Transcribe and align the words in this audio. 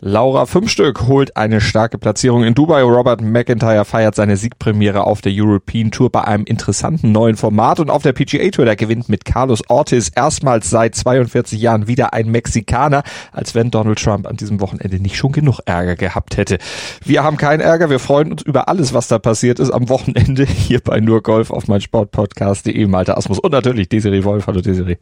Laura 0.00 0.46
Fünfstück 0.46 1.08
holt 1.08 1.36
eine 1.36 1.60
starke 1.60 1.98
Platzierung 1.98 2.44
in 2.44 2.54
Dubai. 2.54 2.82
Robert 2.82 3.20
McIntyre 3.20 3.84
feiert 3.84 4.14
seine 4.14 4.36
Siegpremiere 4.36 5.02
auf 5.02 5.22
der 5.22 5.32
European 5.34 5.90
Tour 5.90 6.08
bei 6.08 6.22
einem 6.22 6.44
interessanten 6.44 7.10
neuen 7.10 7.34
Format 7.34 7.80
und 7.80 7.90
auf 7.90 8.04
der 8.04 8.12
PGA 8.12 8.48
Tour, 8.50 8.64
der 8.64 8.76
gewinnt 8.76 9.08
mit 9.08 9.24
Carlos 9.24 9.60
Ortiz 9.68 10.12
erstmals 10.14 10.70
seit 10.70 10.94
42 10.94 11.60
Jahren 11.60 11.88
wieder 11.88 12.12
ein 12.14 12.30
Mexikaner, 12.30 13.02
als 13.32 13.56
wenn 13.56 13.72
Donald 13.72 13.98
Trump 13.98 14.28
an 14.28 14.36
diesem 14.36 14.60
Wochenende 14.60 15.00
nicht 15.00 15.16
schon 15.16 15.32
genug 15.32 15.58
Ärger 15.66 15.96
gehabt 15.96 16.36
hätte. 16.36 16.58
Wir 17.04 17.24
haben 17.24 17.36
keinen 17.36 17.60
Ärger, 17.60 17.90
wir 17.90 17.98
freuen 17.98 18.30
uns 18.30 18.42
über 18.42 18.68
alles, 18.68 18.94
was 18.94 19.08
da 19.08 19.18
passiert 19.18 19.58
ist 19.58 19.72
am 19.72 19.88
Wochenende 19.88 20.44
hier 20.46 20.78
bei 20.78 21.00
Nur 21.00 21.24
Golf 21.24 21.50
auf 21.50 21.66
mein 21.66 21.80
Sportpodcast.de. 21.80 22.86
Malte 22.86 23.16
Asmus 23.16 23.40
und 23.40 23.50
natürlich 23.50 23.88
Desiree 23.88 24.22
Wolf. 24.22 24.46
Hallo 24.46 24.60
Desiree. 24.60 24.98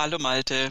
Hallo 0.00 0.18
Malte. 0.20 0.68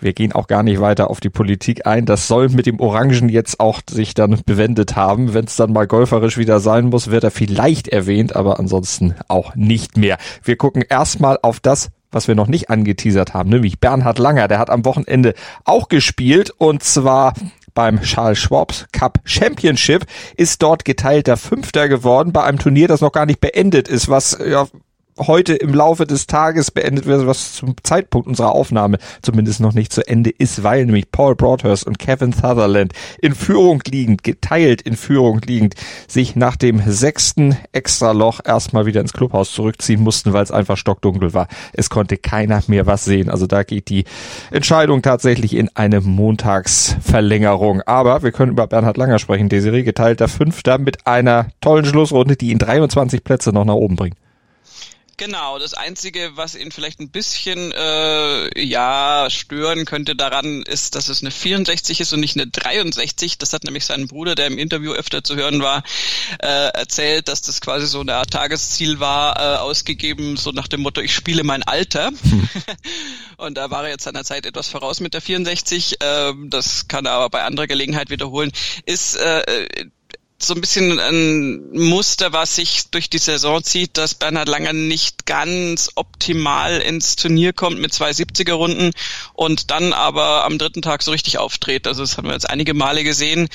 Wir 0.00 0.14
gehen 0.14 0.32
auch 0.32 0.46
gar 0.46 0.62
nicht 0.62 0.80
weiter 0.80 1.10
auf 1.10 1.20
die 1.20 1.28
Politik 1.28 1.86
ein. 1.86 2.06
Das 2.06 2.26
soll 2.26 2.48
mit 2.48 2.64
dem 2.64 2.80
Orangen 2.80 3.28
jetzt 3.28 3.60
auch 3.60 3.82
sich 3.90 4.14
dann 4.14 4.40
bewendet 4.46 4.96
haben. 4.96 5.34
Wenn 5.34 5.44
es 5.44 5.56
dann 5.56 5.74
mal 5.74 5.86
golferisch 5.86 6.38
wieder 6.38 6.60
sein 6.60 6.86
muss, 6.86 7.10
wird 7.10 7.22
er 7.22 7.30
vielleicht 7.30 7.88
erwähnt, 7.88 8.34
aber 8.34 8.58
ansonsten 8.58 9.16
auch 9.28 9.54
nicht 9.54 9.98
mehr. 9.98 10.16
Wir 10.42 10.56
gucken 10.56 10.82
erstmal 10.88 11.38
auf 11.42 11.60
das, 11.60 11.90
was 12.10 12.26
wir 12.26 12.34
noch 12.34 12.46
nicht 12.46 12.70
angeteasert 12.70 13.34
haben, 13.34 13.50
nämlich 13.50 13.80
Bernhard 13.80 14.18
Langer. 14.18 14.48
Der 14.48 14.58
hat 14.58 14.70
am 14.70 14.86
Wochenende 14.86 15.34
auch 15.66 15.88
gespielt 15.88 16.50
und 16.56 16.82
zwar 16.82 17.34
beim 17.74 18.00
Charles 18.00 18.38
Schwab 18.38 18.72
Cup 18.92 19.18
Championship, 19.24 20.06
ist 20.38 20.62
dort 20.62 20.86
geteilter 20.86 21.36
Fünfter 21.36 21.86
geworden 21.90 22.32
bei 22.32 22.44
einem 22.44 22.58
Turnier, 22.58 22.88
das 22.88 23.02
noch 23.02 23.12
gar 23.12 23.26
nicht 23.26 23.40
beendet 23.40 23.88
ist, 23.88 24.08
was 24.08 24.38
ja 24.42 24.66
heute 25.26 25.54
im 25.54 25.74
Laufe 25.74 26.06
des 26.06 26.26
Tages 26.26 26.70
beendet 26.70 27.06
wird, 27.06 27.26
was 27.26 27.54
zum 27.54 27.74
Zeitpunkt 27.82 28.28
unserer 28.28 28.52
Aufnahme 28.52 28.98
zumindest 29.22 29.60
noch 29.60 29.74
nicht 29.74 29.92
zu 29.92 30.06
Ende 30.06 30.30
ist, 30.30 30.62
weil 30.62 30.86
nämlich 30.86 31.10
Paul 31.10 31.36
Broadhurst 31.36 31.86
und 31.86 31.98
Kevin 31.98 32.32
Sutherland 32.32 32.92
in 33.20 33.34
Führung 33.34 33.82
liegend, 33.86 34.24
geteilt 34.24 34.82
in 34.82 34.96
Führung 34.96 35.40
liegend, 35.46 35.74
sich 36.08 36.36
nach 36.36 36.56
dem 36.56 36.82
sechsten 36.86 37.56
Extraloch 37.72 38.40
erstmal 38.44 38.86
wieder 38.86 39.00
ins 39.00 39.12
Clubhaus 39.12 39.52
zurückziehen 39.52 40.02
mussten, 40.02 40.32
weil 40.32 40.42
es 40.42 40.50
einfach 40.50 40.76
stockdunkel 40.76 41.34
war. 41.34 41.48
Es 41.72 41.90
konnte 41.90 42.16
keiner 42.16 42.62
mehr 42.66 42.86
was 42.86 43.04
sehen. 43.04 43.30
Also 43.30 43.46
da 43.46 43.62
geht 43.62 43.88
die 43.88 44.04
Entscheidung 44.50 45.02
tatsächlich 45.02 45.54
in 45.54 45.68
eine 45.74 46.00
Montagsverlängerung. 46.00 47.82
Aber 47.82 48.22
wir 48.22 48.32
können 48.32 48.52
über 48.52 48.66
Bernhard 48.66 48.96
Langer 48.96 49.18
sprechen. 49.18 49.48
Desiree 49.48 49.82
geteilter 49.82 50.28
Fünfter 50.28 50.78
mit 50.78 51.06
einer 51.06 51.48
tollen 51.60 51.84
Schlussrunde, 51.84 52.36
die 52.36 52.50
ihn 52.50 52.58
23 52.58 53.24
Plätze 53.24 53.52
noch 53.52 53.64
nach 53.64 53.74
oben 53.74 53.96
bringt. 53.96 54.16
Genau, 55.20 55.58
das 55.58 55.74
Einzige, 55.74 56.30
was 56.36 56.54
ihn 56.54 56.72
vielleicht 56.72 56.98
ein 56.98 57.10
bisschen 57.10 57.72
äh, 57.72 58.58
ja 58.58 59.26
stören 59.28 59.84
könnte 59.84 60.16
daran, 60.16 60.62
ist, 60.62 60.94
dass 60.94 61.10
es 61.10 61.20
eine 61.20 61.30
64 61.30 62.00
ist 62.00 62.14
und 62.14 62.20
nicht 62.20 62.36
eine 62.36 62.46
63. 62.46 63.36
Das 63.36 63.52
hat 63.52 63.64
nämlich 63.64 63.84
sein 63.84 64.06
Bruder, 64.06 64.34
der 64.34 64.46
im 64.46 64.56
Interview 64.56 64.92
öfter 64.92 65.22
zu 65.22 65.36
hören 65.36 65.60
war, 65.60 65.82
äh, 66.38 66.70
erzählt, 66.72 67.28
dass 67.28 67.42
das 67.42 67.60
quasi 67.60 67.86
so 67.86 68.00
eine 68.00 68.14
Art 68.14 68.30
Tagesziel 68.30 68.98
war, 68.98 69.38
äh, 69.38 69.58
ausgegeben, 69.58 70.38
so 70.38 70.52
nach 70.52 70.68
dem 70.68 70.80
Motto, 70.80 71.02
ich 71.02 71.14
spiele 71.14 71.44
mein 71.44 71.64
Alter. 71.64 72.12
Hm. 72.22 72.48
und 73.36 73.58
da 73.58 73.70
war 73.70 73.84
er 73.84 73.90
jetzt 73.90 74.04
seiner 74.04 74.24
Zeit 74.24 74.46
etwas 74.46 74.68
voraus 74.68 75.00
mit 75.00 75.12
der 75.12 75.20
64. 75.20 76.00
Äh, 76.00 76.32
das 76.46 76.88
kann 76.88 77.04
er 77.04 77.12
aber 77.12 77.28
bei 77.28 77.42
anderer 77.42 77.66
Gelegenheit 77.66 78.08
wiederholen. 78.08 78.52
Ist 78.86 79.16
äh, 79.16 79.42
so 80.42 80.54
ein 80.54 80.60
bisschen 80.60 80.98
ein 80.98 81.70
Muster, 81.72 82.32
was 82.32 82.56
sich 82.56 82.90
durch 82.90 83.10
die 83.10 83.18
Saison 83.18 83.62
zieht, 83.62 83.96
dass 83.98 84.14
Bernhard 84.14 84.48
Langer 84.48 84.72
nicht 84.72 85.26
ganz 85.26 85.90
optimal 85.94 86.78
ins 86.78 87.16
Turnier 87.16 87.52
kommt 87.52 87.78
mit 87.78 87.92
zwei 87.92 88.10
70er 88.10 88.52
Runden 88.52 88.92
und 89.34 89.70
dann 89.70 89.92
aber 89.92 90.44
am 90.44 90.58
dritten 90.58 90.82
Tag 90.82 91.02
so 91.02 91.10
richtig 91.10 91.38
auftritt. 91.38 91.86
Also 91.86 92.02
das 92.02 92.16
haben 92.16 92.28
wir 92.28 92.34
jetzt 92.34 92.48
einige 92.48 92.74
Male 92.74 93.04
gesehen. 93.04 93.48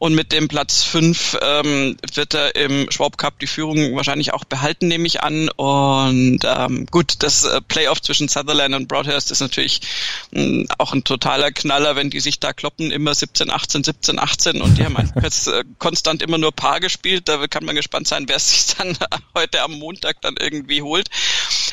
Und 0.00 0.14
mit 0.14 0.32
dem 0.32 0.48
Platz 0.48 0.82
5 0.84 1.36
ähm, 1.42 1.98
wird 2.14 2.32
er 2.32 2.56
im 2.56 2.90
Schwab 2.90 3.18
Cup 3.18 3.38
die 3.38 3.46
Führung 3.46 3.94
wahrscheinlich 3.96 4.32
auch 4.32 4.44
behalten, 4.44 4.88
nehme 4.88 5.06
ich 5.06 5.22
an. 5.22 5.50
Und 5.50 6.40
ähm, 6.42 6.86
gut, 6.86 7.16
das 7.18 7.44
äh, 7.44 7.60
Playoff 7.60 8.00
zwischen 8.00 8.26
Sutherland 8.28 8.74
und 8.74 8.88
Broadhurst 8.88 9.30
ist 9.30 9.40
natürlich 9.40 9.82
mh, 10.30 10.42
hm, 10.42 10.68
auch 10.78 10.94
ein 10.94 11.04
totaler 11.04 11.52
Knaller, 11.52 11.96
wenn 11.96 12.08
die 12.08 12.20
sich 12.20 12.40
da 12.40 12.54
kloppen, 12.54 12.90
immer 12.90 13.14
17, 13.14 13.50
18, 13.50 13.84
17, 13.84 14.18
18 14.18 14.62
und 14.62 14.78
die 14.78 14.86
haben 14.86 14.96
einfach 14.96 15.16
jetzt 15.22 15.48
äh, 15.48 15.64
konstant 15.78 16.22
immer 16.22 16.38
nur 16.38 16.52
Paar 16.52 16.80
gespielt. 16.80 17.28
Da 17.28 17.46
kann 17.46 17.66
man 17.66 17.76
gespannt 17.76 18.08
sein, 18.08 18.24
wer 18.26 18.38
sich 18.38 18.74
dann 18.78 18.96
heute 19.34 19.60
am 19.60 19.72
Montag 19.72 20.22
dann 20.22 20.36
irgendwie 20.40 20.80
holt. 20.80 21.10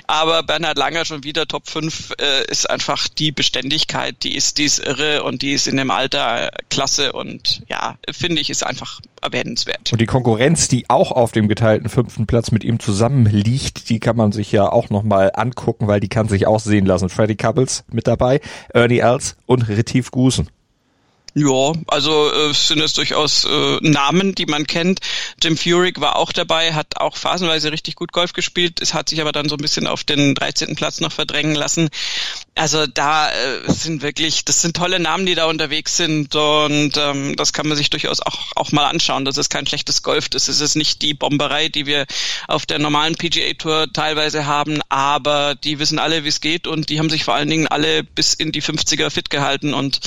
Aber 0.07 0.43
Bernhard 0.43 0.77
Langer 0.77 1.05
schon 1.05 1.23
wieder 1.23 1.47
Top 1.47 1.69
5 1.69 2.13
äh, 2.19 2.45
ist 2.51 2.69
einfach 2.69 3.07
die 3.07 3.31
Beständigkeit, 3.31 4.21
die 4.23 4.35
ist, 4.35 4.57
die 4.57 4.65
ist 4.65 4.79
irre 4.79 5.23
und 5.23 5.41
die 5.41 5.53
ist 5.53 5.67
in 5.67 5.77
dem 5.77 5.91
Alter 5.91 6.51
klasse 6.69 7.13
und 7.13 7.61
ja, 7.69 7.97
finde 8.17 8.41
ich, 8.41 8.49
ist 8.49 8.65
einfach 8.65 8.99
erwähnenswert. 9.21 9.91
Und 9.91 10.01
die 10.01 10.05
Konkurrenz, 10.05 10.67
die 10.67 10.89
auch 10.89 11.11
auf 11.11 11.31
dem 11.31 11.47
geteilten 11.47 11.89
fünften 11.89 12.27
Platz 12.27 12.51
mit 12.51 12.63
ihm 12.63 12.79
zusammen 12.79 13.25
liegt, 13.25 13.89
die 13.89 13.99
kann 13.99 14.15
man 14.15 14.31
sich 14.31 14.51
ja 14.51 14.71
auch 14.71 14.89
nochmal 14.89 15.31
angucken, 15.33 15.87
weil 15.87 15.99
die 15.99 16.09
kann 16.09 16.27
sich 16.27 16.47
auch 16.47 16.59
sehen 16.59 16.85
lassen. 16.85 17.09
Freddy 17.09 17.35
Couples 17.35 17.83
mit 17.91 18.07
dabei, 18.07 18.41
Ernie 18.73 18.99
Els 18.99 19.37
und 19.45 19.67
Retief 19.67 20.11
Gusen. 20.11 20.49
Ja, 21.39 21.73
also 21.85 22.33
äh, 22.33 22.51
sind 22.51 22.81
es 22.81 22.93
durchaus 22.93 23.45
äh, 23.45 23.77
Namen, 23.81 24.33
die 24.33 24.47
man 24.47 24.65
kennt. 24.65 25.01
Jim 25.39 25.55
Furyk 25.55 26.01
war 26.01 26.15
auch 26.15 26.31
dabei, 26.31 26.73
hat 26.73 26.97
auch 26.97 27.15
phasenweise 27.15 27.71
richtig 27.71 27.93
gut 27.93 28.11
Golf 28.11 28.33
gespielt. 28.33 28.81
Es 28.81 28.95
hat 28.95 29.09
sich 29.09 29.21
aber 29.21 29.31
dann 29.33 29.47
so 29.47 29.53
ein 29.55 29.61
bisschen 29.61 29.85
auf 29.85 30.03
den 30.03 30.33
13. 30.33 30.75
Platz 30.75 30.99
noch 30.99 31.11
verdrängen 31.11 31.53
lassen. 31.53 31.89
Also 32.55 32.87
da 32.87 33.29
äh, 33.29 33.71
sind 33.71 34.01
wirklich, 34.01 34.45
das 34.45 34.63
sind 34.63 34.75
tolle 34.75 34.99
Namen, 34.99 35.27
die 35.27 35.35
da 35.35 35.45
unterwegs 35.45 35.95
sind 35.95 36.33
und 36.35 36.97
ähm, 36.97 37.35
das 37.35 37.53
kann 37.53 37.67
man 37.67 37.77
sich 37.77 37.91
durchaus 37.91 38.19
auch, 38.19 38.39
auch 38.55 38.71
mal 38.71 38.87
anschauen. 38.87 39.23
Das 39.23 39.37
ist 39.37 39.51
kein 39.51 39.67
schlechtes 39.67 40.01
Golf, 40.01 40.29
das 40.29 40.49
ist 40.49 40.61
es 40.61 40.73
nicht 40.73 41.03
die 41.03 41.13
Bomberei, 41.13 41.69
die 41.69 41.85
wir 41.85 42.07
auf 42.47 42.65
der 42.65 42.79
normalen 42.79 43.15
PGA 43.15 43.53
Tour 43.53 43.93
teilweise 43.93 44.47
haben, 44.47 44.81
aber 44.89 45.53
die 45.53 45.77
wissen 45.77 45.99
alle, 45.99 46.23
wie 46.23 46.29
es 46.29 46.41
geht 46.41 46.65
und 46.65 46.89
die 46.89 46.97
haben 46.97 47.11
sich 47.11 47.25
vor 47.25 47.35
allen 47.35 47.49
Dingen 47.49 47.67
alle 47.67 48.03
bis 48.03 48.33
in 48.33 48.51
die 48.51 48.63
50er 48.63 49.11
fit 49.11 49.29
gehalten 49.29 49.75
und 49.75 49.99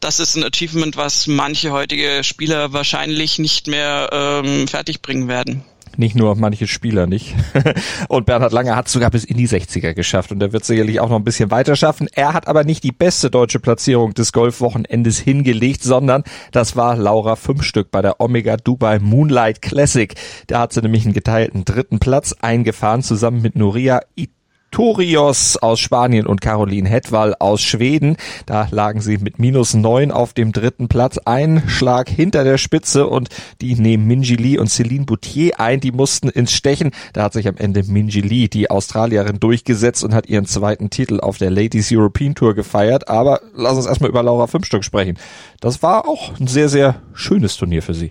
das 0.00 0.20
ist 0.20 0.36
ein 0.36 0.44
Achievement, 0.44 0.67
was 0.74 1.26
manche 1.26 1.72
heutige 1.72 2.22
Spieler 2.22 2.72
wahrscheinlich 2.72 3.38
nicht 3.38 3.66
mehr 3.66 4.10
ähm, 4.12 4.68
fertigbringen 4.68 5.28
werden. 5.28 5.64
Nicht 5.98 6.14
nur 6.14 6.36
manche 6.36 6.68
Spieler 6.68 7.08
nicht. 7.08 7.34
Und 8.08 8.24
Bernhard 8.24 8.52
Lange 8.52 8.76
hat 8.76 8.88
sogar 8.88 9.10
bis 9.10 9.24
in 9.24 9.36
die 9.36 9.48
60er 9.48 9.94
geschafft 9.94 10.30
und 10.30 10.40
er 10.40 10.52
wird 10.52 10.64
sicherlich 10.64 11.00
auch 11.00 11.08
noch 11.08 11.16
ein 11.16 11.24
bisschen 11.24 11.50
weiter 11.50 11.74
schaffen. 11.74 12.06
Er 12.12 12.34
hat 12.34 12.46
aber 12.46 12.62
nicht 12.62 12.84
die 12.84 12.92
beste 12.92 13.30
deutsche 13.30 13.58
Platzierung 13.58 14.14
des 14.14 14.32
Golfwochenendes 14.32 15.18
hingelegt, 15.18 15.82
sondern 15.82 16.22
das 16.52 16.76
war 16.76 16.96
Laura 16.96 17.34
Fünfstück 17.34 17.90
bei 17.90 18.00
der 18.00 18.20
Omega 18.20 18.56
Dubai 18.56 19.00
Moonlight 19.00 19.60
Classic. 19.60 20.14
Da 20.46 20.60
hat 20.60 20.72
sie 20.72 20.82
nämlich 20.82 21.04
einen 21.04 21.14
geteilten 21.14 21.64
dritten 21.64 21.98
Platz 21.98 22.32
eingefahren, 22.32 23.02
zusammen 23.02 23.42
mit 23.42 23.56
Nuria 23.56 24.00
Torios 24.70 25.56
aus 25.56 25.80
Spanien 25.80 26.26
und 26.26 26.40
Caroline 26.40 26.88
Hetwall 26.88 27.34
aus 27.38 27.60
Schweden. 27.62 28.16
Da 28.46 28.68
lagen 28.70 29.00
sie 29.00 29.18
mit 29.18 29.38
minus 29.38 29.74
neun 29.74 30.10
auf 30.10 30.32
dem 30.32 30.52
dritten 30.52 30.88
Platz. 30.88 31.18
Ein 31.24 31.62
Schlag 31.66 32.08
hinter 32.08 32.44
der 32.44 32.58
Spitze 32.58 33.06
und 33.06 33.28
die 33.60 33.74
nehmen 33.74 34.06
Minji 34.06 34.36
Lee 34.36 34.58
und 34.58 34.68
Celine 34.68 35.04
Boutier 35.04 35.58
ein. 35.58 35.80
Die 35.80 35.92
mussten 35.92 36.28
ins 36.28 36.52
Stechen. 36.52 36.90
Da 37.12 37.24
hat 37.24 37.32
sich 37.32 37.48
am 37.48 37.56
Ende 37.56 37.82
Minji 37.82 38.20
Lee, 38.20 38.48
die 38.48 38.70
Australierin, 38.70 39.40
durchgesetzt 39.40 40.04
und 40.04 40.14
hat 40.14 40.28
ihren 40.28 40.46
zweiten 40.46 40.90
Titel 40.90 41.20
auf 41.20 41.38
der 41.38 41.50
Ladies 41.50 41.90
European 41.92 42.34
Tour 42.34 42.54
gefeiert. 42.54 43.08
Aber 43.08 43.40
lass 43.54 43.76
uns 43.76 43.86
erstmal 43.86 44.10
über 44.10 44.22
Laura 44.22 44.46
Fünfstück 44.46 44.84
sprechen. 44.84 45.18
Das 45.60 45.82
war 45.82 46.08
auch 46.08 46.38
ein 46.38 46.46
sehr, 46.46 46.68
sehr 46.68 47.02
schönes 47.14 47.56
Turnier 47.56 47.82
für 47.82 47.94
sie. 47.94 48.10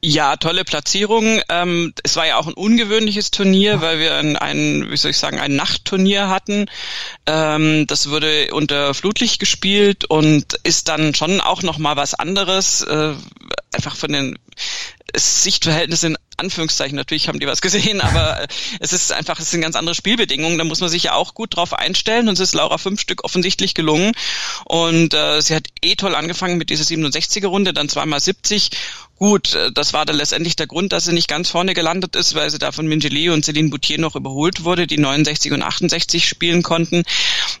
Ja, 0.00 0.36
tolle 0.36 0.64
Platzierung. 0.64 1.40
Ähm, 1.48 1.92
es 2.04 2.14
war 2.14 2.24
ja 2.24 2.36
auch 2.36 2.46
ein 2.46 2.54
ungewöhnliches 2.54 3.32
Turnier, 3.32 3.80
weil 3.80 3.98
wir 3.98 4.14
ein, 4.14 4.36
ein 4.36 4.86
wie 4.90 4.96
soll 4.96 5.10
ich 5.10 5.18
sagen, 5.18 5.40
ein 5.40 5.56
Nachtturnier 5.56 6.28
hatten. 6.28 6.66
Ähm, 7.26 7.84
das 7.88 8.08
wurde 8.08 8.54
unter 8.54 8.94
Flutlicht 8.94 9.40
gespielt 9.40 10.04
und 10.04 10.54
ist 10.62 10.86
dann 10.86 11.16
schon 11.16 11.40
auch 11.40 11.62
noch 11.62 11.78
mal 11.78 11.96
was 11.96 12.14
anderes. 12.14 12.82
Äh, 12.82 13.14
einfach 13.72 13.96
von 13.96 14.12
den 14.12 14.38
Sichtverhältnissen 15.16 16.12
in 16.12 16.18
Anführungszeichen, 16.36 16.94
natürlich 16.94 17.28
haben 17.28 17.40
die 17.40 17.46
was 17.46 17.60
gesehen, 17.60 18.00
aber 18.00 18.46
es 18.80 18.92
ist 18.92 19.10
einfach, 19.10 19.40
es 19.40 19.50
sind 19.50 19.62
ganz 19.62 19.74
andere 19.74 19.94
Spielbedingungen, 19.94 20.58
da 20.58 20.64
muss 20.64 20.80
man 20.80 20.90
sich 20.90 21.04
ja 21.04 21.14
auch 21.14 21.34
gut 21.34 21.56
drauf 21.56 21.72
einstellen 21.72 22.28
und 22.28 22.34
es 22.34 22.40
ist 22.40 22.54
Laura 22.54 22.78
fünf 22.78 23.00
Stück 23.00 23.24
offensichtlich 23.24 23.74
gelungen 23.74 24.12
und 24.66 25.14
äh, 25.14 25.40
sie 25.40 25.54
hat 25.54 25.64
eh 25.82 25.94
toll 25.96 26.14
angefangen 26.14 26.58
mit 26.58 26.70
dieser 26.70 26.84
67er 26.84 27.46
Runde, 27.46 27.72
dann 27.72 27.88
zweimal 27.88 28.20
70 28.20 28.70
Gut, 29.18 29.54
äh, 29.54 29.72
das 29.72 29.92
war 29.92 30.06
dann 30.06 30.16
letztendlich 30.16 30.54
der 30.54 30.68
Grund, 30.68 30.92
dass 30.92 31.06
sie 31.06 31.12
nicht 31.12 31.28
ganz 31.28 31.50
vorne 31.50 31.74
gelandet 31.74 32.14
ist, 32.14 32.34
weil 32.34 32.50
sie 32.50 32.58
da 32.58 32.70
von 32.70 32.86
Mingeli 32.86 33.30
und 33.30 33.44
Celine 33.44 33.68
Boutier 33.68 33.98
noch 33.98 34.14
überholt 34.14 34.62
wurde, 34.62 34.86
die 34.86 34.98
69 34.98 35.52
und 35.52 35.62
68 35.62 36.28
spielen 36.28 36.62
konnten. 36.62 37.02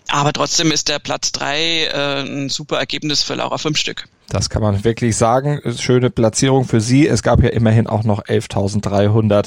Aber 0.06 0.32
trotzdem 0.32 0.70
ist 0.70 0.88
der 0.88 1.00
Platz 1.00 1.32
drei 1.32 1.86
äh, 1.86 2.20
ein 2.22 2.48
super 2.48 2.78
Ergebnis 2.78 3.24
für 3.24 3.34
Laura 3.34 3.58
Fünf 3.58 3.76
Stück. 3.76 4.08
Das 4.28 4.50
kann 4.50 4.60
man 4.60 4.84
wirklich 4.84 5.16
sagen. 5.16 5.60
Schöne 5.78 6.10
Platzierung 6.10 6.66
für 6.66 6.82
sie. 6.82 7.08
Es 7.08 7.22
gab 7.22 7.42
ja 7.42 7.48
immerhin 7.48 7.86
auch 7.86 8.04
noch 8.04 8.22
11.300 8.24 9.46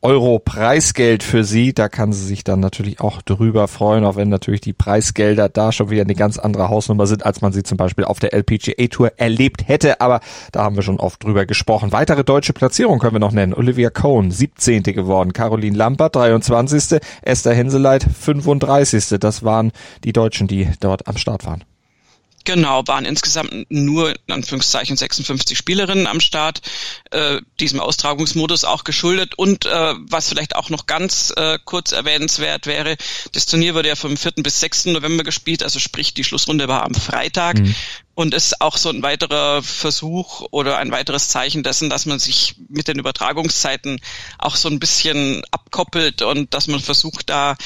Euro 0.00 0.38
Preisgeld 0.38 1.22
für 1.22 1.44
sie. 1.44 1.74
Da 1.74 1.90
kann 1.90 2.14
sie 2.14 2.24
sich 2.24 2.42
dann 2.42 2.58
natürlich 2.58 3.00
auch 3.00 3.20
drüber 3.20 3.68
freuen, 3.68 4.06
auch 4.06 4.16
wenn 4.16 4.30
natürlich 4.30 4.62
die 4.62 4.72
Preisgelder 4.72 5.50
da 5.50 5.70
schon 5.70 5.90
wieder 5.90 6.02
eine 6.02 6.14
ganz 6.14 6.38
andere 6.38 6.70
Hausnummer 6.70 7.06
sind, 7.06 7.26
als 7.26 7.42
man 7.42 7.52
sie 7.52 7.62
zum 7.62 7.76
Beispiel 7.76 8.04
auf 8.04 8.20
der 8.20 8.32
LPGA 8.32 8.86
Tour 8.86 9.12
erlebt 9.18 9.68
hätte. 9.68 10.00
Aber 10.00 10.20
da 10.50 10.64
haben 10.64 10.76
wir 10.76 10.82
schon 10.82 10.98
oft 10.98 11.22
drüber 11.22 11.44
gesprochen. 11.44 11.92
Weitere 11.92 12.24
deutsche 12.24 12.54
Platzierungen 12.54 13.00
können 13.00 13.16
wir 13.16 13.20
noch 13.20 13.32
nennen. 13.32 13.52
Olivia 13.52 13.90
Cohn, 13.90 14.30
17. 14.30 14.82
geworden. 14.82 15.34
Caroline 15.34 15.76
Lampert, 15.76 16.16
23. 16.16 17.00
Esther 17.20 17.52
Henseleit, 17.52 18.02
35. 18.02 19.18
Das 19.20 19.42
waren 19.42 19.72
die 20.04 20.14
Deutschen, 20.14 20.48
die 20.48 20.70
dort 20.80 21.06
am 21.06 21.18
Start 21.18 21.44
waren. 21.44 21.64
Genau, 22.44 22.82
waren 22.86 23.04
insgesamt 23.04 23.70
nur 23.70 24.10
in 24.10 24.34
Anführungszeichen 24.34 24.96
56 24.96 25.56
Spielerinnen 25.56 26.06
am 26.06 26.20
Start, 26.20 26.60
äh, 27.10 27.40
diesem 27.60 27.78
Austragungsmodus 27.80 28.64
auch 28.64 28.84
geschuldet. 28.84 29.34
Und 29.36 29.66
äh, 29.66 29.94
was 29.98 30.28
vielleicht 30.28 30.56
auch 30.56 30.68
noch 30.70 30.86
ganz 30.86 31.32
äh, 31.36 31.58
kurz 31.64 31.92
erwähnenswert 31.92 32.66
wäre, 32.66 32.96
das 33.32 33.46
Turnier 33.46 33.74
wurde 33.74 33.88
ja 33.88 33.96
vom 33.96 34.16
4. 34.16 34.32
bis 34.38 34.60
6. 34.60 34.86
November 34.86 35.22
gespielt, 35.24 35.62
also 35.62 35.78
sprich 35.78 36.14
die 36.14 36.24
Schlussrunde 36.24 36.68
war 36.68 36.82
am 36.82 36.94
Freitag. 36.94 37.58
Mhm. 37.58 37.74
Und 38.14 38.34
ist 38.34 38.60
auch 38.60 38.76
so 38.76 38.90
ein 38.90 39.02
weiterer 39.02 39.62
Versuch 39.62 40.46
oder 40.50 40.76
ein 40.76 40.90
weiteres 40.90 41.28
Zeichen 41.28 41.62
dessen, 41.62 41.88
dass 41.88 42.04
man 42.04 42.18
sich 42.18 42.56
mit 42.68 42.86
den 42.86 42.98
Übertragungszeiten 42.98 44.00
auch 44.38 44.56
so 44.56 44.68
ein 44.68 44.78
bisschen 44.78 45.42
abkoppelt 45.50 46.20
und 46.20 46.52
dass 46.52 46.66
man 46.66 46.80
versucht, 46.80 47.30
da 47.30 47.56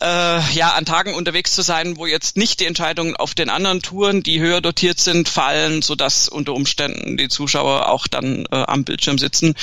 äh, 0.00 0.52
ja, 0.52 0.74
an 0.74 0.84
Tagen 0.84 1.14
unterwegs 1.14 1.54
zu 1.54 1.62
sein, 1.62 1.96
wo 1.96 2.06
jetzt 2.06 2.36
nicht 2.36 2.60
die 2.60 2.66
Entscheidungen 2.66 3.16
auf 3.16 3.34
den 3.34 3.48
anderen 3.48 3.80
Touren, 3.80 4.22
die 4.22 4.40
höher 4.40 4.60
dotiert 4.60 5.00
sind, 5.00 5.28
fallen, 5.28 5.80
so 5.80 5.94
dass 5.94 6.28
unter 6.28 6.52
Umständen 6.52 7.16
die 7.16 7.28
Zuschauer 7.28 7.88
auch 7.88 8.06
dann 8.06 8.44
äh, 8.50 8.56
am 8.56 8.84
Bildschirm 8.84 9.18
sitzen. 9.18 9.54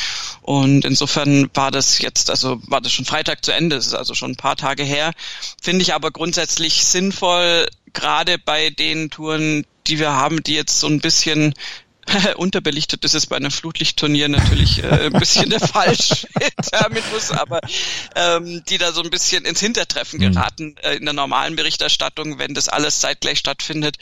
Und 0.41 0.85
insofern 0.85 1.49
war 1.53 1.69
das 1.69 1.99
jetzt, 1.99 2.29
also 2.31 2.59
war 2.65 2.81
das 2.81 2.91
schon 2.91 3.05
Freitag 3.05 3.45
zu 3.45 3.53
Ende, 3.53 3.75
das 3.75 3.87
ist 3.87 3.93
also 3.93 4.15
schon 4.15 4.31
ein 4.31 4.37
paar 4.37 4.55
Tage 4.55 4.83
her. 4.83 5.13
Finde 5.61 5.83
ich 5.83 5.93
aber 5.93 6.09
grundsätzlich 6.09 6.83
sinnvoll, 6.83 7.67
gerade 7.93 8.39
bei 8.39 8.71
den 8.71 9.11
Touren, 9.11 9.65
die 9.85 9.99
wir 9.99 10.13
haben, 10.13 10.41
die 10.41 10.55
jetzt 10.55 10.79
so 10.79 10.87
ein 10.87 10.99
bisschen 10.99 11.53
unterbelichtet 12.35 13.03
ist 13.03 13.27
bei 13.27 13.35
einem 13.35 13.51
Flutlichtturnier 13.51 14.27
natürlich 14.27 14.83
äh, 14.83 15.05
ein 15.05 15.13
bisschen 15.13 15.49
der 15.49 15.59
falsche 15.67 16.27
Terminus, 16.61 17.31
aber 17.31 17.61
ähm, 18.15 18.63
die 18.67 18.77
da 18.77 18.91
so 18.91 19.01
ein 19.01 19.09
bisschen 19.09 19.45
ins 19.45 19.59
Hintertreffen 19.59 20.19
mhm. 20.19 20.33
geraten 20.33 20.75
äh, 20.81 20.95
in 20.95 21.05
der 21.05 21.13
normalen 21.13 21.55
Berichterstattung, 21.55 22.39
wenn 22.39 22.53
das 22.53 22.69
alles 22.69 22.99
zeitgleich 22.99 23.39
stattfindet, 23.39 23.97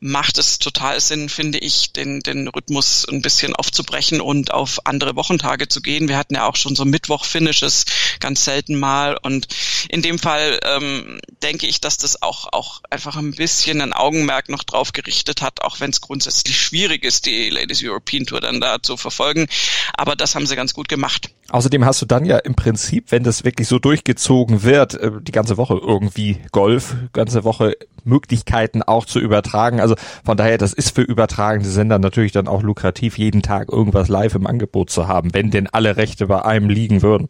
macht 0.00 0.38
es 0.38 0.58
total 0.58 1.00
Sinn, 1.00 1.28
finde 1.28 1.58
ich, 1.58 1.92
den, 1.92 2.20
den 2.20 2.48
Rhythmus 2.48 3.06
ein 3.08 3.22
bisschen 3.22 3.54
aufzubrechen 3.54 4.20
und 4.20 4.52
auf 4.52 4.86
andere 4.86 5.16
Wochentage 5.16 5.68
zu 5.68 5.80
gehen. 5.80 6.08
Wir 6.08 6.18
hatten 6.18 6.34
ja 6.34 6.46
auch 6.46 6.56
schon 6.56 6.76
so 6.76 6.84
Mittwoch-Finishes 6.84 7.84
ganz 8.20 8.44
selten 8.44 8.78
mal 8.78 9.18
und 9.22 9.48
in 9.88 10.02
dem 10.02 10.18
Fall 10.18 10.60
ähm, 10.62 11.20
denke 11.42 11.66
ich, 11.66 11.80
dass 11.80 11.96
das 11.96 12.22
auch, 12.22 12.52
auch 12.52 12.82
einfach 12.90 13.16
ein 13.16 13.32
bisschen 13.32 13.80
ein 13.80 13.92
Augenmerk 13.92 14.48
noch 14.48 14.64
drauf 14.64 14.92
gerichtet 14.92 15.42
hat, 15.42 15.62
auch 15.62 15.80
wenn 15.80 15.90
es 15.90 16.00
grundsätzlich 16.00 16.60
schwierig 16.60 17.04
ist, 17.04 17.26
die 17.26 17.45
Ladies 17.50 17.82
European 17.82 18.24
Tour 18.24 18.40
dann 18.40 18.60
da 18.60 18.82
zu 18.82 18.96
verfolgen. 18.96 19.46
Aber 19.94 20.16
das 20.16 20.34
haben 20.34 20.46
sie 20.46 20.56
ganz 20.56 20.74
gut 20.74 20.88
gemacht. 20.88 21.30
Außerdem 21.48 21.84
hast 21.84 22.02
du 22.02 22.06
dann 22.06 22.24
ja 22.24 22.38
im 22.38 22.54
Prinzip, 22.54 23.12
wenn 23.12 23.22
das 23.22 23.44
wirklich 23.44 23.68
so 23.68 23.78
durchgezogen 23.78 24.62
wird, 24.62 24.94
äh, 24.94 25.12
die 25.20 25.32
ganze 25.32 25.56
Woche 25.56 25.74
irgendwie 25.80 26.38
Golf, 26.50 26.96
ganze 27.12 27.44
Woche 27.44 27.76
Möglichkeiten 28.04 28.82
auch 28.82 29.04
zu 29.04 29.20
übertragen. 29.20 29.80
Also 29.80 29.94
von 30.24 30.36
daher, 30.36 30.58
das 30.58 30.72
ist 30.72 30.94
für 30.94 31.02
übertragende 31.02 31.68
Sender 31.68 31.98
natürlich 31.98 32.32
dann 32.32 32.48
auch 32.48 32.62
lukrativ, 32.62 33.18
jeden 33.18 33.42
Tag 33.42 33.70
irgendwas 33.70 34.08
live 34.08 34.34
im 34.34 34.46
Angebot 34.46 34.90
zu 34.90 35.06
haben, 35.06 35.34
wenn 35.34 35.50
denn 35.50 35.68
alle 35.68 35.96
Rechte 35.96 36.26
bei 36.26 36.44
einem 36.44 36.68
liegen 36.68 37.02
würden. 37.02 37.28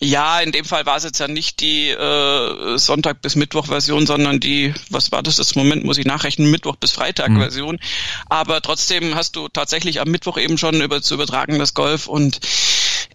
Ja, 0.00 0.38
in 0.40 0.52
dem 0.52 0.64
Fall 0.64 0.86
war 0.86 0.96
es 0.96 1.04
jetzt 1.04 1.18
ja 1.18 1.26
nicht 1.26 1.60
die 1.60 1.88
äh, 1.88 2.78
Sonntag 2.78 3.20
bis 3.20 3.34
Mittwoch 3.34 3.66
Version, 3.66 4.06
sondern 4.06 4.38
die, 4.38 4.72
was 4.90 5.10
war 5.10 5.22
das 5.24 5.36
das 5.36 5.56
Moment, 5.56 5.84
muss 5.84 5.98
ich 5.98 6.06
nachrechnen, 6.06 6.50
Mittwoch 6.50 6.76
bis 6.76 6.92
Freitag 6.92 7.30
mhm. 7.30 7.40
Version. 7.40 7.80
Aber 8.28 8.62
trotzdem 8.62 9.16
hast 9.16 9.34
du 9.34 9.48
tatsächlich 9.48 10.00
am 10.00 10.08
Mittwoch 10.08 10.38
eben 10.38 10.56
schon 10.56 10.80
über 10.80 11.02
zu 11.02 11.14
übertragen 11.14 11.58
das 11.58 11.74
Golf 11.74 12.06
und 12.06 12.38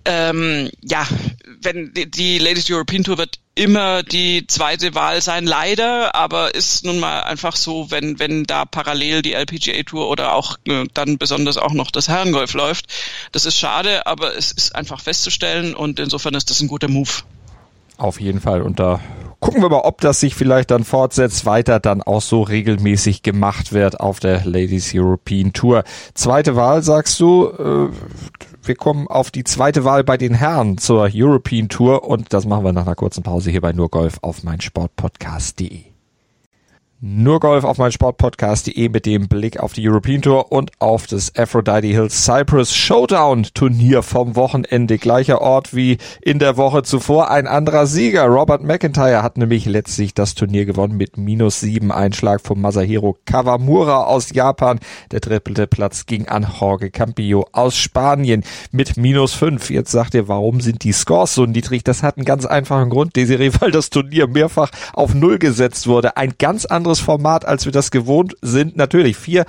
ähm, 0.05 0.69
ja, 0.81 1.05
wenn 1.61 1.93
die, 1.93 2.09
die 2.09 2.37
Ladies 2.37 2.69
European 2.69 3.03
Tour 3.03 3.17
wird 3.17 3.39
immer 3.55 4.03
die 4.03 4.47
zweite 4.47 4.95
Wahl 4.95 5.21
sein, 5.21 5.45
leider, 5.45 6.15
aber 6.15 6.55
ist 6.55 6.85
nun 6.85 6.99
mal 6.99 7.21
einfach 7.21 7.55
so, 7.55 7.91
wenn, 7.91 8.19
wenn 8.19 8.45
da 8.45 8.65
parallel 8.65 9.21
die 9.21 9.33
LPGA 9.33 9.83
Tour 9.83 10.09
oder 10.09 10.33
auch 10.33 10.57
äh, 10.67 10.85
dann 10.93 11.17
besonders 11.17 11.57
auch 11.57 11.73
noch 11.73 11.91
das 11.91 12.07
Herrengolf 12.07 12.53
läuft. 12.53 12.87
Das 13.31 13.45
ist 13.45 13.57
schade, 13.57 14.07
aber 14.07 14.35
es 14.35 14.51
ist 14.51 14.75
einfach 14.75 14.99
festzustellen 15.01 15.75
und 15.75 15.99
insofern 15.99 16.33
ist 16.33 16.49
das 16.49 16.61
ein 16.61 16.67
guter 16.67 16.87
Move. 16.87 17.09
Auf 17.97 18.19
jeden 18.19 18.41
Fall. 18.41 18.63
Und 18.63 18.79
da 18.79 18.99
gucken 19.39 19.61
wir 19.61 19.69
mal, 19.69 19.81
ob 19.81 20.01
das 20.01 20.19
sich 20.19 20.35
vielleicht 20.35 20.71
dann 20.71 20.83
fortsetzt, 20.83 21.45
weiter 21.45 21.79
dann 21.79 22.01
auch 22.01 22.21
so 22.21 22.41
regelmäßig 22.41 23.21
gemacht 23.21 23.71
wird 23.71 23.99
auf 23.99 24.19
der 24.19 24.45
Ladies 24.45 24.91
European 24.95 25.53
Tour. 25.53 25.83
Zweite 26.15 26.55
Wahl, 26.55 26.81
sagst 26.81 27.19
du, 27.19 27.49
äh, 27.49 27.89
wir 28.67 28.75
kommen 28.75 29.07
auf 29.07 29.31
die 29.31 29.43
zweite 29.43 29.83
Wahl 29.83 30.03
bei 30.03 30.17
den 30.17 30.33
Herren 30.33 30.77
zur 30.77 31.09
European 31.13 31.69
Tour 31.69 32.07
und 32.07 32.33
das 32.33 32.45
machen 32.45 32.63
wir 32.63 32.73
nach 32.73 32.85
einer 32.85 32.95
kurzen 32.95 33.23
Pause 33.23 33.51
hier 33.51 33.61
bei 33.61 33.73
nur 33.73 33.89
Golf 33.89 34.19
auf 34.21 34.43
meinsportpodcast.de. 34.43 35.92
Nur 37.05 37.41
Golf 37.41 37.65
auf 37.65 37.79
mein 37.79 37.91
Sportpodcast.de 37.91 38.87
mit 38.87 39.05
dem 39.05 39.27
Blick 39.27 39.59
auf 39.59 39.73
die 39.73 39.85
European 39.85 40.21
Tour 40.21 40.53
und 40.53 40.71
auf 40.79 41.05
das 41.05 41.35
Aphrodite 41.35 41.87
Hills 41.87 42.23
Cyprus 42.23 42.73
Showdown 42.73 43.45
Turnier 43.53 44.03
vom 44.03 44.37
Wochenende. 44.37 44.97
Gleicher 44.97 45.41
Ort 45.41 45.75
wie 45.75 45.97
in 46.21 46.39
der 46.39 46.55
Woche 46.55 46.83
zuvor. 46.83 47.29
Ein 47.29 47.45
anderer 47.45 47.87
Sieger. 47.87 48.27
Robert 48.27 48.63
McIntyre 48.63 49.21
hat 49.21 49.37
nämlich 49.37 49.65
letztlich 49.65 50.13
das 50.13 50.33
Turnier 50.33 50.63
gewonnen 50.63 50.95
mit 50.95 51.17
minus 51.17 51.59
sieben 51.59 51.91
Einschlag 51.91 52.39
von 52.39 52.61
Masahiro 52.61 53.17
Kawamura 53.25 54.05
aus 54.05 54.31
Japan. 54.31 54.79
Der 55.11 55.19
trippelte 55.19 55.67
Platz 55.67 56.05
ging 56.05 56.29
an 56.29 56.47
Jorge 56.57 56.89
Campillo 56.89 57.47
aus 57.51 57.75
Spanien 57.75 58.45
mit 58.71 58.95
minus 58.95 59.33
fünf. 59.33 59.69
Jetzt 59.69 59.91
sagt 59.91 60.13
ihr, 60.13 60.29
warum 60.29 60.61
sind 60.61 60.85
die 60.85 60.93
Scores 60.93 61.35
so 61.35 61.45
niedrig? 61.45 61.83
Das 61.83 62.01
hat 62.01 62.15
einen 62.15 62.23
ganz 62.23 62.45
einfachen 62.45 62.89
Grund, 62.89 63.17
Desiree, 63.17 63.51
weil 63.59 63.71
das 63.71 63.89
Turnier 63.89 64.27
mehrfach 64.27 64.71
auf 64.93 65.13
Null 65.13 65.37
gesetzt 65.37 65.85
wurde. 65.85 66.15
Ein 66.15 66.35
ganz 66.39 66.63
anderes 66.63 66.92
anderes 66.93 66.99
Format, 66.99 67.45
als 67.45 67.65
wir 67.65 67.71
das 67.71 67.89
gewohnt 67.89 68.35
sind. 68.41 68.77
Natürlich 68.77 69.17
vier 69.17 69.45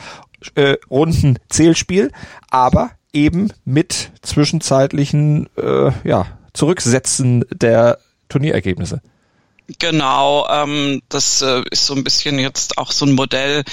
äh, 0.54 0.76
Runden 0.90 1.38
Zählspiel, 1.50 2.10
aber 2.50 2.90
eben 3.12 3.52
mit 3.64 4.12
zwischenzeitlichen 4.22 5.48
äh, 5.56 5.90
ja, 6.04 6.26
Zurücksetzen 6.54 7.44
der 7.50 7.98
Turnierergebnisse. 8.28 9.00
Genau, 9.78 10.46
ähm, 10.50 11.00
das 11.08 11.40
äh, 11.40 11.62
ist 11.70 11.86
so 11.86 11.94
ein 11.94 12.04
bisschen 12.04 12.38
jetzt 12.38 12.76
auch 12.76 12.92
so 12.92 13.06
ein 13.06 13.12
Modell 13.12 13.64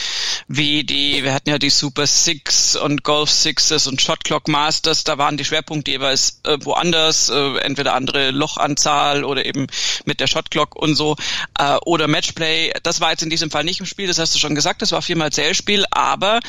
wie 0.47 0.85
die, 0.85 1.21
wir 1.21 1.33
hatten 1.33 1.49
ja 1.49 1.57
die 1.57 1.69
Super 1.69 2.07
Six 2.07 2.77
und 2.77 3.03
Golf 3.03 3.29
Sixes 3.29 3.87
und 3.87 4.01
Shot 4.01 4.23
Clock 4.23 4.47
Masters, 4.47 5.03
da 5.03 5.17
waren 5.17 5.35
die 5.35 5.43
Schwerpunkte 5.43 5.91
jeweils 5.91 6.39
äh, 6.45 6.57
woanders, 6.61 7.27
äh, 7.27 7.57
entweder 7.57 7.93
andere 7.93 8.31
Lochanzahl 8.31 9.25
oder 9.25 9.45
eben 9.45 9.67
mit 10.05 10.21
der 10.21 10.27
Shot 10.27 10.49
Clock 10.49 10.77
und 10.77 10.95
so, 10.95 11.17
äh, 11.59 11.75
oder 11.83 12.07
Matchplay. 12.07 12.71
Das 12.83 13.01
war 13.01 13.11
jetzt 13.11 13.23
in 13.23 13.29
diesem 13.29 13.51
Fall 13.51 13.65
nicht 13.65 13.81
im 13.81 13.85
Spiel, 13.85 14.07
das 14.07 14.17
hast 14.17 14.33
du 14.33 14.39
schon 14.39 14.55
gesagt, 14.55 14.81
das 14.81 14.93
war 14.93 15.01
viermal 15.01 15.33
Zählspiel, 15.33 15.83
aber 15.91 16.39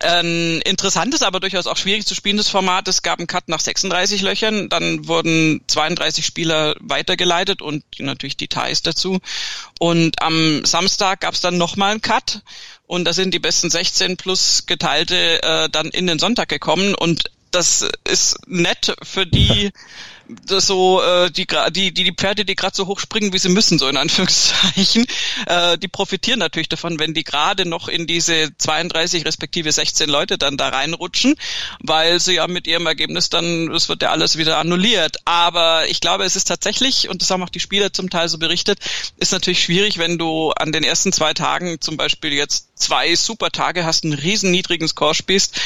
ein 0.00 0.60
interessantes, 0.62 1.22
aber 1.22 1.40
durchaus 1.40 1.66
auch 1.66 1.76
schwierig 1.76 2.06
zu 2.06 2.14
spielendes 2.14 2.48
Format. 2.48 2.88
Es 2.88 3.02
gab 3.02 3.18
einen 3.18 3.26
Cut 3.26 3.48
nach 3.48 3.60
36 3.60 4.22
Löchern, 4.22 4.68
dann 4.68 5.06
wurden 5.06 5.62
32 5.66 6.24
Spieler 6.24 6.74
weitergeleitet 6.80 7.62
und 7.62 7.84
natürlich 7.98 8.36
Details 8.36 8.82
dazu. 8.82 9.20
Und 9.78 10.20
am 10.22 10.64
Samstag 10.64 11.20
gab 11.20 11.34
es 11.34 11.40
dann 11.40 11.58
nochmal 11.58 11.92
einen 11.92 12.02
Cut 12.02 12.42
und 12.86 13.04
da 13.04 13.12
sind 13.12 13.32
die 13.34 13.38
besten 13.38 13.70
16 13.70 14.16
plus 14.16 14.66
geteilte 14.66 15.42
äh, 15.42 15.68
dann 15.70 15.86
in 15.88 16.06
den 16.06 16.18
Sonntag 16.18 16.48
gekommen 16.48 16.94
und 16.94 17.30
das 17.50 17.88
ist 18.04 18.38
nett 18.48 18.96
für 19.02 19.26
die 19.26 19.70
so 20.46 21.02
äh, 21.02 21.30
die 21.30 21.46
die 21.70 21.92
die 21.92 22.12
Pferde, 22.12 22.44
die 22.44 22.54
gerade 22.54 22.74
so 22.74 22.86
hoch 22.86 22.98
springen, 22.98 23.32
wie 23.32 23.38
sie 23.38 23.48
müssen, 23.48 23.78
so 23.78 23.88
in 23.88 23.96
Anführungszeichen, 24.04 25.06
äh, 25.46 25.78
die 25.78 25.88
profitieren 25.88 26.38
natürlich 26.38 26.68
davon, 26.68 26.98
wenn 26.98 27.14
die 27.14 27.24
gerade 27.24 27.68
noch 27.68 27.88
in 27.88 28.06
diese 28.06 28.56
32 28.56 29.24
respektive 29.24 29.70
16 29.70 30.08
Leute 30.08 30.38
dann 30.38 30.56
da 30.56 30.68
reinrutschen, 30.68 31.34
weil 31.80 32.20
sie 32.20 32.34
ja 32.34 32.46
mit 32.46 32.66
ihrem 32.66 32.86
Ergebnis 32.86 33.30
dann, 33.30 33.70
es 33.72 33.88
wird 33.88 34.02
ja 34.02 34.10
alles 34.10 34.36
wieder 34.36 34.58
annulliert. 34.58 35.18
Aber 35.24 35.88
ich 35.88 36.00
glaube, 36.00 36.24
es 36.24 36.36
ist 36.36 36.48
tatsächlich, 36.48 37.08
und 37.08 37.22
das 37.22 37.30
haben 37.30 37.42
auch 37.42 37.48
die 37.48 37.60
Spieler 37.60 37.92
zum 37.92 38.10
Teil 38.10 38.28
so 38.28 38.38
berichtet, 38.38 38.78
ist 39.18 39.32
natürlich 39.32 39.62
schwierig, 39.62 39.98
wenn 39.98 40.18
du 40.18 40.52
an 40.52 40.72
den 40.72 40.84
ersten 40.84 41.12
zwei 41.12 41.34
Tagen 41.34 41.80
zum 41.80 41.96
Beispiel 41.96 42.32
jetzt 42.32 42.78
zwei 42.78 43.14
super 43.14 43.50
Tage 43.50 43.84
hast, 43.84 44.04
einen 44.04 44.14
riesen 44.14 44.50
niedrigen 44.50 44.88
Score 44.88 45.14
spielst 45.14 45.60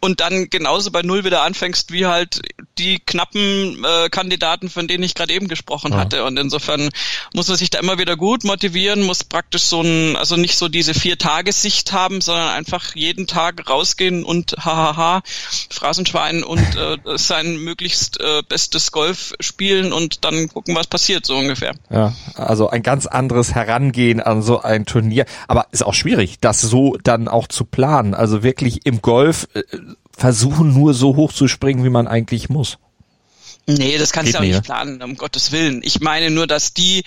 und 0.00 0.20
dann 0.20 0.48
genauso 0.50 0.90
bei 0.90 1.02
Null 1.02 1.24
wieder 1.24 1.42
anfängst, 1.42 1.92
wie 1.92 2.06
halt 2.06 2.40
die 2.78 2.98
knappen 2.98 3.84
äh, 3.84 3.95
Kandidaten, 4.10 4.68
von 4.68 4.88
denen 4.88 5.04
ich 5.04 5.14
gerade 5.14 5.32
eben 5.32 5.48
gesprochen 5.48 5.92
ja. 5.92 5.98
hatte. 5.98 6.24
Und 6.24 6.38
insofern 6.38 6.90
muss 7.34 7.48
man 7.48 7.56
sich 7.56 7.70
da 7.70 7.78
immer 7.78 7.98
wieder 7.98 8.16
gut 8.16 8.44
motivieren, 8.44 9.02
muss 9.02 9.24
praktisch 9.24 9.62
so 9.62 9.82
ein, 9.82 10.16
also 10.16 10.36
nicht 10.36 10.56
so 10.56 10.68
diese 10.68 10.94
vier 10.94 11.18
Tagessicht 11.18 11.92
haben, 11.92 12.20
sondern 12.20 12.48
einfach 12.48 12.94
jeden 12.94 13.26
Tag 13.26 13.68
rausgehen 13.68 14.24
und 14.24 14.56
hahaha, 14.58 15.22
Phrasenschwein 15.70 16.44
und 16.44 16.76
äh, 16.76 16.98
sein 17.16 17.56
möglichst 17.56 18.20
äh, 18.20 18.42
bestes 18.48 18.92
Golf 18.92 19.34
spielen 19.40 19.92
und 19.92 20.24
dann 20.24 20.48
gucken, 20.48 20.74
was 20.74 20.86
passiert, 20.86 21.26
so 21.26 21.36
ungefähr. 21.36 21.74
Ja, 21.90 22.14
also 22.34 22.68
ein 22.68 22.82
ganz 22.82 23.06
anderes 23.06 23.54
Herangehen 23.54 24.20
an 24.20 24.42
so 24.42 24.62
ein 24.62 24.86
Turnier. 24.86 25.26
Aber 25.48 25.66
ist 25.70 25.84
auch 25.84 25.94
schwierig, 25.94 26.38
das 26.40 26.60
so 26.60 26.96
dann 27.02 27.28
auch 27.28 27.48
zu 27.48 27.64
planen. 27.64 28.14
Also 28.14 28.42
wirklich 28.42 28.86
im 28.86 29.02
Golf 29.02 29.48
äh, 29.54 29.62
versuchen 30.16 30.72
nur 30.72 30.94
so 30.94 31.16
hoch 31.16 31.32
zu 31.32 31.48
springen, 31.48 31.84
wie 31.84 31.90
man 31.90 32.08
eigentlich 32.08 32.48
muss. 32.48 32.78
Nee, 33.66 33.98
das 33.98 34.12
kannst 34.12 34.34
du 34.34 34.38
auch 34.38 34.42
nicht 34.42 34.62
planen, 34.62 35.02
um 35.02 35.16
Gottes 35.16 35.50
Willen. 35.50 35.80
Ich 35.82 36.00
meine 36.00 36.30
nur, 36.30 36.46
dass 36.46 36.72
die 36.72 37.02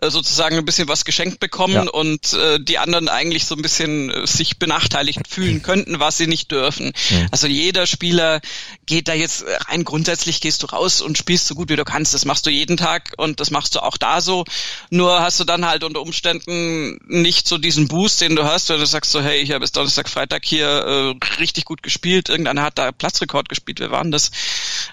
äh, 0.00 0.10
sozusagen 0.10 0.56
ein 0.56 0.64
bisschen 0.64 0.88
was 0.88 1.04
geschenkt 1.04 1.40
bekommen 1.40 1.74
ja. 1.74 1.90
und 1.90 2.32
äh, 2.32 2.58
die 2.58 2.78
anderen 2.78 3.08
eigentlich 3.08 3.44
so 3.44 3.54
ein 3.54 3.62
bisschen 3.62 4.10
äh, 4.10 4.26
sich 4.26 4.58
benachteiligt 4.58 5.28
fühlen 5.28 5.62
könnten, 5.62 6.00
was 6.00 6.16
sie 6.16 6.26
nicht 6.26 6.50
dürfen. 6.50 6.92
Mhm. 7.10 7.28
Also 7.30 7.46
jeder 7.46 7.86
Spieler 7.86 8.40
geht 8.86 9.08
da 9.08 9.14
jetzt 9.14 9.44
rein 9.68 9.84
grundsätzlich 9.84 10.40
gehst 10.40 10.62
du 10.62 10.66
raus 10.66 11.00
und 11.00 11.18
spielst 11.18 11.46
so 11.46 11.54
gut 11.54 11.68
wie 11.68 11.76
du 11.76 11.84
kannst. 11.84 12.14
Das 12.14 12.24
machst 12.24 12.46
du 12.46 12.50
jeden 12.50 12.76
Tag 12.76 13.12
und 13.16 13.40
das 13.40 13.50
machst 13.50 13.74
du 13.74 13.80
auch 13.80 13.96
da 13.96 14.20
so. 14.20 14.44
Nur 14.90 15.20
hast 15.20 15.38
du 15.40 15.44
dann 15.44 15.66
halt 15.66 15.84
unter 15.84 16.00
Umständen 16.00 16.98
nicht 17.06 17.46
so 17.46 17.58
diesen 17.58 17.88
Boost, 17.88 18.20
den 18.20 18.36
du 18.36 18.44
hast, 18.44 18.68
wenn 18.68 18.78
du 18.78 18.86
sagst 18.86 19.12
so, 19.12 19.20
hey, 19.20 19.40
ich 19.40 19.50
habe 19.50 19.60
bis 19.60 19.72
Donnerstag, 19.72 20.08
Freitag 20.08 20.44
hier 20.44 20.66
äh, 20.66 21.40
richtig 21.40 21.64
gut 21.64 21.82
gespielt. 21.82 22.28
Irgendeiner 22.28 22.62
hat 22.62 22.78
da 22.78 22.92
Platzrekord 22.92 23.48
gespielt. 23.48 23.80
Wer 23.80 23.90
war 23.90 24.02
denn 24.02 24.12
das? 24.12 24.30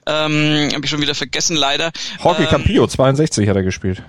Ähm, 0.05 0.69
habe 0.73 0.83
ich 0.83 0.89
schon 0.89 1.01
wieder 1.01 1.15
vergessen, 1.15 1.55
leider. 1.55 1.91
Hockey 2.23 2.43
ähm, 2.43 2.49
Campillo, 2.49 2.87
62 2.87 3.47
hat 3.47 3.55
er 3.55 3.63
gespielt. 3.63 4.03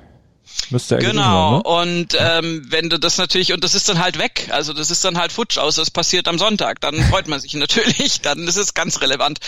Müsste 0.70 0.96
er 0.96 1.00
genau. 1.00 1.22
Haben, 1.22 1.56
ne? 1.56 1.62
Und 1.62 2.16
ähm, 2.18 2.66
wenn 2.68 2.90
du 2.90 2.98
das 2.98 3.16
natürlich, 3.16 3.52
und 3.52 3.64
das 3.64 3.74
ist 3.74 3.88
dann 3.88 3.98
halt 3.98 4.18
weg, 4.18 4.48
also 4.50 4.72
das 4.72 4.90
ist 4.90 5.04
dann 5.04 5.16
halt 5.16 5.32
futsch 5.32 5.56
aus, 5.58 5.76
das 5.76 5.90
passiert 5.90 6.28
am 6.28 6.38
Sonntag, 6.38 6.80
dann 6.80 7.02
freut 7.10 7.26
man 7.28 7.40
sich 7.40 7.54
natürlich, 7.54 8.20
dann 8.20 8.46
ist 8.46 8.56
es 8.56 8.74
ganz 8.74 9.00
relevant. 9.00 9.38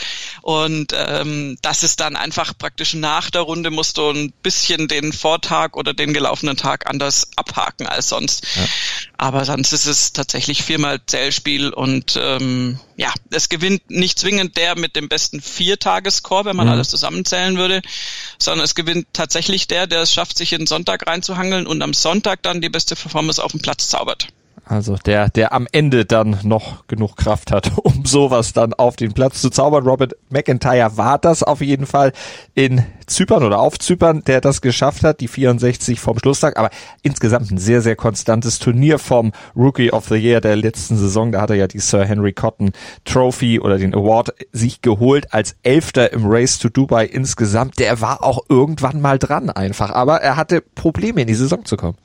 Und 0.43 0.95
ähm, 0.97 1.59
das 1.63 1.83
ist 1.83 2.01
dann 2.01 2.17
einfach 2.17 2.57
praktisch 2.57 2.95
nach 2.95 3.31
der 3.31 3.43
Runde 3.43 3.71
musst 3.71 3.99
du 3.99 4.11
ein 4.11 4.33
bisschen 4.43 4.89
den 4.89 5.13
Vortag 5.13 5.75
oder 5.75 5.93
den 5.93 6.15
gelaufenen 6.15 6.57
Tag 6.57 6.89
anders 6.89 7.29
abhaken 7.37 7.87
als 7.87 8.09
sonst. 8.09 8.47
Ja. 8.57 8.65
Aber 9.19 9.45
sonst 9.45 9.73
ist 9.73 9.87
es 9.87 10.13
tatsächlich 10.13 10.63
viermal 10.63 11.01
Zählspiel 11.05 11.71
und 11.71 12.19
ähm, 12.21 12.81
ja, 13.01 13.15
es 13.31 13.49
gewinnt 13.49 13.91
nicht 13.91 14.19
zwingend 14.19 14.59
der 14.59 14.79
mit 14.79 14.95
dem 14.95 15.09
besten 15.09 15.41
Viertagescore, 15.41 16.45
wenn 16.45 16.55
man 16.55 16.67
mhm. 16.67 16.75
alles 16.75 16.91
zusammenzählen 16.91 17.57
würde, 17.57 17.81
sondern 18.39 18.63
es 18.63 18.75
gewinnt 18.75 19.07
tatsächlich 19.15 19.67
der, 19.67 19.87
der 19.87 20.03
es 20.03 20.13
schafft, 20.13 20.37
sich 20.37 20.53
in 20.53 20.61
den 20.61 20.67
Sonntag 20.67 21.07
reinzuhangeln 21.07 21.67
und 21.67 21.81
am 21.81 21.95
Sonntag 21.95 22.43
dann 22.43 22.61
die 22.61 22.69
beste 22.69 22.97
Performance 22.97 23.43
auf 23.43 23.53
den 23.53 23.63
Platz 23.63 23.89
zaubert. 23.89 24.29
Also 24.71 24.95
der, 24.95 25.31
der 25.31 25.53
am 25.53 25.67
Ende 25.73 26.05
dann 26.05 26.39
noch 26.45 26.87
genug 26.87 27.17
Kraft 27.17 27.51
hat, 27.51 27.73
um 27.83 28.05
sowas 28.05 28.53
dann 28.53 28.73
auf 28.73 28.95
den 28.95 29.13
Platz 29.13 29.41
zu 29.41 29.51
zaubern. 29.51 29.85
Robert 29.85 30.15
McIntyre 30.29 30.97
war 30.97 31.19
das 31.19 31.43
auf 31.43 31.61
jeden 31.61 31.87
Fall 31.87 32.13
in 32.55 32.87
Zypern 33.07 33.43
oder 33.43 33.59
auf 33.59 33.81
Zypern, 33.81 34.23
der 34.23 34.41
das 34.41 34.61
geschafft 34.61 35.03
hat, 35.03 35.19
die 35.19 35.27
64 35.27 35.99
vom 35.99 36.21
Schlusstag. 36.21 36.57
Aber 36.57 36.71
insgesamt 37.03 37.51
ein 37.51 37.59
sehr, 37.59 37.83
sehr 37.83 37.97
konstantes 37.97 38.61
Turnier 38.61 39.01
vom 39.01 39.33
Rookie 39.57 39.91
of 39.91 40.07
the 40.07 40.15
Year 40.15 40.41
der 40.41 40.55
letzten 40.55 40.97
Saison. 40.97 41.33
Da 41.33 41.41
hat 41.41 41.51
er 41.51 41.57
ja 41.57 41.67
die 41.67 41.81
Sir 41.81 42.05
Henry 42.05 42.33
Cotton 42.33 42.71
Trophy 43.05 43.59
oder 43.59 43.77
den 43.77 43.93
Award 43.93 44.35
sich 44.53 44.83
geholt 44.83 45.35
als 45.35 45.57
Elfter 45.65 46.13
im 46.13 46.27
Race 46.27 46.61
to 46.61 46.69
Dubai 46.69 47.07
insgesamt. 47.07 47.81
Der 47.81 48.01
war 48.01 48.23
auch 48.23 48.45
irgendwann 48.49 49.01
mal 49.01 49.19
dran 49.19 49.51
einfach. 49.51 49.91
Aber 49.91 50.19
er 50.19 50.37
hatte 50.37 50.61
Probleme 50.61 51.23
in 51.23 51.27
die 51.27 51.35
Saison 51.35 51.65
zu 51.65 51.77
kommen. 51.77 51.97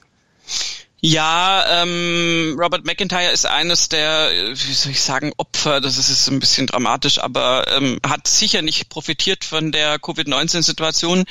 Ja, 1.07 1.83
ähm, 1.83 2.57
Robert 2.59 2.83
McIntyre 2.83 3.29
ist 3.31 3.45
eines 3.45 3.89
der, 3.89 4.31
wie 4.53 4.73
soll 4.73 4.91
ich 4.91 5.01
sagen, 5.03 5.33
Opfer, 5.37 5.79
das 5.79 5.99
ist, 5.99 6.09
ist 6.09 6.27
ein 6.29 6.39
bisschen 6.39 6.65
dramatisch, 6.65 7.19
aber 7.19 7.65
ähm, 7.77 7.99
hat 8.03 8.27
sicher 8.27 8.63
nicht 8.63 8.89
profitiert 8.89 9.45
von 9.45 9.71
der 9.71 9.99
Covid-19-Situation. 9.99 11.25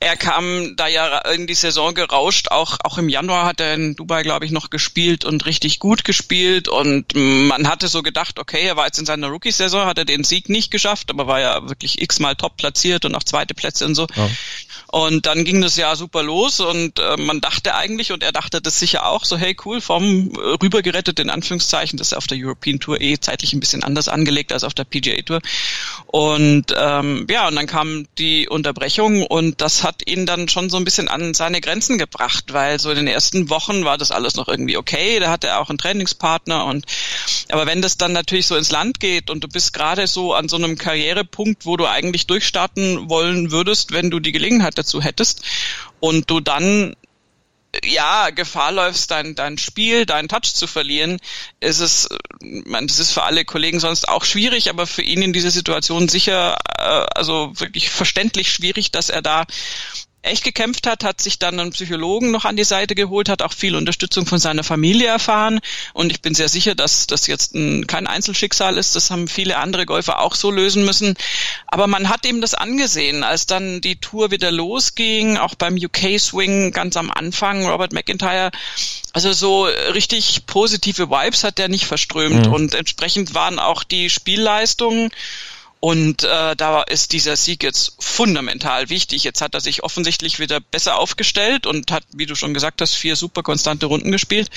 Er 0.00 0.16
kam 0.16 0.76
da 0.76 0.86
ja 0.86 1.18
in 1.30 1.46
die 1.46 1.54
Saison 1.54 1.94
gerauscht, 1.94 2.48
auch, 2.50 2.78
auch 2.82 2.98
im 2.98 3.08
Januar 3.08 3.46
hat 3.46 3.60
er 3.60 3.74
in 3.74 3.96
Dubai, 3.96 4.22
glaube 4.22 4.44
ich, 4.44 4.50
noch 4.50 4.70
gespielt 4.70 5.24
und 5.24 5.46
richtig 5.46 5.78
gut 5.78 6.04
gespielt 6.04 6.68
und 6.68 7.14
man 7.14 7.68
hatte 7.68 7.88
so 7.88 8.02
gedacht, 8.02 8.38
okay, 8.38 8.62
er 8.62 8.76
war 8.76 8.86
jetzt 8.86 8.98
in 8.98 9.06
seiner 9.06 9.28
Rookie-Saison, 9.28 9.86
hat 9.86 9.98
er 9.98 10.04
den 10.04 10.24
Sieg 10.24 10.48
nicht 10.48 10.70
geschafft, 10.70 11.10
aber 11.10 11.26
war 11.26 11.40
ja 11.40 11.68
wirklich 11.68 12.00
x-mal 12.00 12.34
top 12.34 12.56
platziert 12.56 13.04
und 13.04 13.14
auch 13.14 13.22
zweite 13.22 13.54
Plätze 13.54 13.86
und 13.86 13.94
so. 13.94 14.06
Ja. 14.14 14.28
Und 14.88 15.26
dann 15.26 15.44
ging 15.44 15.60
das 15.60 15.76
Jahr 15.76 15.96
super 15.96 16.22
los 16.22 16.60
und 16.60 16.98
äh, 16.98 17.16
man 17.16 17.40
dachte 17.40 17.74
eigentlich, 17.74 18.12
und 18.12 18.22
er 18.22 18.32
dachte 18.32 18.60
das 18.60 18.78
sicher 18.78 19.06
auch, 19.06 19.24
so 19.24 19.36
hey 19.36 19.56
cool, 19.64 19.80
vom 19.80 20.32
äh, 20.34 20.38
rübergerettet 20.62 21.18
in 21.18 21.30
Anführungszeichen, 21.30 21.98
das 21.98 22.08
ist 22.08 22.14
auf 22.14 22.26
der 22.26 22.38
European 22.38 22.78
Tour 22.78 23.00
eh 23.00 23.18
zeitlich 23.18 23.52
ein 23.52 23.60
bisschen 23.60 23.82
anders 23.82 24.08
angelegt 24.08 24.52
als 24.52 24.64
auf 24.64 24.74
der 24.74 24.84
PGA 24.84 25.20
Tour. 25.22 25.40
Und 26.06 26.66
ähm, 26.76 27.26
ja, 27.28 27.48
und 27.48 27.56
dann 27.56 27.66
kam 27.66 28.06
die 28.18 28.48
Unterbrechung 28.48 29.26
und 29.26 29.60
das 29.60 29.82
hat 29.84 30.08
ihn 30.08 30.26
dann 30.26 30.48
schon 30.48 30.70
so 30.70 30.76
ein 30.76 30.84
bisschen 30.84 31.08
an 31.08 31.34
seine 31.34 31.60
Grenzen 31.60 31.98
gebracht, 31.98 32.52
weil 32.52 32.80
so 32.80 32.90
in 32.90 32.96
den 32.96 33.06
ersten 33.06 33.50
Wochen 33.50 33.84
war 33.84 33.98
das 33.98 34.10
alles 34.10 34.34
noch 34.34 34.48
irgendwie 34.48 34.76
okay, 34.76 35.20
da 35.20 35.30
hatte 35.30 35.46
er 35.46 35.60
auch 35.60 35.68
einen 35.68 35.78
Trainingspartner 35.78 36.64
und 36.64 36.86
aber 37.50 37.66
wenn 37.66 37.82
das 37.82 37.96
dann 37.96 38.12
natürlich 38.12 38.46
so 38.46 38.56
ins 38.56 38.70
Land 38.70 38.98
geht 38.98 39.30
und 39.30 39.44
du 39.44 39.48
bist 39.48 39.72
gerade 39.72 40.06
so 40.06 40.34
an 40.34 40.48
so 40.48 40.56
einem 40.56 40.76
Karrierepunkt, 40.76 41.66
wo 41.66 41.76
du 41.76 41.86
eigentlich 41.86 42.26
durchstarten 42.26 43.08
wollen 43.08 43.50
würdest, 43.50 43.92
wenn 43.92 44.10
du 44.10 44.18
die 44.18 44.32
Gelegenheit 44.32 44.76
dazu 44.76 45.00
hättest 45.00 45.42
und 46.00 46.30
du 46.30 46.40
dann 46.40 46.96
ja, 47.84 48.30
Gefahr 48.30 48.72
läufst, 48.72 49.10
dein, 49.10 49.34
dein 49.34 49.58
Spiel, 49.58 50.06
deinen 50.06 50.28
Touch 50.28 50.54
zu 50.54 50.66
verlieren, 50.66 51.18
ist 51.60 51.80
es, 51.80 52.08
man, 52.40 52.86
das 52.86 52.98
ist 52.98 53.12
für 53.12 53.22
alle 53.22 53.44
Kollegen 53.44 53.80
sonst 53.80 54.08
auch 54.08 54.24
schwierig, 54.24 54.70
aber 54.70 54.86
für 54.86 55.02
ihn 55.02 55.22
in 55.22 55.32
dieser 55.32 55.50
Situation 55.50 56.08
sicher, 56.08 56.56
äh, 56.78 57.06
also 57.14 57.52
wirklich 57.54 57.90
verständlich 57.90 58.52
schwierig, 58.52 58.92
dass 58.92 59.10
er 59.10 59.22
da 59.22 59.44
echt 60.24 60.44
gekämpft 60.44 60.86
hat, 60.86 61.04
hat 61.04 61.20
sich 61.20 61.38
dann 61.38 61.60
einen 61.60 61.70
Psychologen 61.70 62.30
noch 62.30 62.44
an 62.44 62.56
die 62.56 62.64
Seite 62.64 62.94
geholt, 62.94 63.28
hat 63.28 63.42
auch 63.42 63.52
viel 63.52 63.76
Unterstützung 63.76 64.26
von 64.26 64.38
seiner 64.38 64.64
Familie 64.64 65.06
erfahren 65.06 65.60
und 65.92 66.10
ich 66.10 66.22
bin 66.22 66.34
sehr 66.34 66.48
sicher, 66.48 66.74
dass 66.74 67.06
das 67.06 67.26
jetzt 67.26 67.54
ein, 67.54 67.86
kein 67.86 68.06
Einzelschicksal 68.06 68.78
ist. 68.78 68.96
Das 68.96 69.10
haben 69.10 69.28
viele 69.28 69.58
andere 69.58 69.86
Golfer 69.86 70.20
auch 70.20 70.34
so 70.34 70.50
lösen 70.50 70.84
müssen. 70.84 71.14
Aber 71.66 71.86
man 71.86 72.08
hat 72.08 72.26
ihm 72.26 72.40
das 72.40 72.54
angesehen, 72.54 73.22
als 73.22 73.46
dann 73.46 73.80
die 73.80 73.96
Tour 73.96 74.30
wieder 74.30 74.50
losging, 74.50 75.36
auch 75.36 75.54
beim 75.54 75.76
UK 75.76 76.18
Swing 76.18 76.72
ganz 76.72 76.96
am 76.96 77.10
Anfang, 77.10 77.66
Robert 77.66 77.92
McIntyre, 77.92 78.50
also 79.12 79.32
so 79.32 79.64
richtig 79.64 80.46
positive 80.46 81.10
Vibes 81.10 81.44
hat 81.44 81.58
er 81.58 81.68
nicht 81.68 81.86
verströmt 81.86 82.46
mhm. 82.46 82.52
und 82.52 82.74
entsprechend 82.74 83.34
waren 83.34 83.58
auch 83.58 83.84
die 83.84 84.10
Spielleistungen 84.10 85.10
und 85.84 86.24
äh, 86.24 86.56
da 86.56 86.82
ist 86.82 87.12
dieser 87.12 87.36
Sieg 87.36 87.62
jetzt 87.62 87.96
fundamental 87.98 88.88
wichtig. 88.88 89.22
Jetzt 89.22 89.42
hat 89.42 89.52
er 89.52 89.60
sich 89.60 89.82
offensichtlich 89.82 90.38
wieder 90.38 90.58
besser 90.58 90.98
aufgestellt 90.98 91.66
und 91.66 91.90
hat, 91.90 92.04
wie 92.14 92.24
du 92.24 92.34
schon 92.34 92.54
gesagt 92.54 92.80
hast, 92.80 92.94
vier 92.94 93.16
super 93.16 93.42
konstante 93.42 93.84
Runden 93.84 94.10
gespielt. 94.10 94.48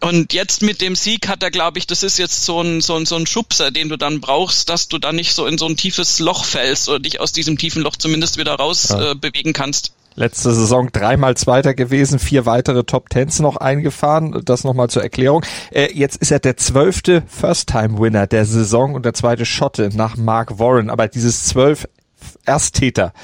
Und 0.00 0.32
jetzt 0.32 0.62
mit 0.62 0.80
dem 0.80 0.96
Sieg 0.96 1.28
hat 1.28 1.44
er, 1.44 1.52
glaube 1.52 1.78
ich, 1.78 1.86
das 1.86 2.02
ist 2.02 2.18
jetzt 2.18 2.44
so 2.44 2.62
ein, 2.62 2.80
so 2.80 2.96
ein, 2.96 3.06
so 3.06 3.14
ein 3.14 3.28
Schubser, 3.28 3.70
den 3.70 3.88
du 3.88 3.96
dann 3.96 4.20
brauchst, 4.20 4.68
dass 4.68 4.88
du 4.88 4.98
dann 4.98 5.14
nicht 5.14 5.34
so 5.34 5.46
in 5.46 5.56
so 5.56 5.66
ein 5.66 5.76
tiefes 5.76 6.18
Loch 6.18 6.44
fällst 6.44 6.88
oder 6.88 6.98
dich 6.98 7.20
aus 7.20 7.30
diesem 7.30 7.56
tiefen 7.56 7.82
Loch 7.82 7.94
zumindest 7.94 8.36
wieder 8.36 8.54
raus 8.54 8.88
ja. 8.88 9.12
äh, 9.12 9.14
bewegen 9.14 9.52
kannst. 9.52 9.92
Letzte 10.20 10.52
Saison 10.52 10.90
dreimal 10.92 11.34
Zweiter 11.38 11.72
gewesen, 11.72 12.18
vier 12.18 12.44
weitere 12.44 12.84
Top 12.84 13.08
Tens 13.08 13.40
noch 13.40 13.56
eingefahren. 13.56 14.42
Das 14.44 14.64
nochmal 14.64 14.90
zur 14.90 15.02
Erklärung. 15.02 15.46
Äh, 15.70 15.94
jetzt 15.94 16.18
ist 16.18 16.30
er 16.30 16.40
der 16.40 16.58
zwölfte 16.58 17.22
First-Time-Winner 17.26 18.26
der 18.26 18.44
Saison 18.44 18.92
und 18.92 19.06
der 19.06 19.14
zweite 19.14 19.46
Schotte 19.46 19.88
nach 19.94 20.18
Mark 20.18 20.58
Warren. 20.58 20.90
Aber 20.90 21.08
dieses 21.08 21.46
zwölf 21.46 21.88
Ersttäter, 22.44 23.14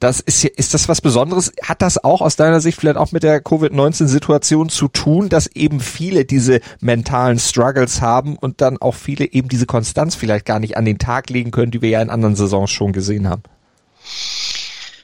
das 0.00 0.18
ist, 0.18 0.44
ist 0.44 0.74
das 0.74 0.88
was 0.88 1.00
Besonderes? 1.00 1.52
Hat 1.62 1.82
das 1.82 2.02
auch 2.02 2.20
aus 2.20 2.34
deiner 2.34 2.60
Sicht 2.60 2.80
vielleicht 2.80 2.96
auch 2.96 3.12
mit 3.12 3.22
der 3.22 3.40
Covid-19-Situation 3.40 4.70
zu 4.70 4.88
tun, 4.88 5.28
dass 5.28 5.46
eben 5.46 5.78
viele 5.78 6.24
diese 6.24 6.58
mentalen 6.80 7.38
Struggles 7.38 8.00
haben 8.00 8.36
und 8.36 8.60
dann 8.60 8.76
auch 8.78 8.96
viele 8.96 9.24
eben 9.24 9.48
diese 9.48 9.66
Konstanz 9.66 10.16
vielleicht 10.16 10.46
gar 10.46 10.58
nicht 10.58 10.76
an 10.76 10.84
den 10.84 10.98
Tag 10.98 11.30
legen 11.30 11.52
können, 11.52 11.70
die 11.70 11.80
wir 11.80 11.90
ja 11.90 12.02
in 12.02 12.10
anderen 12.10 12.34
Saisons 12.34 12.72
schon 12.72 12.92
gesehen 12.92 13.28
haben? 13.28 13.44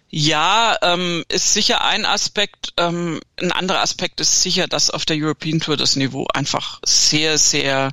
Ja, 0.08 0.76
ähm, 0.82 1.24
ist 1.28 1.52
sicher 1.52 1.84
ein 1.84 2.04
Aspekt. 2.04 2.72
Ähm, 2.76 3.20
ein 3.40 3.52
anderer 3.52 3.80
Aspekt 3.80 4.20
ist 4.20 4.42
sicher, 4.42 4.68
dass 4.68 4.90
auf 4.90 5.04
der 5.04 5.16
European 5.16 5.60
Tour 5.60 5.76
das 5.76 5.96
Niveau 5.96 6.26
einfach 6.32 6.80
sehr, 6.84 7.38
sehr 7.38 7.92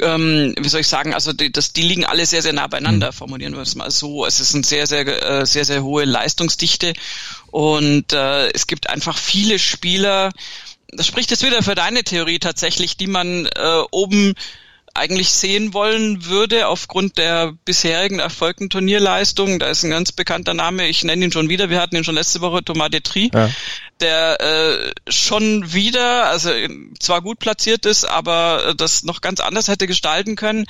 ähm, 0.00 0.54
wie 0.58 0.68
soll 0.68 0.80
ich 0.80 0.88
sagen, 0.88 1.14
also 1.14 1.32
die, 1.32 1.50
das, 1.50 1.72
die 1.72 1.82
liegen 1.82 2.04
alle 2.04 2.26
sehr, 2.26 2.42
sehr 2.42 2.52
nah 2.52 2.66
beieinander, 2.66 3.08
mhm. 3.08 3.16
formulieren 3.16 3.54
wir 3.54 3.62
es 3.62 3.74
mal 3.74 3.90
so. 3.90 4.26
Es 4.26 4.40
ist 4.40 4.54
eine 4.54 4.64
sehr, 4.64 4.86
sehr, 4.86 5.06
äh, 5.06 5.46
sehr, 5.46 5.64
sehr 5.64 5.82
hohe 5.82 6.04
Leistungsdichte 6.04 6.92
und 7.50 8.12
äh, 8.12 8.50
es 8.50 8.66
gibt 8.66 8.90
einfach 8.90 9.16
viele 9.16 9.58
Spieler, 9.58 10.32
das 10.88 11.06
spricht 11.06 11.30
jetzt 11.30 11.44
wieder 11.44 11.62
für 11.62 11.74
deine 11.74 12.04
Theorie 12.04 12.38
tatsächlich, 12.38 12.96
die 12.96 13.06
man 13.06 13.46
äh, 13.46 13.82
oben 13.90 14.34
eigentlich 14.96 15.30
sehen 15.30 15.74
wollen 15.74 16.26
würde 16.26 16.68
aufgrund 16.68 17.18
der 17.18 17.52
bisherigen 17.64 18.18
erfolgten 18.18 18.70
Turnierleistung. 18.70 19.58
Da 19.58 19.66
ist 19.66 19.82
ein 19.84 19.90
ganz 19.90 20.12
bekannter 20.12 20.54
Name, 20.54 20.88
ich 20.88 21.04
nenne 21.04 21.24
ihn 21.24 21.32
schon 21.32 21.48
wieder, 21.48 21.70
wir 21.70 21.80
hatten 21.80 21.96
ihn 21.96 22.04
schon 22.04 22.14
letzte 22.14 22.40
Woche, 22.40 22.64
Thomas 22.64 22.90
Detri, 22.90 23.30
ja. 23.32 23.50
der 24.00 24.40
äh, 24.40 24.92
schon 25.08 25.72
wieder, 25.72 26.26
also 26.26 26.50
zwar 26.98 27.22
gut 27.22 27.38
platziert 27.38 27.86
ist, 27.86 28.04
aber 28.04 28.74
das 28.76 29.02
noch 29.02 29.20
ganz 29.20 29.40
anders 29.40 29.68
hätte 29.68 29.86
gestalten 29.86 30.36
können. 30.36 30.66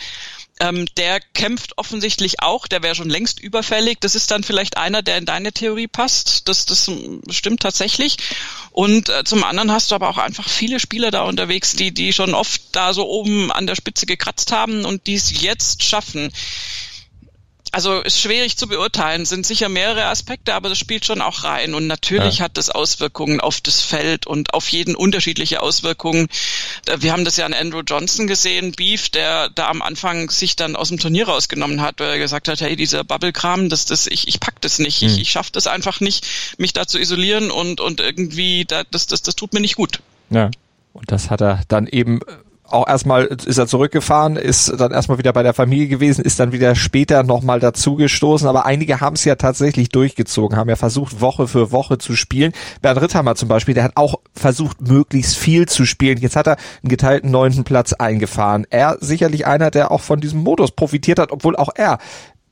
Ähm, 0.58 0.86
der 0.96 1.20
kämpft 1.34 1.76
offensichtlich 1.76 2.40
auch, 2.40 2.66
der 2.66 2.82
wäre 2.82 2.94
schon 2.94 3.10
längst 3.10 3.40
überfällig. 3.40 3.98
Das 4.00 4.14
ist 4.14 4.30
dann 4.30 4.42
vielleicht 4.42 4.76
einer, 4.78 5.02
der 5.02 5.18
in 5.18 5.26
deine 5.26 5.52
Theorie 5.52 5.86
passt. 5.86 6.48
Das, 6.48 6.64
das 6.64 6.90
stimmt 7.30 7.60
tatsächlich. 7.60 8.16
Und 8.70 9.08
äh, 9.08 9.25
zum 9.25 9.44
anderen 9.44 9.70
hast 9.70 9.90
du 9.90 9.94
aber 9.94 10.08
auch 10.08 10.18
einfach 10.18 10.48
viele 10.48 10.80
Spieler 10.80 11.10
da 11.10 11.22
unterwegs, 11.22 11.72
die, 11.72 11.92
die 11.92 12.12
schon 12.12 12.34
oft 12.34 12.62
da 12.72 12.94
so 12.94 13.06
oben 13.06 13.52
an 13.52 13.66
der 13.66 13.75
Spitze 13.75 14.06
gekratzt 14.06 14.52
haben 14.52 14.84
und 14.84 15.06
die 15.06 15.14
es 15.14 15.42
jetzt 15.42 15.82
schaffen 15.82 16.32
also 17.76 18.00
ist 18.00 18.18
schwierig 18.18 18.56
zu 18.56 18.68
beurteilen, 18.68 19.26
sind 19.26 19.45
sicher 19.45 19.68
mehrere 19.68 20.06
Aspekte, 20.06 20.54
aber 20.54 20.71
das 20.71 20.78
spielt 20.78 21.04
schon 21.04 21.21
auch 21.21 21.45
rein. 21.45 21.75
Und 21.75 21.87
natürlich 21.87 22.38
ja. 22.38 22.45
hat 22.47 22.56
das 22.56 22.71
Auswirkungen 22.71 23.38
auf 23.38 23.61
das 23.61 23.83
Feld 23.83 24.26
und 24.26 24.54
auf 24.54 24.66
jeden 24.71 24.97
unterschiedliche 24.97 25.61
Auswirkungen. 25.61 26.28
Wir 26.99 27.12
haben 27.12 27.26
das 27.26 27.37
ja 27.37 27.45
an 27.45 27.52
Andrew 27.52 27.83
Johnson 27.87 28.26
gesehen, 28.28 28.73
Beef, 28.73 29.11
der 29.11 29.50
da 29.50 29.68
am 29.68 29.83
Anfang 29.83 30.30
sich 30.30 30.56
dann 30.56 30.75
aus 30.75 30.88
dem 30.88 30.99
Turnier 30.99 31.28
rausgenommen 31.28 31.83
hat, 31.83 32.00
weil 32.00 32.09
er 32.09 32.18
gesagt 32.18 32.49
hat, 32.49 32.62
hey, 32.62 32.76
dieser 32.76 33.04
Bubble-Kram, 33.04 33.68
das, 33.68 33.85
das, 33.85 34.06
ich, 34.06 34.26
ich 34.26 34.40
pack 34.40 34.59
das 34.62 34.78
nicht, 34.78 35.02
hm. 35.02 35.09
ich, 35.09 35.21
ich 35.21 35.30
schaffe 35.30 35.52
das 35.52 35.66
einfach 35.66 36.00
nicht, 36.00 36.26
mich 36.56 36.73
da 36.73 36.87
zu 36.87 36.99
isolieren 36.99 37.50
und, 37.50 37.83
und 37.83 38.00
irgendwie, 38.00 38.64
da, 38.64 38.85
das, 38.90 39.06
das, 39.06 39.21
das 39.21 39.37
tut 39.37 39.52
mir 39.52 39.61
nicht 39.61 39.76
gut. 39.76 40.00
Ja. 40.30 40.50
Und 40.95 41.12
das 41.12 41.28
hat 41.28 41.42
er 41.42 41.61
dann 41.68 41.87
eben 41.88 42.21
auch 42.68 42.88
erstmal 42.88 43.25
ist 43.25 43.58
er 43.58 43.66
zurückgefahren, 43.66 44.37
ist 44.37 44.73
dann 44.78 44.92
erstmal 44.92 45.18
wieder 45.18 45.32
bei 45.32 45.42
der 45.42 45.54
Familie 45.54 45.88
gewesen, 45.88 46.25
ist 46.25 46.40
dann 46.40 46.52
wieder 46.52 46.75
später 46.75 47.23
nochmal 47.23 47.61
dazugestoßen, 47.61 48.49
aber 48.49 48.66
einige 48.66 49.00
haben 49.00 49.14
es 49.14 49.25
ja 49.25 49.37
tatsächlich 49.37 49.88
durchgezogen, 49.90 50.56
haben 50.56 50.68
ja 50.68 50.76
versucht, 50.76 51.20
Woche 51.20 51.49
für 51.49 51.73
Woche 51.73 51.99
zu 51.99 52.16
spielen. 52.16 52.52
Bernd 52.82 53.00
Ritthammer 53.00 53.35
zum 53.35 53.49
Beispiel, 53.49 53.75
der 53.75 53.85
hat 53.85 53.92
auch 53.96 54.16
versucht, 54.35 54.80
möglichst 54.80 55.37
viel 55.37 55.66
zu 55.66 55.85
spielen. 55.85 56.18
Jetzt 56.18 56.37
hat 56.37 56.46
er 56.46 56.56
einen 56.82 56.90
geteilten 56.90 57.30
neunten 57.30 57.64
Platz 57.64 57.92
eingefahren. 57.92 58.66
Er 58.70 58.99
sicherlich 59.00 59.46
einer, 59.46 59.70
der 59.70 59.90
auch 59.90 60.00
von 60.00 60.20
diesem 60.20 60.40
Modus 60.40 60.70
profitiert 60.70 61.18
hat, 61.18 61.32
obwohl 61.32 61.56
auch 61.56 61.70
er 61.75 61.99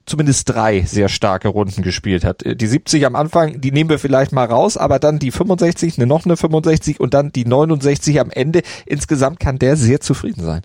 zumindest 0.06 0.48
drei 0.48 0.82
sehr 0.82 1.08
starke 1.08 1.48
Runden 1.48 1.82
gespielt 1.82 2.24
hat. 2.24 2.42
Die 2.44 2.66
70 2.66 3.06
am 3.06 3.16
Anfang, 3.16 3.60
die 3.60 3.72
nehmen 3.72 3.90
wir 3.90 3.98
vielleicht 3.98 4.32
mal 4.32 4.46
raus, 4.46 4.76
aber 4.76 4.98
dann 4.98 5.18
die 5.18 5.30
65, 5.30 5.98
eine 5.98 6.06
noch 6.06 6.24
eine 6.24 6.36
65 6.36 7.00
und 7.00 7.14
dann 7.14 7.32
die 7.32 7.44
69 7.44 8.20
am 8.20 8.30
Ende. 8.30 8.62
Insgesamt 8.86 9.40
kann 9.40 9.58
der 9.58 9.76
sehr 9.76 10.00
zufrieden 10.00 10.44
sein. 10.44 10.62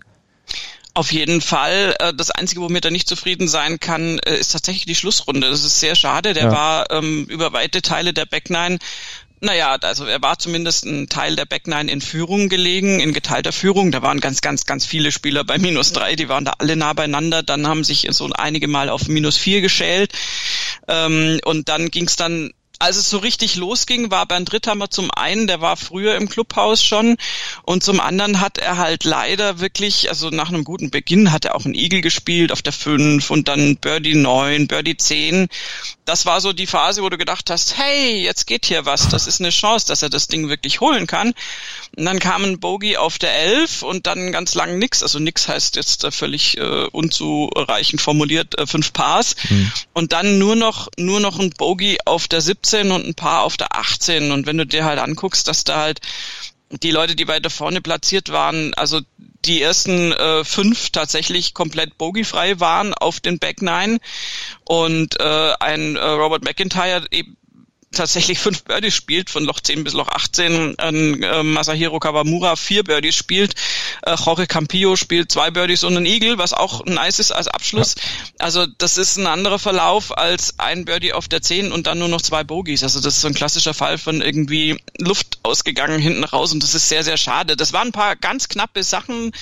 Auf 0.92 1.12
jeden 1.12 1.40
Fall. 1.40 1.94
Äh, 2.00 2.12
das 2.14 2.30
Einzige, 2.30 2.60
womit 2.60 2.84
er 2.84 2.90
nicht 2.90 3.08
zufrieden 3.08 3.48
sein 3.48 3.78
kann, 3.78 4.18
äh, 4.18 4.36
ist 4.36 4.52
tatsächlich 4.52 4.86
die 4.86 4.94
Schlussrunde. 4.94 5.48
Das 5.48 5.64
ist 5.64 5.80
sehr 5.80 5.94
schade. 5.94 6.34
Der 6.34 6.44
ja. 6.44 6.52
war 6.52 6.90
ähm, 6.90 7.26
über 7.26 7.52
weite 7.52 7.80
Teile 7.80 8.12
der 8.12 8.26
Backnine 8.26 8.78
naja, 9.40 9.76
also 9.80 10.04
er 10.04 10.20
war 10.22 10.38
zumindest 10.38 10.84
ein 10.84 11.08
Teil 11.08 11.34
der 11.34 11.46
Backnine 11.46 11.90
in 11.90 12.00
Führung 12.00 12.48
gelegen, 12.48 13.00
in 13.00 13.14
geteilter 13.14 13.52
Führung. 13.52 13.90
Da 13.90 14.02
waren 14.02 14.20
ganz, 14.20 14.40
ganz, 14.42 14.66
ganz 14.66 14.84
viele 14.84 15.12
Spieler 15.12 15.44
bei 15.44 15.58
minus 15.58 15.92
drei, 15.92 16.14
die 16.14 16.28
waren 16.28 16.44
da 16.44 16.54
alle 16.58 16.76
nah 16.76 16.92
beieinander. 16.92 17.42
Dann 17.42 17.66
haben 17.66 17.82
sich 17.82 18.06
so 18.10 18.28
einige 18.34 18.68
Mal 18.68 18.90
auf 18.90 19.08
minus 19.08 19.36
vier 19.38 19.60
geschält. 19.62 20.12
Ähm, 20.88 21.40
und 21.44 21.68
dann 21.68 21.90
ging 21.90 22.06
es 22.06 22.16
dann 22.16 22.52
als 22.80 22.96
es 22.96 23.10
so 23.10 23.18
richtig 23.18 23.56
losging, 23.56 24.10
war 24.10 24.24
Bernd 24.24 24.54
Ritthammer 24.54 24.88
zum 24.88 25.10
einen, 25.10 25.46
der 25.46 25.60
war 25.60 25.76
früher 25.76 26.16
im 26.16 26.30
Clubhaus 26.30 26.82
schon 26.82 27.18
und 27.62 27.84
zum 27.84 28.00
anderen 28.00 28.40
hat 28.40 28.56
er 28.56 28.78
halt 28.78 29.04
leider 29.04 29.60
wirklich, 29.60 30.08
also 30.08 30.30
nach 30.30 30.48
einem 30.48 30.64
guten 30.64 30.90
Beginn 30.90 31.30
hat 31.30 31.44
er 31.44 31.56
auch 31.56 31.66
einen 31.66 31.74
Igel 31.74 32.00
gespielt 32.00 32.52
auf 32.52 32.62
der 32.62 32.72
5 32.72 33.28
und 33.28 33.48
dann 33.48 33.76
Birdie 33.76 34.14
9, 34.14 34.66
Birdie 34.66 34.96
10. 34.96 35.48
Das 36.06 36.24
war 36.24 36.40
so 36.40 36.54
die 36.54 36.66
Phase, 36.66 37.02
wo 37.02 37.10
du 37.10 37.18
gedacht 37.18 37.50
hast, 37.50 37.76
hey, 37.76 38.22
jetzt 38.22 38.46
geht 38.46 38.64
hier 38.64 38.86
was, 38.86 39.10
das 39.10 39.26
ist 39.26 39.40
eine 39.40 39.50
Chance, 39.50 39.86
dass 39.86 40.02
er 40.02 40.08
das 40.08 40.28
Ding 40.28 40.48
wirklich 40.48 40.80
holen 40.80 41.06
kann. 41.06 41.34
Und 41.96 42.04
dann 42.06 42.18
kam 42.18 42.44
ein 42.44 42.60
Bogey 42.60 42.96
auf 42.96 43.18
der 43.18 43.36
11 43.36 43.82
und 43.82 44.06
dann 44.06 44.32
ganz 44.32 44.54
lang 44.54 44.78
nix, 44.78 45.02
also 45.02 45.18
nix 45.18 45.48
heißt 45.48 45.76
jetzt 45.76 46.04
äh, 46.04 46.10
völlig 46.10 46.56
äh, 46.56 46.86
unzureichend 46.86 48.00
formuliert, 48.00 48.58
äh, 48.58 48.66
fünf 48.66 48.94
Pars. 48.94 49.36
Hm. 49.48 49.70
Und 49.92 50.12
dann 50.12 50.38
nur 50.38 50.56
noch, 50.56 50.88
nur 50.96 51.20
noch 51.20 51.38
ein 51.38 51.50
Bogey 51.50 51.98
auf 52.06 52.26
der 52.26 52.40
17 52.40 52.69
17 52.70 52.92
und 52.92 53.06
ein 53.06 53.14
paar 53.14 53.42
auf 53.42 53.56
der 53.56 53.76
18. 53.76 54.30
Und 54.30 54.46
wenn 54.46 54.58
du 54.58 54.66
dir 54.66 54.84
halt 54.84 54.98
anguckst, 54.98 55.48
dass 55.48 55.64
da 55.64 55.78
halt 55.78 56.00
die 56.70 56.92
Leute, 56.92 57.16
die 57.16 57.26
weiter 57.26 57.50
vorne 57.50 57.80
platziert 57.80 58.30
waren, 58.30 58.72
also 58.74 59.00
die 59.44 59.60
ersten 59.60 60.12
äh, 60.12 60.44
fünf 60.44 60.90
tatsächlich 60.90 61.54
komplett 61.54 61.98
bogiefrei 61.98 62.60
waren 62.60 62.94
auf 62.94 63.18
den 63.20 63.38
Back 63.38 63.62
Nine 63.62 63.98
und 64.64 65.18
äh, 65.18 65.52
ein 65.58 65.96
äh, 65.96 66.04
Robert 66.04 66.44
McIntyre 66.44 67.06
eben 67.10 67.36
tatsächlich 67.92 68.38
fünf 68.38 68.64
Birdies 68.64 68.94
spielt, 68.94 69.30
von 69.30 69.44
Loch 69.44 69.60
10 69.60 69.82
bis 69.82 69.94
Loch 69.94 70.08
18. 70.08 70.76
Ähm, 70.78 71.22
äh, 71.22 71.42
Masahiro 71.42 71.98
Kawamura 71.98 72.56
vier 72.56 72.84
Birdies 72.84 73.16
spielt. 73.16 73.54
Äh, 74.02 74.14
Jorge 74.14 74.46
Campillo 74.46 74.94
spielt 74.96 75.32
zwei 75.32 75.50
Birdies 75.50 75.82
und 75.82 75.96
ein 75.96 76.06
Eagle, 76.06 76.38
was 76.38 76.52
auch 76.52 76.84
nice 76.86 77.18
ist 77.18 77.32
als 77.32 77.48
Abschluss. 77.48 77.96
Ja. 77.96 78.02
Also 78.38 78.66
das 78.66 78.96
ist 78.96 79.16
ein 79.16 79.26
anderer 79.26 79.58
Verlauf 79.58 80.16
als 80.16 80.58
ein 80.58 80.84
Birdie 80.84 81.12
auf 81.12 81.26
der 81.26 81.42
10 81.42 81.72
und 81.72 81.86
dann 81.86 81.98
nur 81.98 82.08
noch 82.08 82.22
zwei 82.22 82.44
Bogies. 82.44 82.84
Also 82.84 83.00
das 83.00 83.16
ist 83.16 83.22
so 83.22 83.28
ein 83.28 83.34
klassischer 83.34 83.74
Fall 83.74 83.98
von 83.98 84.22
irgendwie 84.22 84.80
Luft 84.98 85.40
ausgegangen 85.42 86.00
hinten 86.00 86.22
raus 86.24 86.52
und 86.52 86.62
das 86.62 86.74
ist 86.74 86.88
sehr, 86.88 87.02
sehr 87.02 87.16
schade. 87.16 87.56
Das 87.56 87.72
waren 87.72 87.88
ein 87.88 87.92
paar 87.92 88.14
ganz 88.14 88.48
knappe 88.48 88.84
Sachen. 88.84 89.32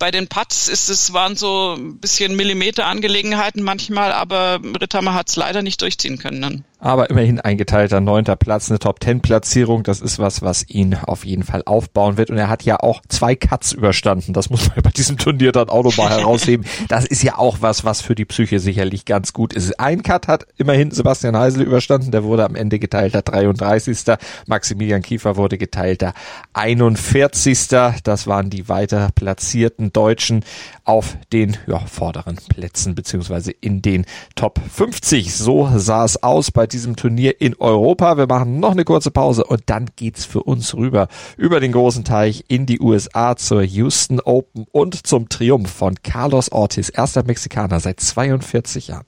Bei 0.00 0.10
den 0.10 0.26
Putts 0.26 0.66
ist 0.66 0.88
es, 0.88 1.12
waren 1.12 1.36
so 1.36 1.76
ein 1.78 1.98
bisschen 1.98 2.34
Millimeter-Angelegenheiten 2.34 3.62
manchmal, 3.62 4.12
aber 4.12 4.60
Ritthammer 4.80 5.14
hat 5.14 5.28
es 5.28 5.36
leider 5.36 5.62
nicht 5.62 5.80
durchziehen 5.80 6.18
können 6.18 6.42
dann 6.42 6.64
aber 6.82 7.10
immerhin 7.10 7.40
ein 7.40 7.56
geteilter 7.56 8.00
neunter 8.00 8.34
Platz, 8.34 8.68
eine 8.68 8.80
Top-10-Platzierung. 8.80 9.84
Das 9.84 10.00
ist 10.00 10.18
was, 10.18 10.42
was 10.42 10.68
ihn 10.68 10.96
auf 10.96 11.24
jeden 11.24 11.44
Fall 11.44 11.62
aufbauen 11.64 12.16
wird. 12.16 12.28
Und 12.28 12.38
er 12.38 12.48
hat 12.48 12.64
ja 12.64 12.80
auch 12.80 13.02
zwei 13.08 13.36
Cuts 13.36 13.70
überstanden. 13.70 14.32
Das 14.32 14.50
muss 14.50 14.68
man 14.68 14.82
bei 14.82 14.90
diesem 14.90 15.16
Turnier 15.16 15.52
dann 15.52 15.68
auch 15.68 15.84
nochmal 15.84 16.10
herausheben. 16.18 16.66
Das 16.88 17.04
ist 17.04 17.22
ja 17.22 17.38
auch 17.38 17.58
was, 17.60 17.84
was 17.84 18.00
für 18.00 18.16
die 18.16 18.24
Psyche 18.24 18.58
sicherlich 18.58 19.04
ganz 19.04 19.32
gut 19.32 19.52
ist. 19.52 19.78
Ein 19.78 20.02
Cut 20.02 20.26
hat 20.26 20.48
immerhin 20.56 20.90
Sebastian 20.90 21.36
Heisel 21.36 21.62
überstanden. 21.62 22.10
Der 22.10 22.24
wurde 22.24 22.44
am 22.44 22.56
Ende 22.56 22.80
geteilter 22.80 23.22
33. 23.22 24.16
Maximilian 24.46 25.02
Kiefer 25.02 25.36
wurde 25.36 25.58
geteilter 25.58 26.14
41. 26.54 27.68
Das 28.02 28.26
waren 28.26 28.50
die 28.50 28.68
weiter 28.68 29.10
platzierten 29.14 29.92
Deutschen 29.92 30.44
auf 30.84 31.16
den 31.32 31.56
ja, 31.68 31.78
vorderen 31.78 32.40
Plätzen 32.48 32.96
beziehungsweise 32.96 33.52
in 33.52 33.82
den 33.82 34.04
Top 34.34 34.60
50. 34.68 35.32
So 35.32 35.70
sah 35.76 36.04
es 36.04 36.20
aus 36.24 36.50
bei 36.50 36.66
diesem 36.72 36.96
Turnier 36.96 37.40
in 37.40 37.54
Europa. 37.58 38.16
Wir 38.16 38.26
machen 38.26 38.60
noch 38.60 38.72
eine 38.72 38.84
kurze 38.84 39.10
Pause 39.10 39.44
und 39.44 39.62
dann 39.66 39.86
geht's 39.96 40.24
für 40.24 40.42
uns 40.42 40.74
rüber 40.74 41.08
über 41.36 41.60
den 41.60 41.72
großen 41.72 42.04
Teich 42.04 42.44
in 42.48 42.66
die 42.66 42.80
USA 42.80 43.36
zur 43.36 43.62
Houston 43.62 44.20
Open 44.20 44.66
und 44.72 45.06
zum 45.06 45.28
Triumph 45.28 45.70
von 45.70 45.94
Carlos 46.02 46.50
Ortiz, 46.50 46.90
erster 46.94 47.24
Mexikaner 47.24 47.80
seit 47.80 48.00
42 48.00 48.88
Jahren. 48.88 49.06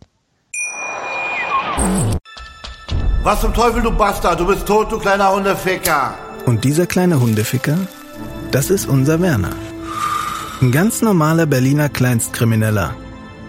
Was 3.23 3.41
zum 3.41 3.55
Teufel, 3.55 3.83
du 3.83 3.91
Bastard? 3.91 4.39
Du 4.39 4.47
bist 4.47 4.67
tot, 4.67 4.93
du 4.93 4.99
kleiner 4.99 5.35
Hundeficker. 5.35 6.15
Und 6.47 6.65
dieser 6.65 6.87
kleine 6.87 7.21
Hundeficker, 7.21 7.79
das 8.51 8.71
ist 8.71 8.87
unser 8.87 9.21
Werner. 9.21 9.51
Ein 10.61 10.71
ganz 10.71 11.03
normaler 11.03 11.47
Berliner 11.47 11.89
Kleinstkrimineller 11.89 12.95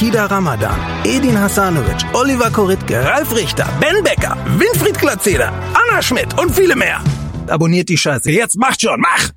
Kida 0.00 0.30
Ramadan, 0.30 0.78
Edin 1.04 1.36
Hasanovic, 1.36 2.06
Oliver 2.14 2.50
Koritke, 2.50 3.04
Ralf 3.04 3.36
Richter, 3.36 3.68
Ben 3.82 4.02
Becker, 4.02 4.34
Winfried 4.58 4.98
Glatzeder, 4.98 5.52
Anna 5.74 6.00
Schmidt 6.00 6.38
und 6.40 6.50
viele 6.56 6.74
mehr. 6.74 7.02
Abonniert 7.46 7.90
die 7.90 7.98
Scheiße. 7.98 8.30
Jetzt 8.30 8.56
macht 8.56 8.80
schon, 8.80 8.98
mach! 8.98 9.28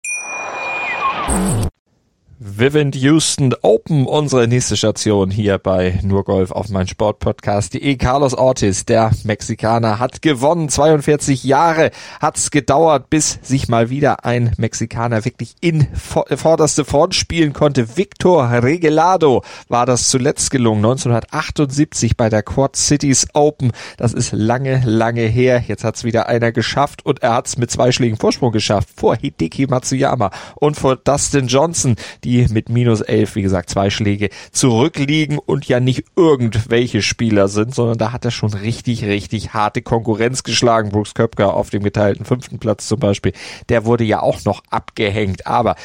Vivint 2.45 2.93
Houston 2.97 3.56
Open, 3.62 4.06
unsere 4.06 4.49
nächste 4.49 4.75
Station 4.75 5.32
hier 5.32 5.58
bei 5.60 5.97
Nur 6.03 6.25
Golf 6.25 6.51
auf 6.51 6.67
mein 6.67 6.89
Sportpodcast.de. 6.89 7.95
Carlos 7.95 8.34
Ortiz, 8.34 8.84
der 8.84 9.12
Mexikaner, 9.23 9.97
hat 9.97 10.21
gewonnen. 10.21 10.67
42 10.67 11.45
Jahre 11.45 11.91
hat's 12.19 12.51
gedauert, 12.51 13.10
bis 13.10 13.39
sich 13.43 13.69
mal 13.69 13.89
wieder 13.89 14.25
ein 14.25 14.51
Mexikaner 14.58 15.23
wirklich 15.23 15.56
in 15.62 15.88
vorderste 15.93 16.84
Front 16.84 17.15
spielen 17.15 17.53
konnte. 17.53 17.95
Victor 17.95 18.51
Regelado 18.51 19.41
war 19.69 19.86
das 19.86 20.10
zuletzt 20.10 20.51
gelungen, 20.51 20.79
1978 20.79 22.17
bei 22.17 22.27
der 22.27 22.43
Quad 22.43 22.75
Cities 22.75 23.25
Open. 23.32 23.71
Das 23.95 24.12
ist 24.12 24.34
lange, 24.34 24.82
lange 24.84 25.21
her. 25.21 25.63
Jetzt 25.65 25.86
hat's 25.86 26.03
wieder 26.03 26.27
einer 26.27 26.51
geschafft 26.51 27.06
und 27.06 27.23
er 27.23 27.36
hat's 27.36 27.56
mit 27.56 27.71
zwei 27.71 27.93
Schlägen 27.93 28.17
Vorsprung 28.17 28.51
geschafft 28.51 28.89
vor 28.93 29.15
Hideki 29.15 29.67
Matsuyama 29.67 30.29
und 30.56 30.75
vor 30.75 30.97
Dustin 30.97 31.47
Johnson, 31.47 31.95
die 32.25 32.32
die 32.33 32.51
mit 32.51 32.69
minus 32.69 33.01
elf, 33.01 33.35
wie 33.35 33.43
gesagt, 33.43 33.69
zwei 33.69 33.89
Schläge 33.89 34.29
zurückliegen 34.51 35.37
und 35.37 35.67
ja 35.67 35.79
nicht 35.79 36.05
irgendwelche 36.15 37.01
Spieler 37.01 37.47
sind, 37.47 37.75
sondern 37.75 37.97
da 37.97 38.11
hat 38.11 38.25
er 38.25 38.31
schon 38.31 38.53
richtig, 38.53 39.05
richtig 39.05 39.53
harte 39.53 39.81
Konkurrenz 39.81 40.43
geschlagen. 40.43 40.89
Brooks 40.89 41.13
Köpker 41.13 41.53
auf 41.53 41.69
dem 41.69 41.83
geteilten 41.83 42.25
fünften 42.25 42.57
Platz 42.57 42.87
zum 42.87 42.99
Beispiel, 42.99 43.33
der 43.69 43.85
wurde 43.85 44.03
ja 44.03 44.21
auch 44.21 44.43
noch 44.45 44.63
abgehängt. 44.71 45.45
Aber 45.45 45.75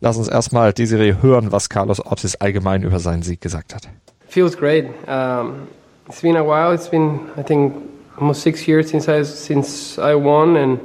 lass 0.00 0.16
uns 0.16 0.28
erstmal 0.28 0.72
die 0.72 0.86
Serie 0.86 1.22
hören, 1.22 1.52
was 1.52 1.68
Carlos 1.68 2.00
Ortiz 2.00 2.36
allgemein 2.40 2.82
über 2.82 3.00
seinen 3.00 3.22
Sieg 3.22 3.40
gesagt 3.40 3.74
hat. 3.74 3.82
Feels 4.28 4.56
great. 4.56 4.86
Um, 5.06 5.68
it's 6.08 6.22
been 6.22 6.36
a 6.36 6.44
while. 6.44 6.74
It's 6.74 6.88
been, 6.88 7.20
I 7.36 7.42
think, 7.42 7.74
almost 8.18 8.42
six 8.42 8.66
years 8.66 8.90
since 8.90 9.08
I 9.08 9.24
since 9.24 9.98
I 9.98 10.14
won, 10.14 10.56
and 10.56 10.80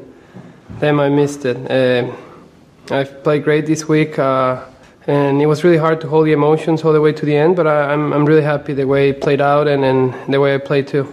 then 0.80 1.00
I 1.00 1.10
missed 1.10 1.46
it. 1.46 1.58
Uh, 1.70 2.10
I've 2.90 3.22
played 3.24 3.44
great 3.44 3.66
this 3.66 3.88
week. 3.88 4.18
Uh, 4.18 4.62
and 5.08 5.42
it 5.42 5.48
was 5.48 5.64
really 5.64 5.80
hard 5.80 6.02
to 6.02 6.10
hold 6.10 6.26
the 6.26 6.34
emotions 6.34 6.84
all 6.84 6.94
the 6.94 7.02
way 7.02 7.14
to 7.14 7.26
the 7.26 7.36
end. 7.36 7.56
But 7.56 7.68
I, 7.68 7.94
I'm 7.94 8.14
I'm 8.14 8.26
really 8.26 8.44
happy 8.44 8.74
the 8.74 8.86
way 8.86 9.10
it 9.10 9.22
played 9.22 9.42
out 9.42 9.68
and, 9.68 9.84
and 9.84 10.14
the 10.28 10.40
way 10.40 10.56
I 10.56 10.60
played 10.60 10.88
too. 10.88 11.08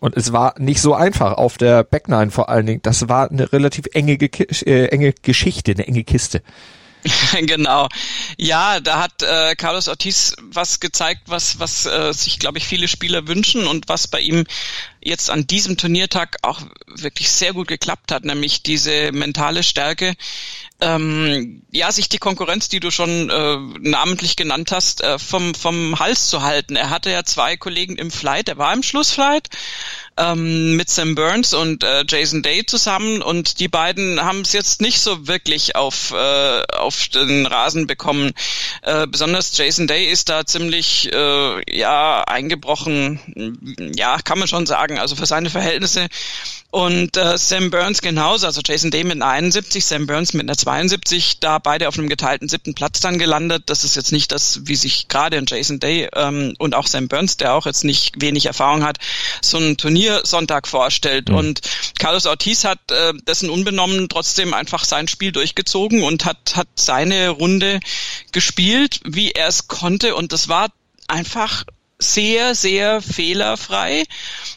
Und 0.00 0.16
es 0.16 0.32
war 0.32 0.54
nicht 0.58 0.80
so 0.80 0.94
einfach 0.94 1.34
auf 1.34 1.58
der 1.58 1.84
Backline 1.84 2.30
vor 2.30 2.48
allen 2.48 2.64
Dingen. 2.64 2.82
Das 2.82 3.08
war 3.08 3.30
eine 3.30 3.52
relativ 3.52 3.84
enge, 3.92 4.12
äh, 4.14 4.86
enge 4.86 5.12
Geschichte, 5.12 5.72
eine 5.72 5.86
enge 5.86 6.04
Kiste. 6.04 6.42
genau. 7.42 7.88
Ja, 8.36 8.80
da 8.80 9.02
hat 9.02 9.22
äh, 9.22 9.54
Carlos 9.56 9.88
Ortiz 9.88 10.34
was 10.40 10.80
gezeigt, 10.80 11.22
was, 11.26 11.58
was 11.58 11.86
äh, 11.86 12.12
sich, 12.12 12.38
glaube 12.38 12.58
ich, 12.58 12.66
viele 12.66 12.88
Spieler 12.88 13.26
wünschen 13.26 13.66
und 13.66 13.88
was 13.88 14.08
bei 14.08 14.20
ihm 14.20 14.44
jetzt 15.02 15.30
an 15.30 15.46
diesem 15.46 15.76
Turniertag 15.76 16.36
auch 16.42 16.60
wirklich 16.86 17.30
sehr 17.30 17.52
gut 17.52 17.68
geklappt 17.68 18.12
hat, 18.12 18.24
nämlich 18.24 18.62
diese 18.62 19.12
mentale 19.12 19.62
Stärke, 19.62 20.14
ähm, 20.80 21.62
ja, 21.70 21.92
sich 21.92 22.08
die 22.08 22.18
Konkurrenz, 22.18 22.68
die 22.68 22.80
du 22.80 22.90
schon 22.90 23.28
äh, 23.28 23.56
namentlich 23.80 24.36
genannt 24.36 24.72
hast, 24.72 25.02
äh, 25.02 25.18
vom, 25.18 25.54
vom 25.54 25.98
Hals 25.98 26.28
zu 26.28 26.42
halten. 26.42 26.76
Er 26.76 26.90
hatte 26.90 27.10
ja 27.10 27.24
zwei 27.24 27.56
Kollegen 27.56 27.96
im 27.96 28.10
Flight, 28.10 28.48
er 28.48 28.58
war 28.58 28.72
im 28.72 28.82
Schlussflight 28.82 29.48
ähm, 30.16 30.76
mit 30.76 30.90
Sam 30.90 31.14
Burns 31.14 31.54
und 31.54 31.84
äh, 31.84 32.04
Jason 32.06 32.42
Day 32.42 32.64
zusammen 32.66 33.22
und 33.22 33.60
die 33.60 33.68
beiden 33.68 34.20
haben 34.22 34.40
es 34.42 34.52
jetzt 34.52 34.80
nicht 34.80 35.00
so 35.00 35.26
wirklich 35.26 35.76
auf, 35.76 36.12
äh, 36.12 36.62
auf 36.72 37.08
den 37.08 37.46
Rasen 37.46 37.86
bekommen. 37.86 38.32
Äh, 38.82 39.06
besonders 39.06 39.56
Jason 39.56 39.86
Day 39.86 40.06
ist 40.06 40.28
da 40.28 40.44
ziemlich 40.44 41.12
äh, 41.12 41.76
ja 41.78 42.22
eingebrochen, 42.24 43.92
ja, 43.96 44.18
kann 44.18 44.38
man 44.38 44.48
schon 44.48 44.66
sagen, 44.66 44.89
also 44.98 45.16
für 45.16 45.26
seine 45.26 45.50
Verhältnisse 45.50 46.08
und 46.72 47.16
äh, 47.16 47.36
Sam 47.36 47.70
Burns 47.70 48.00
genauso, 48.00 48.46
also 48.46 48.60
Jason 48.64 48.92
Day 48.92 49.02
mit 49.02 49.16
einer 49.16 49.26
71, 49.26 49.84
Sam 49.84 50.06
Burns 50.06 50.34
mit 50.34 50.42
einer 50.42 50.56
72, 50.56 51.40
da 51.40 51.58
beide 51.58 51.88
auf 51.88 51.98
einem 51.98 52.08
geteilten 52.08 52.48
siebten 52.48 52.74
Platz 52.74 53.00
dann 53.00 53.18
gelandet. 53.18 53.64
Das 53.66 53.82
ist 53.82 53.96
jetzt 53.96 54.12
nicht 54.12 54.30
das, 54.30 54.60
wie 54.64 54.76
sich 54.76 55.08
gerade 55.08 55.36
ein 55.36 55.46
Jason 55.48 55.80
Day 55.80 56.08
ähm, 56.14 56.54
und 56.58 56.76
auch 56.76 56.86
Sam 56.86 57.08
Burns, 57.08 57.36
der 57.36 57.54
auch 57.54 57.66
jetzt 57.66 57.82
nicht 57.82 58.20
wenig 58.20 58.46
Erfahrung 58.46 58.84
hat, 58.84 58.98
so 59.42 59.58
ein 59.58 59.76
Turniersonntag 59.76 60.68
vorstellt. 60.68 61.28
Mhm. 61.28 61.34
Und 61.34 61.60
Carlos 61.98 62.26
Ortiz 62.26 62.64
hat 62.64 62.78
äh, 62.92 63.14
dessen 63.26 63.50
unbenommen 63.50 64.08
trotzdem 64.08 64.54
einfach 64.54 64.84
sein 64.84 65.08
Spiel 65.08 65.32
durchgezogen 65.32 66.04
und 66.04 66.24
hat, 66.24 66.54
hat 66.54 66.68
seine 66.76 67.30
Runde 67.30 67.80
gespielt, 68.30 69.00
wie 69.04 69.32
er 69.32 69.48
es 69.48 69.66
konnte. 69.66 70.14
Und 70.14 70.32
das 70.32 70.48
war 70.48 70.68
einfach 71.08 71.64
sehr, 72.00 72.54
sehr 72.54 73.02
fehlerfrei 73.02 74.04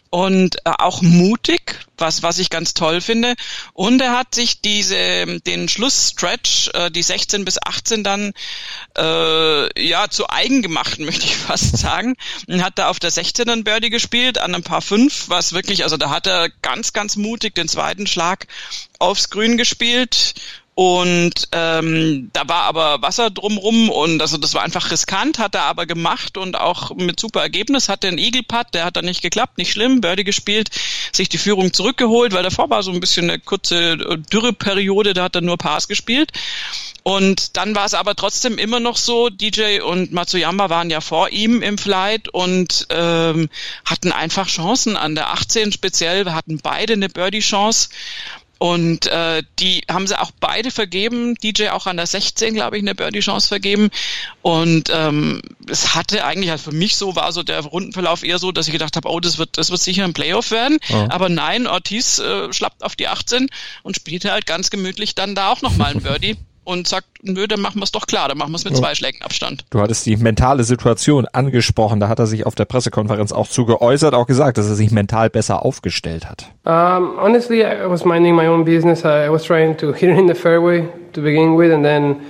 und 0.09 0.57
äh, 0.57 0.71
auch 0.77 1.01
mutig, 1.01 1.79
was, 1.97 2.21
was 2.21 2.37
ich 2.37 2.49
ganz 2.49 2.73
toll 2.73 3.01
finde. 3.01 3.33
Und 3.73 3.99
er 4.01 4.17
hat 4.17 4.35
sich 4.35 4.61
diese, 4.61 5.39
den 5.41 5.67
Schlussstretch, 5.67 6.69
äh, 6.73 6.91
die 6.91 7.01
16 7.01 7.45
bis 7.45 7.57
18 7.61 8.03
dann, 8.03 8.33
äh, 8.97 9.87
ja, 9.87 10.09
zu 10.09 10.29
eigen 10.29 10.61
gemacht, 10.61 10.99
möchte 10.99 11.25
ich 11.25 11.35
fast 11.35 11.77
sagen. 11.77 12.15
Und 12.47 12.63
hat 12.63 12.77
da 12.77 12.89
auf 12.89 12.99
der 12.99 13.11
16 13.11 13.45
dann 13.45 13.63
Birdie 13.63 13.89
gespielt, 13.89 14.37
an 14.37 14.53
ein 14.53 14.63
paar 14.63 14.81
fünf, 14.81 15.29
was 15.29 15.53
wirklich, 15.53 15.83
also 15.83 15.97
da 15.97 16.09
hat 16.09 16.27
er 16.27 16.49
ganz, 16.61 16.93
ganz 16.93 17.15
mutig 17.15 17.55
den 17.55 17.67
zweiten 17.67 18.07
Schlag 18.07 18.47
aufs 18.99 19.29
Grün 19.29 19.57
gespielt 19.57 20.35
und 20.75 21.33
ähm, 21.51 22.31
da 22.33 22.47
war 22.47 22.63
aber 22.63 23.01
Wasser 23.03 23.29
drumrum 23.29 23.89
und 23.89 24.19
also 24.21 24.37
das 24.37 24.55
war 24.55 24.63
einfach 24.63 24.89
riskant, 24.89 25.37
hat 25.37 25.53
er 25.53 25.63
aber 25.63 25.85
gemacht 25.85 26.35
und 26.35 26.59
auch 26.59 26.95
mit 26.95 27.19
super 27.19 27.41
Ergebnis 27.41 27.89
hatte 27.89 28.07
einen 28.07 28.17
Eagle-Putt, 28.17 28.67
der 28.73 28.85
hat 28.85 28.95
dann 28.97 29.05
nicht 29.05 29.21
geklappt, 29.21 29.59
nicht 29.59 29.71
schlimm, 29.71 30.01
Birdie 30.01 30.23
gespielt, 30.23 30.71
sich 31.11 31.29
die 31.29 31.37
Führung 31.37 31.73
zurückgeholt, 31.73 32.33
weil 32.33 32.41
davor 32.41 32.71
war 32.71 32.81
so 32.81 32.91
ein 32.91 32.99
bisschen 32.99 33.29
eine 33.29 33.39
kurze 33.39 33.93
äh, 33.93 34.17
Dürreperiode, 34.17 35.13
da 35.13 35.23
hat 35.25 35.35
er 35.35 35.41
nur 35.41 35.57
Pass 35.57 35.87
gespielt. 35.87 36.31
Und 37.03 37.57
dann 37.57 37.75
war 37.75 37.85
es 37.85 37.93
aber 37.93 38.15
trotzdem 38.15 38.57
immer 38.57 38.79
noch 38.79 38.95
so, 38.95 39.29
DJ 39.29 39.81
und 39.81 40.13
Matsuyama 40.13 40.69
waren 40.69 40.89
ja 40.89 41.01
vor 41.01 41.29
ihm 41.29 41.61
im 41.61 41.77
Flight 41.77 42.29
und 42.29 42.87
ähm, 42.89 43.49
hatten 43.83 44.13
einfach 44.13 44.47
Chancen 44.47 44.95
an 44.95 45.13
der 45.13 45.29
18 45.31 45.73
speziell, 45.73 46.31
hatten 46.31 46.59
beide 46.63 46.93
eine 46.93 47.09
Birdie-Chance 47.09 47.89
und 48.63 49.07
äh, 49.07 49.43
die 49.59 49.83
haben 49.91 50.07
sie 50.07 50.17
auch 50.17 50.31
beide 50.39 50.71
vergeben, 50.71 51.35
DJ 51.35 51.67
auch 51.71 51.85
an 51.85 51.97
der 51.97 52.07
16, 52.07 52.53
glaube 52.53 52.77
ich, 52.77 52.81
eine 52.81 52.95
Birdie-Chance 52.95 53.49
vergeben. 53.49 53.89
Und 54.41 54.89
ähm, 54.89 55.41
es 55.67 55.95
hatte 55.95 56.23
eigentlich 56.23 56.49
halt 56.49 56.61
für 56.61 56.71
mich 56.71 56.95
so, 56.95 57.13
war 57.17 57.33
so 57.33 57.43
der 57.43 57.59
Rundenverlauf 57.59 58.23
eher 58.23 58.39
so, 58.39 58.53
dass 58.53 58.67
ich 58.67 58.71
gedacht 58.71 58.95
habe, 58.95 59.09
oh, 59.09 59.19
das 59.19 59.37
wird, 59.37 59.57
das 59.57 59.69
wird 59.69 59.81
sicher 59.81 60.05
ein 60.05 60.13
Playoff 60.13 60.51
werden. 60.51 60.77
Ja. 60.87 61.11
Aber 61.11 61.27
nein, 61.27 61.67
Ortiz 61.67 62.19
äh, 62.19 62.53
schlappt 62.53 62.85
auf 62.85 62.95
die 62.95 63.09
18 63.09 63.49
und 63.81 63.97
spielte 63.97 64.31
halt 64.31 64.45
ganz 64.45 64.69
gemütlich 64.69 65.13
dann 65.13 65.35
da 65.35 65.49
auch 65.49 65.61
nochmal 65.61 65.91
ein 65.91 66.01
Birdie. 66.01 66.37
Und 66.63 66.87
sagt, 66.87 67.07
nö, 67.21 67.47
dann 67.47 67.61
machen 67.61 67.79
wir 67.79 67.83
es 67.83 67.91
doch 67.91 68.07
klar, 68.07 68.29
dann 68.29 68.37
machen 68.37 68.51
wir 68.51 68.57
es 68.57 68.65
mit 68.65 68.73
ja. 68.73 68.79
zwei 68.79 68.95
Schlägen 68.95 69.21
Abstand. 69.21 69.65
Du 69.69 69.79
hattest 69.79 70.05
die 70.05 70.17
mentale 70.17 70.63
Situation 70.63 71.25
angesprochen, 71.31 71.99
da 71.99 72.07
hat 72.07 72.19
er 72.19 72.27
sich 72.27 72.45
auf 72.45 72.55
der 72.55 72.65
Pressekonferenz 72.65 73.31
auch 73.31 73.47
zu 73.47 73.65
geäußert, 73.65 74.13
auch 74.13 74.27
gesagt, 74.27 74.57
dass 74.57 74.67
er 74.67 74.75
sich 74.75 74.91
mental 74.91 75.29
besser 75.29 75.65
aufgestellt 75.65 76.25
hat. 76.25 76.45
Um, 76.65 77.17
honestly, 77.19 77.61
I 77.61 77.89
was 77.89 78.05
minding 78.05 78.35
my 78.35 78.47
own 78.47 78.63
business. 78.63 79.03
I 79.03 79.29
was 79.29 79.43
trying 79.43 79.75
to 79.77 79.93
hit 79.93 80.09
it 80.09 80.17
in 80.17 80.27
the 80.27 80.35
fairway 80.35 80.87
to 81.13 81.21
begin 81.21 81.57
with, 81.57 81.73
and 81.73 81.83
then 81.83 82.21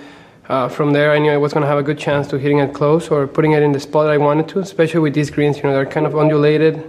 uh, 0.49 0.67
from 0.69 0.93
there 0.93 1.15
I 1.15 1.19
knew 1.19 1.31
I 1.31 1.37
was 1.37 1.53
going 1.53 1.63
to 1.63 1.69
have 1.69 1.79
a 1.79 1.83
good 1.83 1.99
chance 1.99 2.27
to 2.29 2.37
hitting 2.37 2.59
it 2.59 2.73
close 2.73 3.09
or 3.09 3.27
putting 3.27 3.53
it 3.53 3.61
in 3.61 3.71
the 3.71 3.79
spot 3.79 4.07
I 4.07 4.17
wanted 4.17 4.47
to, 4.49 4.59
especially 4.59 5.01
with 5.01 5.13
these 5.13 5.31
greens, 5.31 5.57
you 5.57 5.63
know, 5.63 5.73
they're 5.73 5.85
kind 5.85 6.05
of 6.05 6.15
undulated 6.15 6.83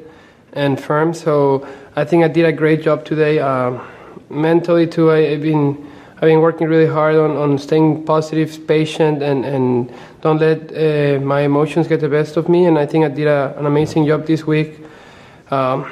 and 0.55 0.81
firm. 0.81 1.15
So 1.15 1.67
I 1.97 2.05
think 2.05 2.25
I 2.25 2.29
did 2.29 2.45
a 2.47 2.53
great 2.53 2.83
job 2.83 3.05
today. 3.05 3.39
Uh, 3.41 3.79
mentally 4.31 4.87
too, 4.87 5.11
I, 5.11 5.33
I've 5.33 5.43
been 5.43 5.77
I've 6.17 6.29
been 6.29 6.41
working 6.41 6.69
really 6.69 6.87
hard 6.87 7.17
on, 7.17 7.37
on 7.37 7.59
staying 7.59 8.05
positive, 8.05 8.67
patient, 8.67 9.23
and, 9.23 9.45
and 9.45 9.93
don't 10.21 10.39
let 10.39 10.73
uh, 10.73 11.21
my 11.21 11.41
emotions 11.41 11.89
get 11.89 12.01
the 12.01 12.09
best 12.09 12.37
of 12.37 12.49
me. 12.49 12.67
And 12.67 12.79
I 12.79 12.87
think 12.87 13.05
I 13.05 13.09
did 13.09 13.27
a, 13.27 13.55
an 13.59 13.67
amazing 13.67 14.07
job 14.07 14.27
this 14.27 14.47
week. 14.47 14.81
Um, 15.51 15.85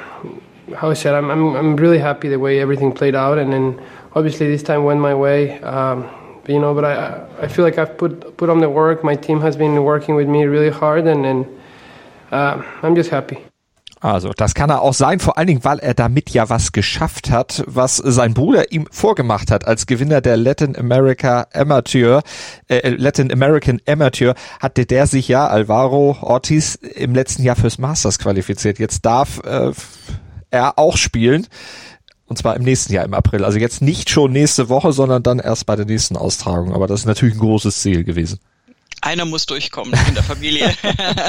how 0.75 0.89
I 0.89 0.93
said, 0.93 1.13
I'm, 1.13 1.29
I'm, 1.29 1.55
I'm 1.55 1.75
really 1.75 1.99
happy 1.99 2.29
the 2.29 2.39
way 2.39 2.59
everything 2.59 2.93
played 2.93 3.15
out. 3.15 3.37
And 3.37 3.51
then 3.51 3.81
obviously 4.15 4.47
this 4.47 4.63
time 4.63 4.85
went 4.85 5.01
my 5.01 5.13
way. 5.13 5.59
Um, 5.61 6.09
you 6.47 6.59
know, 6.59 6.73
but 6.73 6.85
I, 6.85 7.25
I 7.41 7.47
feel 7.47 7.63
like 7.63 7.77
I've 7.77 7.97
put, 7.97 8.37
put 8.37 8.49
on 8.49 8.59
the 8.59 8.69
work. 8.69 9.03
My 9.03 9.15
team 9.15 9.39
has 9.41 9.55
been 9.55 9.83
working 9.83 10.15
with 10.15 10.27
me 10.27 10.43
really 10.43 10.69
hard, 10.69 11.07
and, 11.07 11.25
and 11.25 11.59
uh, 12.31 12.61
I'm 12.81 12.95
just 12.95 13.09
happy. 13.09 13.45
Also, 14.03 14.33
das 14.35 14.53
kann 14.53 14.69
er 14.69 14.81
auch 14.81 14.93
sein, 14.93 15.21
vor 15.21 15.37
allen 15.37 15.47
Dingen, 15.47 15.63
weil 15.63 15.79
er 15.79 15.93
damit 15.93 16.29
ja 16.31 16.49
was 16.49 16.73
geschafft 16.73 17.31
hat, 17.31 17.63
was 17.67 17.95
sein 17.95 18.33
Bruder 18.33 18.73
ihm 18.73 18.85
vorgemacht 18.91 19.49
hat. 19.49 19.65
Als 19.65 19.85
Gewinner 19.85 20.19
der 20.19 20.35
Latin 20.35 20.75
America 20.75 21.47
Amateur, 21.53 22.21
äh, 22.67 22.89
Latin 22.89 23.31
American 23.31 23.79
Amateur, 23.87 24.35
hatte 24.59 24.85
der 24.85 25.07
sich 25.07 25.29
ja, 25.29 25.47
Alvaro 25.47 26.17
Ortiz, 26.19 26.75
im 26.75 27.15
letzten 27.15 27.43
Jahr 27.43 27.55
fürs 27.55 27.77
Masters 27.77 28.19
qualifiziert. 28.19 28.77
Jetzt 28.77 29.05
darf 29.05 29.39
äh, 29.45 29.71
er 30.51 30.77
auch 30.77 30.97
spielen. 30.97 31.47
Und 32.25 32.37
zwar 32.37 32.57
im 32.57 32.63
nächsten 32.63 32.91
Jahr 32.91 33.05
im 33.05 33.13
April. 33.13 33.45
Also 33.45 33.57
jetzt 33.57 33.81
nicht 33.81 34.09
schon 34.09 34.33
nächste 34.33 34.67
Woche, 34.67 34.91
sondern 34.91 35.23
dann 35.23 35.39
erst 35.39 35.65
bei 35.65 35.77
der 35.77 35.85
nächsten 35.85 36.17
Austragung. 36.17 36.73
Aber 36.73 36.87
das 36.87 37.01
ist 37.01 37.05
natürlich 37.05 37.35
ein 37.35 37.39
großes 37.39 37.79
Ziel 37.79 38.03
gewesen. 38.03 38.39
Einer 39.03 39.25
muss 39.25 39.45
durchkommen 39.45 39.93
in 40.07 40.15
der 40.15 40.23
Familie. 40.23 40.73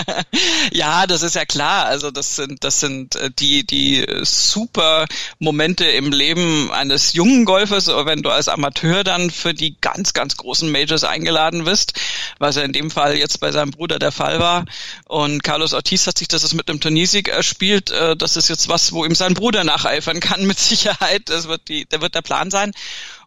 ja, 0.73 1.07
das 1.07 1.23
ist 1.23 1.35
ja 1.35 1.45
klar. 1.45 1.87
Also 1.87 2.11
das 2.11 2.37
sind 2.37 2.63
das 2.65 2.81
sind 2.81 3.17
äh, 3.17 3.31
die 3.31 3.67
die 3.67 4.07
super 4.23 5.07
Momente 5.39 5.85
im 5.85 6.13
Leben 6.13 6.71
eines 6.71 7.13
jungen 7.13 7.45
Golfers, 7.45 7.89
wenn 7.89 8.23
du 8.23 8.31
als 8.31 8.49
Amateur 8.49 9.05
dann 9.05 9.31
für 9.31 9.55
die 9.55 9.77
ganz 9.81 10.13
ganz 10.13 10.37
großen 10.37 10.71
Majors 10.71 11.05
eingeladen 11.05 11.67
wirst, 11.67 11.95
was 12.39 12.57
ja 12.57 12.63
in 12.63 12.73
dem 12.73 12.91
Fall 12.91 13.17
jetzt 13.17 13.41
bei 13.41 13.51
seinem 13.51 13.73
Bruder 13.73 13.99
der 13.99 14.13
Fall 14.13 14.39
war. 14.39 14.65
Und 15.07 15.43
Carlos 15.43 15.73
Ortiz 15.73 16.07
hat 16.07 16.19
sich 16.19 16.29
das 16.29 16.55
mit 16.55 16.69
einem 16.69 16.81
Turniersieg 16.81 17.29
erspielt. 17.29 17.91
Äh, 17.91 18.17
das 18.17 18.37
ist 18.37 18.49
jetzt 18.49 18.69
was, 18.69 18.93
wo 18.93 19.05
ihm 19.05 19.15
sein 19.15 19.35
Bruder 19.35 19.65
nacheifern 19.65 20.21
kann 20.21 20.47
mit 20.47 20.59
Sicherheit. 20.59 21.29
Das 21.29 21.49
wird 21.49 21.69
die, 21.69 21.87
der 21.87 22.01
wird 22.01 22.15
der 22.15 22.23
Plan 22.23 22.51
sein. 22.51 22.73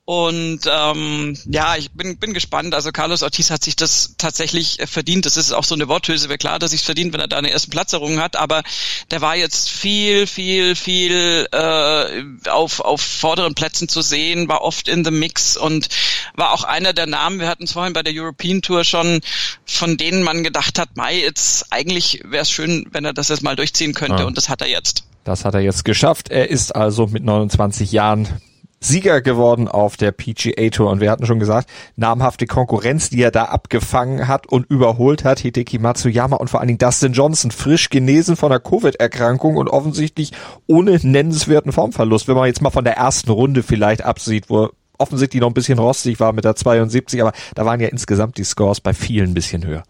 Und 0.09 0.61
ähm, 0.71 1.37
ja, 1.51 1.75
ich 1.75 1.91
bin, 1.91 2.15
bin 2.15 2.33
gespannt. 2.33 2.73
Also 2.73 2.93
Carlos 2.93 3.23
Ortiz 3.23 3.51
hat 3.51 3.61
sich 3.61 3.75
das 3.75 4.15
tatsächlich 4.17 4.77
verdient. 4.85 5.25
Das 5.25 5.35
ist 5.35 5.51
auch 5.51 5.65
so 5.65 5.75
eine 5.75 5.89
Worthülse. 5.89 6.29
Wäre 6.29 6.37
klar, 6.37 6.59
dass 6.59 6.71
ich 6.71 6.79
es 6.79 6.85
verdient, 6.85 7.11
wenn 7.11 7.19
er 7.19 7.27
da 7.27 7.37
eine 7.37 7.51
ersten 7.51 7.71
Platzerung 7.71 8.21
hat. 8.21 8.37
Aber 8.37 8.63
der 9.11 9.19
war 9.19 9.35
jetzt 9.35 9.69
viel, 9.69 10.25
viel, 10.25 10.77
viel 10.77 11.49
äh, 11.51 12.49
auf, 12.49 12.79
auf 12.79 13.01
vorderen 13.01 13.53
Plätzen 13.53 13.89
zu 13.89 14.01
sehen, 14.01 14.47
war 14.47 14.61
oft 14.61 14.87
in 14.87 15.03
the 15.03 15.11
Mix 15.11 15.57
und 15.57 15.89
war 16.35 16.53
auch 16.53 16.63
einer 16.63 16.93
der 16.93 17.05
Namen, 17.05 17.41
wir 17.41 17.49
hatten 17.49 17.65
es 17.65 17.73
vorhin 17.73 17.91
bei 17.91 18.01
der 18.01 18.13
European 18.15 18.61
Tour 18.61 18.85
schon, 18.85 19.19
von 19.65 19.97
denen 19.97 20.23
man 20.23 20.41
gedacht 20.41 20.79
hat, 20.79 20.95
Mai, 20.95 21.19
jetzt 21.19 21.65
eigentlich 21.73 22.21
wäre 22.23 22.43
es 22.43 22.49
schön, 22.49 22.87
wenn 22.91 23.03
er 23.03 23.11
das 23.11 23.27
jetzt 23.27 23.43
mal 23.43 23.57
durchziehen 23.57 23.93
könnte. 23.93 24.19
Ja. 24.19 24.25
Und 24.25 24.37
das 24.37 24.47
hat 24.47 24.61
er 24.61 24.69
jetzt. 24.69 25.03
Das 25.25 25.43
hat 25.43 25.53
er 25.53 25.59
jetzt 25.59 25.83
geschafft. 25.83 26.29
Er 26.29 26.49
ist 26.49 26.73
also 26.73 27.07
mit 27.07 27.25
29 27.25 27.91
Jahren 27.91 28.39
Sieger 28.79 29.21
geworden 29.21 29.67
auf 29.67 29.97
der 29.97 30.11
PGA 30.11 30.69
Tour. 30.69 30.91
Und 30.91 31.01
wir 31.01 31.09
hatten 31.09 31.25
schon 31.25 31.39
gesagt, 31.39 31.69
namhafte 31.95 32.45
Konkurrenz, 32.45 33.09
die 33.09 33.21
er 33.21 33.31
da 33.31 33.45
abgefangen 33.45 34.27
hat 34.27 34.47
und 34.47 34.69
überholt 34.69 35.23
hat, 35.23 35.39
Hideki 35.39 35.79
Matsuyama 35.79 36.35
und 36.35 36.49
vor 36.49 36.59
allen 36.59 36.67
Dingen 36.67 36.79
Dustin 36.79 37.13
Johnson, 37.13 37.51
frisch 37.51 37.89
genesen 37.89 38.35
von 38.35 38.49
der 38.49 38.59
Covid-Erkrankung 38.59 39.57
und 39.57 39.67
offensichtlich 39.69 40.31
ohne 40.67 40.99
nennenswerten 41.01 41.71
Formverlust. 41.71 42.27
Wenn 42.27 42.35
man 42.35 42.47
jetzt 42.47 42.61
mal 42.61 42.69
von 42.69 42.83
der 42.83 42.97
ersten 42.97 43.31
Runde 43.31 43.63
vielleicht 43.63 44.03
absieht, 44.03 44.49
wo 44.49 44.69
offensichtlich 44.99 45.41
noch 45.41 45.49
ein 45.49 45.53
bisschen 45.53 45.79
rostig 45.79 46.19
war 46.19 46.33
mit 46.33 46.45
der 46.45 46.55
72, 46.55 47.21
aber 47.21 47.33
da 47.55 47.65
waren 47.65 47.79
ja 47.79 47.87
insgesamt 47.87 48.37
die 48.37 48.43
Scores 48.43 48.81
bei 48.81 48.93
vielen 48.93 49.31
ein 49.31 49.33
bisschen 49.33 49.65
höher. 49.65 49.83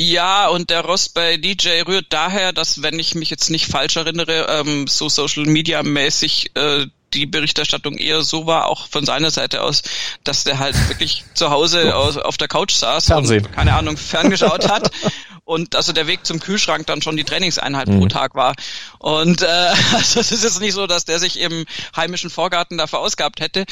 Ja, 0.00 0.46
und 0.48 0.70
der 0.70 0.82
Rost 0.82 1.14
bei 1.14 1.36
DJ 1.38 1.82
rührt 1.84 2.06
daher, 2.10 2.52
dass, 2.52 2.82
wenn 2.82 3.00
ich 3.00 3.16
mich 3.16 3.30
jetzt 3.30 3.50
nicht 3.50 3.66
falsch 3.66 3.96
erinnere, 3.96 4.46
ähm, 4.48 4.86
so 4.86 5.08
Social 5.08 5.44
Media 5.46 5.82
mäßig 5.82 6.52
äh, 6.54 6.86
die 7.14 7.26
Berichterstattung 7.26 7.96
eher 7.96 8.22
so 8.22 8.46
war, 8.46 8.66
auch 8.66 8.86
von 8.88 9.04
seiner 9.04 9.30
Seite 9.30 9.62
aus, 9.62 9.82
dass 10.24 10.44
der 10.44 10.58
halt 10.58 10.76
wirklich 10.88 11.24
zu 11.34 11.50
Hause 11.50 11.94
auf 11.94 12.36
der 12.36 12.48
Couch 12.48 12.72
saß 12.72 13.06
Fernsehen. 13.06 13.46
und, 13.46 13.52
keine 13.52 13.74
Ahnung, 13.74 13.96
ferngeschaut 13.96 14.68
hat 14.68 14.90
und 15.48 15.74
also 15.74 15.94
der 15.94 16.06
Weg 16.06 16.26
zum 16.26 16.40
Kühlschrank 16.40 16.86
dann 16.86 17.00
schon 17.00 17.16
die 17.16 17.24
Trainingseinheit 17.24 17.88
mhm. 17.88 18.00
pro 18.00 18.06
Tag 18.08 18.34
war. 18.34 18.54
Und 18.98 19.40
äh, 19.40 19.46
also 19.94 20.20
es 20.20 20.30
ist 20.30 20.44
jetzt 20.44 20.60
nicht 20.60 20.74
so, 20.74 20.86
dass 20.86 21.06
der 21.06 21.18
sich 21.18 21.40
im 21.40 21.64
heimischen 21.96 22.28
Vorgarten 22.28 22.76
da 22.76 22.86
verausgabt 22.86 23.40
hätte. 23.40 23.64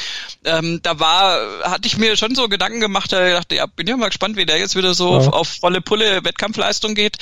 Ähm, 0.43 0.79
da 0.81 0.99
war, 0.99 1.39
hatte 1.63 1.87
ich 1.87 1.97
mir 1.97 2.17
schon 2.17 2.33
so 2.33 2.49
Gedanken 2.49 2.79
gemacht, 2.79 3.13
da 3.13 3.29
dachte, 3.29 3.55
ja, 3.55 3.67
bin 3.67 3.85
ja 3.85 3.95
mal 3.95 4.07
gespannt, 4.07 4.37
wie 4.37 4.47
der 4.47 4.57
jetzt 4.57 4.75
wieder 4.75 4.95
so 4.95 5.11
ja. 5.11 5.17
auf, 5.17 5.33
auf 5.33 5.47
volle 5.61 5.79
Pulle 5.79 6.23
Wettkampfleistung 6.23 6.95
geht. 6.95 7.17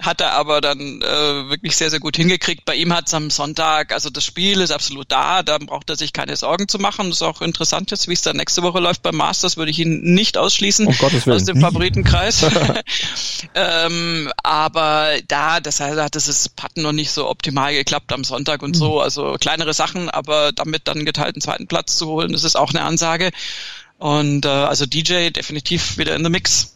Hat 0.00 0.20
er 0.20 0.34
aber 0.34 0.60
dann 0.60 1.02
äh, 1.02 1.50
wirklich 1.50 1.76
sehr, 1.76 1.90
sehr 1.90 1.98
gut 1.98 2.16
hingekriegt. 2.16 2.64
Bei 2.64 2.76
ihm 2.76 2.94
hat 2.94 3.08
es 3.08 3.14
am 3.14 3.30
Sonntag, 3.30 3.92
also 3.92 4.08
das 4.08 4.24
Spiel 4.24 4.60
ist 4.60 4.70
absolut 4.70 5.10
da, 5.10 5.42
da 5.42 5.55
braucht 5.64 5.88
er 5.88 5.96
sich 5.96 6.12
keine 6.12 6.36
Sorgen 6.36 6.68
zu 6.68 6.78
machen. 6.78 7.08
Das 7.08 7.18
ist 7.18 7.22
auch 7.22 7.40
interessant 7.40 7.90
jetzt, 7.90 8.08
wie 8.08 8.12
es 8.12 8.22
dann 8.22 8.36
nächste 8.36 8.62
Woche 8.62 8.80
läuft 8.80 9.02
beim 9.02 9.16
Masters, 9.16 9.56
würde 9.56 9.70
ich 9.70 9.78
ihn 9.78 10.02
nicht 10.02 10.36
ausschließen 10.36 10.86
um 10.86 10.96
Gottes 10.98 11.26
Willen. 11.26 11.36
aus 11.36 11.44
dem 11.44 11.60
Favoritenkreis. 11.60 12.44
ähm, 13.54 14.30
aber 14.42 15.12
da, 15.28 15.60
das 15.60 15.80
hat 15.80 16.14
das 16.14 16.48
Patten 16.50 16.82
noch 16.82 16.92
nicht 16.92 17.10
so 17.10 17.28
optimal 17.28 17.72
geklappt 17.72 18.12
am 18.12 18.24
Sonntag 18.24 18.62
und 18.62 18.74
so. 18.74 18.96
Mhm. 18.96 19.00
Also 19.00 19.36
kleinere 19.40 19.72
Sachen, 19.72 20.10
aber 20.10 20.52
damit 20.52 20.88
dann 20.88 21.06
geteilten 21.06 21.40
zweiten 21.40 21.66
Platz 21.66 21.96
zu 21.96 22.06
holen, 22.08 22.32
das 22.32 22.44
ist 22.44 22.56
auch 22.56 22.70
eine 22.70 22.82
Ansage. 22.82 23.30
Und 23.98 24.44
äh, 24.44 24.48
also 24.48 24.84
DJ 24.84 25.30
definitiv 25.30 25.96
wieder 25.96 26.14
in 26.14 26.24
the 26.24 26.30
Mix. 26.30 26.75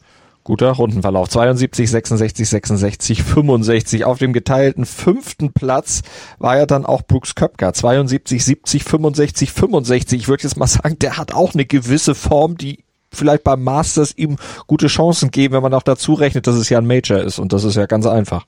Guter 0.50 0.72
Rundenverlauf. 0.72 1.28
72, 1.28 1.88
66, 1.88 2.48
66, 2.48 3.22
65. 3.22 4.04
Auf 4.04 4.18
dem 4.18 4.32
geteilten 4.32 4.84
fünften 4.84 5.52
Platz 5.52 6.02
war 6.40 6.56
ja 6.56 6.66
dann 6.66 6.84
auch 6.84 7.02
Brooks 7.02 7.36
Köpker. 7.36 7.72
72, 7.72 8.44
70, 8.44 8.82
65, 8.82 9.52
65. 9.52 10.22
Ich 10.22 10.26
würde 10.26 10.42
jetzt 10.42 10.56
mal 10.56 10.66
sagen, 10.66 10.98
der 10.98 11.18
hat 11.18 11.32
auch 11.32 11.54
eine 11.54 11.66
gewisse 11.66 12.16
Form, 12.16 12.56
die 12.56 12.82
vielleicht 13.12 13.44
beim 13.44 13.62
Masters 13.62 14.12
ihm 14.16 14.38
gute 14.66 14.88
Chancen 14.88 15.30
geben, 15.30 15.54
wenn 15.54 15.62
man 15.62 15.72
auch 15.72 15.84
dazu 15.84 16.14
rechnet, 16.14 16.48
dass 16.48 16.56
es 16.56 16.68
ja 16.68 16.78
ein 16.78 16.86
Major 16.88 17.20
ist. 17.20 17.38
Und 17.38 17.52
das 17.52 17.62
ist 17.62 17.76
ja 17.76 17.86
ganz 17.86 18.06
einfach. 18.06 18.44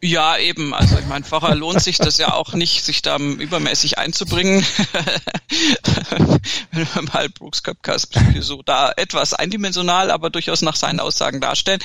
Ja, 0.00 0.38
eben. 0.38 0.74
Also 0.74 0.96
ich 0.96 1.06
meine, 1.06 1.24
vorher 1.24 1.56
lohnt 1.56 1.82
sich 1.82 1.98
das 1.98 2.18
ja 2.18 2.32
auch 2.32 2.52
nicht, 2.52 2.84
sich 2.84 3.02
da 3.02 3.16
übermäßig 3.16 3.98
einzubringen. 3.98 4.64
Wenn 6.70 6.86
wir 6.94 7.02
mal 7.12 7.28
Brooks 7.28 7.64
Köpkers 7.64 8.08
so 8.38 8.62
da 8.62 8.92
etwas 8.96 9.34
eindimensional, 9.34 10.12
aber 10.12 10.30
durchaus 10.30 10.62
nach 10.62 10.76
seinen 10.76 11.00
Aussagen 11.00 11.40
darstellen. 11.40 11.80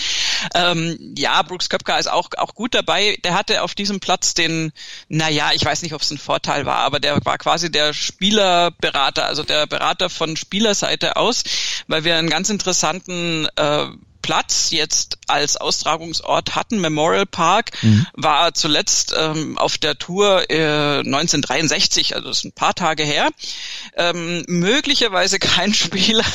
Ähm, 0.53 1.15
ja, 1.17 1.41
Brooks 1.41 1.69
Köpker 1.69 1.97
ist 1.97 2.11
auch, 2.11 2.29
auch 2.37 2.53
gut 2.53 2.75
dabei. 2.75 3.17
Der 3.23 3.33
hatte 3.33 3.63
auf 3.63 3.73
diesem 3.73 3.99
Platz 3.99 4.35
den, 4.35 4.73
naja, 5.09 5.49
ich 5.55 5.65
weiß 5.65 5.81
nicht, 5.81 5.93
ob 5.93 6.01
es 6.01 6.11
ein 6.11 6.19
Vorteil 6.19 6.67
war, 6.67 6.79
aber 6.79 6.99
der 6.99 7.19
war 7.25 7.39
quasi 7.39 7.71
der 7.71 7.93
Spielerberater, 7.93 9.25
also 9.25 9.41
der 9.41 9.65
Berater 9.65 10.11
von 10.11 10.37
Spielerseite 10.37 11.15
aus, 11.15 11.43
weil 11.87 12.03
wir 12.03 12.17
einen 12.17 12.29
ganz 12.29 12.51
interessanten 12.51 13.47
äh, 13.55 13.87
Platz 14.23 14.71
jetzt 14.71 15.19
als 15.27 15.57
Austragungsort 15.57 16.55
hatten. 16.55 16.81
Memorial 16.81 17.27
Park 17.27 17.71
mhm. 17.83 18.07
war 18.13 18.55
zuletzt 18.55 19.13
ähm, 19.15 19.59
auf 19.59 19.77
der 19.77 19.99
Tour 19.99 20.49
äh, 20.49 20.99
1963, 20.99 22.15
also 22.15 22.29
das 22.29 22.39
ist 22.39 22.45
ein 22.45 22.53
paar 22.53 22.73
Tage 22.73 23.03
her. 23.03 23.29
Ähm, 23.95 24.43
möglicherweise 24.47 25.39
kein 25.39 25.73
Spieler, 25.73 26.25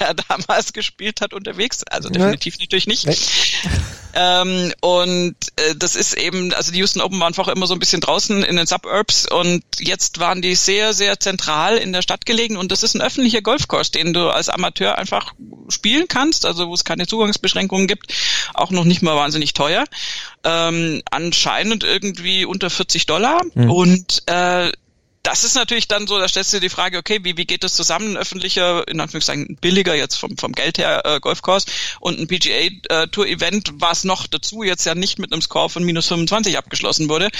der 0.00 0.14
damals 0.14 0.72
gespielt 0.72 1.20
hat, 1.20 1.32
unterwegs. 1.32 1.82
Also 1.84 2.08
definitiv 2.08 2.58
nee. 2.58 2.64
natürlich 2.64 2.86
nicht. 2.86 3.06
Nee. 3.06 3.16
Ähm, 4.18 4.72
und 4.80 5.36
äh, 5.56 5.74
das 5.76 5.94
ist 5.94 6.14
eben, 6.14 6.54
also 6.54 6.72
die 6.72 6.78
Houston 6.78 7.02
Open 7.02 7.20
waren 7.20 7.34
vorher 7.34 7.54
immer 7.54 7.66
so 7.66 7.74
ein 7.74 7.78
bisschen 7.78 8.00
draußen 8.00 8.42
in 8.42 8.56
den 8.56 8.66
Suburbs 8.66 9.26
und 9.26 9.62
jetzt 9.78 10.20
waren 10.20 10.40
die 10.40 10.54
sehr, 10.54 10.94
sehr 10.94 11.20
zentral 11.20 11.76
in 11.76 11.92
der 11.92 12.00
Stadt 12.00 12.24
gelegen 12.24 12.56
und 12.56 12.72
das 12.72 12.82
ist 12.82 12.94
ein 12.94 13.02
öffentlicher 13.02 13.42
Golfkurs, 13.42 13.90
den 13.90 14.14
du 14.14 14.30
als 14.30 14.48
Amateur 14.48 14.96
einfach 14.96 15.34
spielen 15.68 16.06
kannst, 16.08 16.46
also 16.46 16.68
wo 16.68 16.72
es 16.72 16.84
keine 16.84 17.06
Zugangsbeschränkungen 17.06 17.86
gibt, 17.86 18.14
auch 18.54 18.70
noch 18.70 18.84
nicht 18.84 19.02
mal 19.02 19.16
wahnsinnig 19.16 19.52
teuer. 19.52 19.84
Ähm, 20.44 21.02
anscheinend 21.10 21.84
irgendwie 21.84 22.46
unter 22.46 22.70
40 22.70 23.04
Dollar 23.04 23.42
mhm. 23.54 23.70
und 23.70 24.22
äh, 24.26 24.72
das 25.26 25.42
ist 25.42 25.56
natürlich 25.56 25.88
dann 25.88 26.06
so, 26.06 26.20
da 26.20 26.28
stellst 26.28 26.52
du 26.52 26.58
dir 26.58 26.68
die 26.68 26.74
Frage, 26.74 26.98
okay, 26.98 27.18
wie, 27.24 27.36
wie 27.36 27.46
geht 27.46 27.64
das 27.64 27.74
zusammen, 27.74 28.12
ein 28.12 28.16
öffentlicher, 28.16 28.86
in 28.86 29.00
Anführungszeichen 29.00 29.56
billiger 29.60 29.96
jetzt 29.96 30.14
vom, 30.14 30.36
vom 30.38 30.52
Geld 30.52 30.78
her 30.78 31.02
äh, 31.04 31.18
Golfkurs 31.18 31.66
und 31.98 32.20
ein 32.20 32.28
PGA-Tour-Event, 32.28 33.68
äh, 33.68 33.72
was 33.74 34.04
noch 34.04 34.28
dazu 34.28 34.62
jetzt 34.62 34.86
ja 34.86 34.94
nicht 34.94 35.18
mit 35.18 35.32
einem 35.32 35.42
Score 35.42 35.68
von 35.68 35.82
minus 35.82 36.06
25 36.06 36.56
abgeschlossen 36.56 37.08
wurde. 37.08 37.30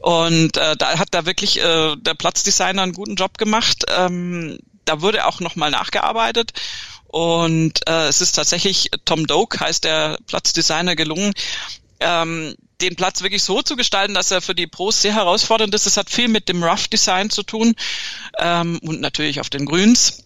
Und 0.00 0.56
äh, 0.56 0.76
da 0.76 0.98
hat 0.98 1.08
da 1.12 1.24
wirklich 1.24 1.60
äh, 1.60 1.94
der 1.96 2.14
Platzdesigner 2.14 2.82
einen 2.82 2.94
guten 2.94 3.14
Job 3.14 3.38
gemacht. 3.38 3.84
Ähm, 3.96 4.58
da 4.84 5.00
wurde 5.00 5.24
auch 5.26 5.38
nochmal 5.38 5.70
nachgearbeitet. 5.70 6.52
Und 7.06 7.88
äh, 7.88 8.08
es 8.08 8.20
ist 8.20 8.32
tatsächlich 8.32 8.90
Tom 9.04 9.28
Doak, 9.28 9.60
heißt 9.60 9.84
der 9.84 10.18
Platzdesigner, 10.26 10.96
gelungen, 10.96 11.32
ähm, 12.00 12.56
den 12.80 12.96
Platz 12.96 13.22
wirklich 13.22 13.42
so 13.42 13.62
zu 13.62 13.76
gestalten, 13.76 14.14
dass 14.14 14.30
er 14.30 14.40
für 14.40 14.54
die 14.54 14.66
Pros 14.66 15.02
sehr 15.02 15.14
herausfordernd 15.14 15.74
ist. 15.74 15.86
Das 15.86 15.96
hat 15.96 16.10
viel 16.10 16.28
mit 16.28 16.48
dem 16.48 16.62
Rough 16.62 16.88
Design 16.88 17.30
zu 17.30 17.42
tun 17.42 17.74
ähm, 18.38 18.78
und 18.82 19.00
natürlich 19.00 19.40
auf 19.40 19.50
den 19.50 19.66
Grüns. 19.66 20.24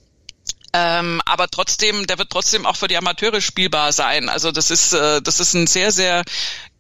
Ähm, 0.73 1.21
aber 1.25 1.47
trotzdem, 1.49 2.07
der 2.07 2.19
wird 2.19 2.31
trotzdem 2.31 2.67
auch 2.67 2.75
für 2.75 2.89
die 2.89 2.97
Amateure 2.97 3.41
spielbar 3.41 3.93
sein. 3.93 4.29
Also 4.29 4.51
das 4.51 4.73
ist, 4.73 4.93
äh, 4.93 5.23
das 5.23 5.39
ist 5.39 5.55
ein 5.55 5.69
sehr, 5.69 5.93
sehr 5.93 6.25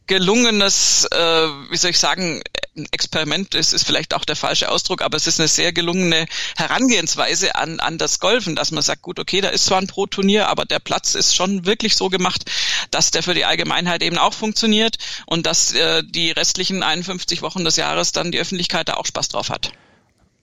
gelungenes, 0.07 1.07
äh, 1.11 1.17
wie 1.17 1.77
soll 1.77 1.91
ich 1.91 1.99
sagen, 1.99 2.43
Experiment 2.91 3.55
ist, 3.55 3.73
ist 3.73 3.87
vielleicht 3.87 4.15
auch 4.15 4.25
der 4.25 4.37
falsche 4.37 4.69
Ausdruck, 4.69 5.03
aber 5.03 5.17
es 5.17 5.27
ist 5.27 5.39
eine 5.39 5.49
sehr 5.49 5.73
gelungene 5.73 6.27
Herangehensweise 6.57 7.55
an, 7.55 7.79
an 7.79 7.99
das 7.99 8.19
Golfen, 8.19 8.57
dass 8.57 8.73
man 8.73 8.83
sagt, 8.83 9.03
gut, 9.03 9.19
okay, 9.21 9.41
da 9.41 9.49
ist 9.49 9.67
zwar 9.67 9.81
ein 9.81 9.87
Pro-Turnier, 9.87 10.49
aber 10.49 10.65
der 10.65 10.81
Platz 10.81 11.15
ist 11.15 11.37
schon 11.37 11.67
wirklich 11.67 11.97
so 11.97 12.09
gemacht, 12.09 12.45
dass 12.91 13.13
der 13.13 13.23
für 13.23 13.35
die 13.35 13.45
Allgemeinheit 13.45 14.03
eben 14.03 14.19
auch 14.19 14.35
funktioniert 14.35 14.97
und 15.27 15.47
dass 15.47 15.73
äh, 15.73 16.03
die 16.05 16.33
restlichen 16.33 16.83
51 16.83 17.43
Wochen 17.43 17.65
des 17.65 17.77
Jahres 17.77 18.13
dann 18.13 18.33
die 18.33 18.41
Öffentlichkeit 18.41 18.89
da 18.89 18.95
auch 18.95 19.07
Spaß 19.07 19.29
drauf 19.29 19.51
hat. 19.51 19.73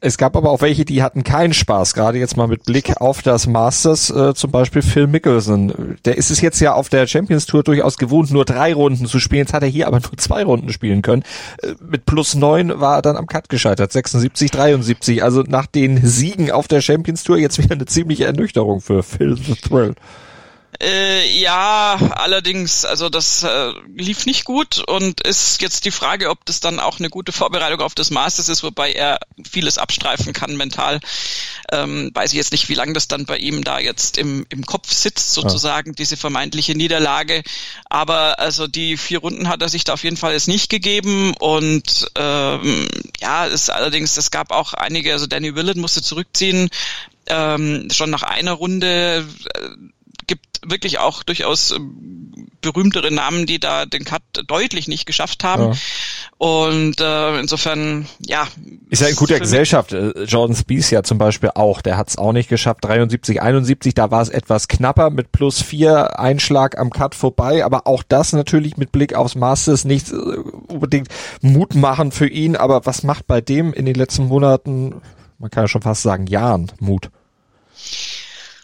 Es 0.04 0.18
gab 0.18 0.36
aber 0.36 0.50
auch 0.50 0.62
welche, 0.62 0.84
die 0.84 1.04
hatten 1.04 1.24
keinen 1.24 1.54
Spaß, 1.54 1.94
gerade 1.94 2.18
jetzt 2.18 2.36
mal 2.36 2.48
mit 2.48 2.64
Blick 2.66 2.98
auf 3.00 3.22
das 3.22 3.46
Masters, 3.46 4.10
äh, 4.10 4.34
zum 4.34 4.50
Beispiel 4.50 4.82
Phil 4.82 5.06
Mickelson. 5.06 5.98
Der 6.06 6.18
ist 6.18 6.32
es 6.32 6.42
jetzt 6.42 6.60
ja 6.60 6.74
auf 6.74 6.90
der 6.90 7.06
Champions 7.06 7.46
Tour 7.46 7.62
durchaus 7.62 8.00
gewohnt, 8.00 8.32
nur 8.32 8.44
drei 8.44 8.74
Runden 8.74 9.06
zu 9.06 9.20
spielen. 9.20 9.42
Jetzt 9.42 9.54
hat 9.54 9.62
er 9.62 9.70
hier 9.70 9.86
aber 9.86 10.00
nur 10.00 10.18
zwei 10.18 10.44
Runden 10.44 10.74
spielen 10.74 11.04
können. 11.04 11.22
Äh, 11.62 11.76
mit 11.88 12.08
plus 12.08 12.34
neun 12.34 12.80
war 12.80 12.96
er 12.96 13.02
dann 13.04 13.16
am 13.16 13.28
Cut 13.28 13.48
gescheitert, 13.48 13.92
76, 13.92 14.50
73. 14.50 15.24
Also 15.24 15.44
nach 15.44 15.68
den 15.68 16.04
Siegen 16.04 16.50
auf 16.50 16.68
der 16.68 16.82
Champions 16.82 17.24
Tour 17.24 17.38
jetzt 17.38 17.60
wieder 17.60 17.76
eine 17.76 17.86
ziemliche 17.86 18.26
Ernüchterung 18.26 18.82
für 18.82 19.04
Phil 19.04 19.38
the 19.38 19.54
Thrill. 19.54 19.94
Äh, 20.82 21.30
ja, 21.38 22.00
allerdings, 22.16 22.86
also 22.86 23.10
das 23.10 23.44
äh, 23.44 23.74
lief 23.96 24.26
nicht 24.26 24.46
gut 24.46 24.80
und 24.88 25.22
ist 25.22 25.62
jetzt 25.62 25.86
die 25.86 25.92
Frage, 25.92 26.32
ob 26.32 26.44
das 26.46 26.60
dann 26.60 26.80
auch 26.80 26.98
eine 26.98 27.12
gute 27.12 27.32
Vorbereitung 27.32 27.82
auf 27.82 27.94
das 27.94 28.10
Masters 28.10 28.50
ist, 28.50 28.64
wobei 28.64 28.92
er 28.92 29.20
vieles 29.48 29.78
abstreifen 29.78 30.34
kann 30.34 30.58
mental. 30.58 31.00
Ähm, 31.72 32.10
weiß 32.16 32.32
ich 32.32 32.38
jetzt 32.38 32.52
nicht, 32.52 32.68
wie 32.68 32.74
lange 32.74 32.94
das 32.94 33.08
dann 33.08 33.26
bei 33.26 33.38
ihm 33.38 33.64
da 33.64 33.78
jetzt 33.78 34.18
im, 34.18 34.48
im 34.50 34.66
Kopf 34.66 34.92
sitzt, 34.92 35.36
sozusagen, 35.36 35.92
ja. 35.92 35.96
diese 35.96 36.18
vermeintliche 36.18 36.74
Niederlage. 36.74 37.44
Aber 37.86 38.40
also 38.40 38.66
die 38.66 38.98
vier 38.98 39.20
Runden 39.20 39.50
hat 39.50 39.62
er 39.62 39.70
sich 39.70 39.84
da 39.84 39.94
auf 39.94 40.04
jeden 40.04 40.18
Fall 40.18 40.34
jetzt 40.34 40.48
nicht 40.48 40.72
gegeben 40.72 41.36
und 41.38 42.10
ähm, 42.16 42.88
ja, 43.20 43.46
es 43.46 43.70
allerdings, 43.70 44.18
es 44.18 44.32
gab 44.32 44.52
auch 44.52 44.74
einige, 44.74 45.14
also 45.14 45.28
Danny 45.28 45.54
Willett 45.54 45.78
musste 45.78 46.02
zurückziehen, 46.02 46.72
ähm, 47.28 47.88
schon 47.92 48.10
nach 48.10 48.24
einer 48.24 48.54
Runde 48.54 49.28
äh, 49.54 49.70
gibt 50.32 50.62
wirklich 50.66 51.00
auch 51.00 51.24
durchaus 51.24 51.72
ähm, 51.72 52.48
berühmtere 52.62 53.12
Namen, 53.12 53.46
die 53.46 53.60
da 53.60 53.86
den 53.86 54.06
Cut 54.06 54.22
deutlich 54.48 54.88
nicht 54.88 55.06
geschafft 55.06 55.44
haben. 55.44 55.74
Ja. 55.74 55.80
Und 56.38 57.02
äh, 57.02 57.38
insofern, 57.38 58.08
ja. 58.26 58.48
Ist 58.90 59.02
ja 59.02 59.10
in 59.10 59.18
guter 59.18 59.42
Gesellschaft. 59.42 59.92
Äh, 59.92 60.24
Jordan 60.24 60.56
Spieth 60.56 60.90
ja 60.90 61.04
zum 61.04 61.18
Beispiel 61.18 61.50
auch. 61.54 61.82
Der 61.82 61.98
hat 61.98 62.08
es 62.08 62.18
auch 62.18 62.32
nicht 62.32 62.48
geschafft. 62.48 62.86
73, 62.86 63.42
71, 63.42 63.94
da 63.94 64.10
war 64.10 64.22
es 64.22 64.30
etwas 64.30 64.70
knapper 64.70 65.10
mit 65.10 65.34
plus 65.34 65.62
vier 65.62 66.18
Einschlag 66.18 66.80
am 66.80 66.92
Cut 66.92 67.14
vorbei. 67.14 67.66
Aber 67.66 67.86
auch 67.86 68.02
das 68.08 68.32
natürlich 68.32 68.78
mit 68.78 68.94
Blick 68.94 69.14
aufs 69.14 69.36
Masters 69.36 69.84
nicht 69.84 70.14
äh, 70.14 70.16
unbedingt 70.16 71.10
Mut 71.42 71.76
machen 71.76 72.14
für 72.14 72.28
ihn. 72.28 72.56
Aber 72.56 72.86
was 72.86 73.04
macht 73.04 73.28
bei 73.28 73.42
dem 73.42 73.74
in 73.74 73.86
den 73.86 73.96
letzten 73.96 74.30
Monaten, 74.30 75.02
man 75.40 75.52
kann 75.52 75.66
ja 75.66 75.68
schon 75.68 75.82
fast 75.82 76.04
sagen, 76.04 76.28
Jahren 76.28 76.72
Mut? 76.80 77.10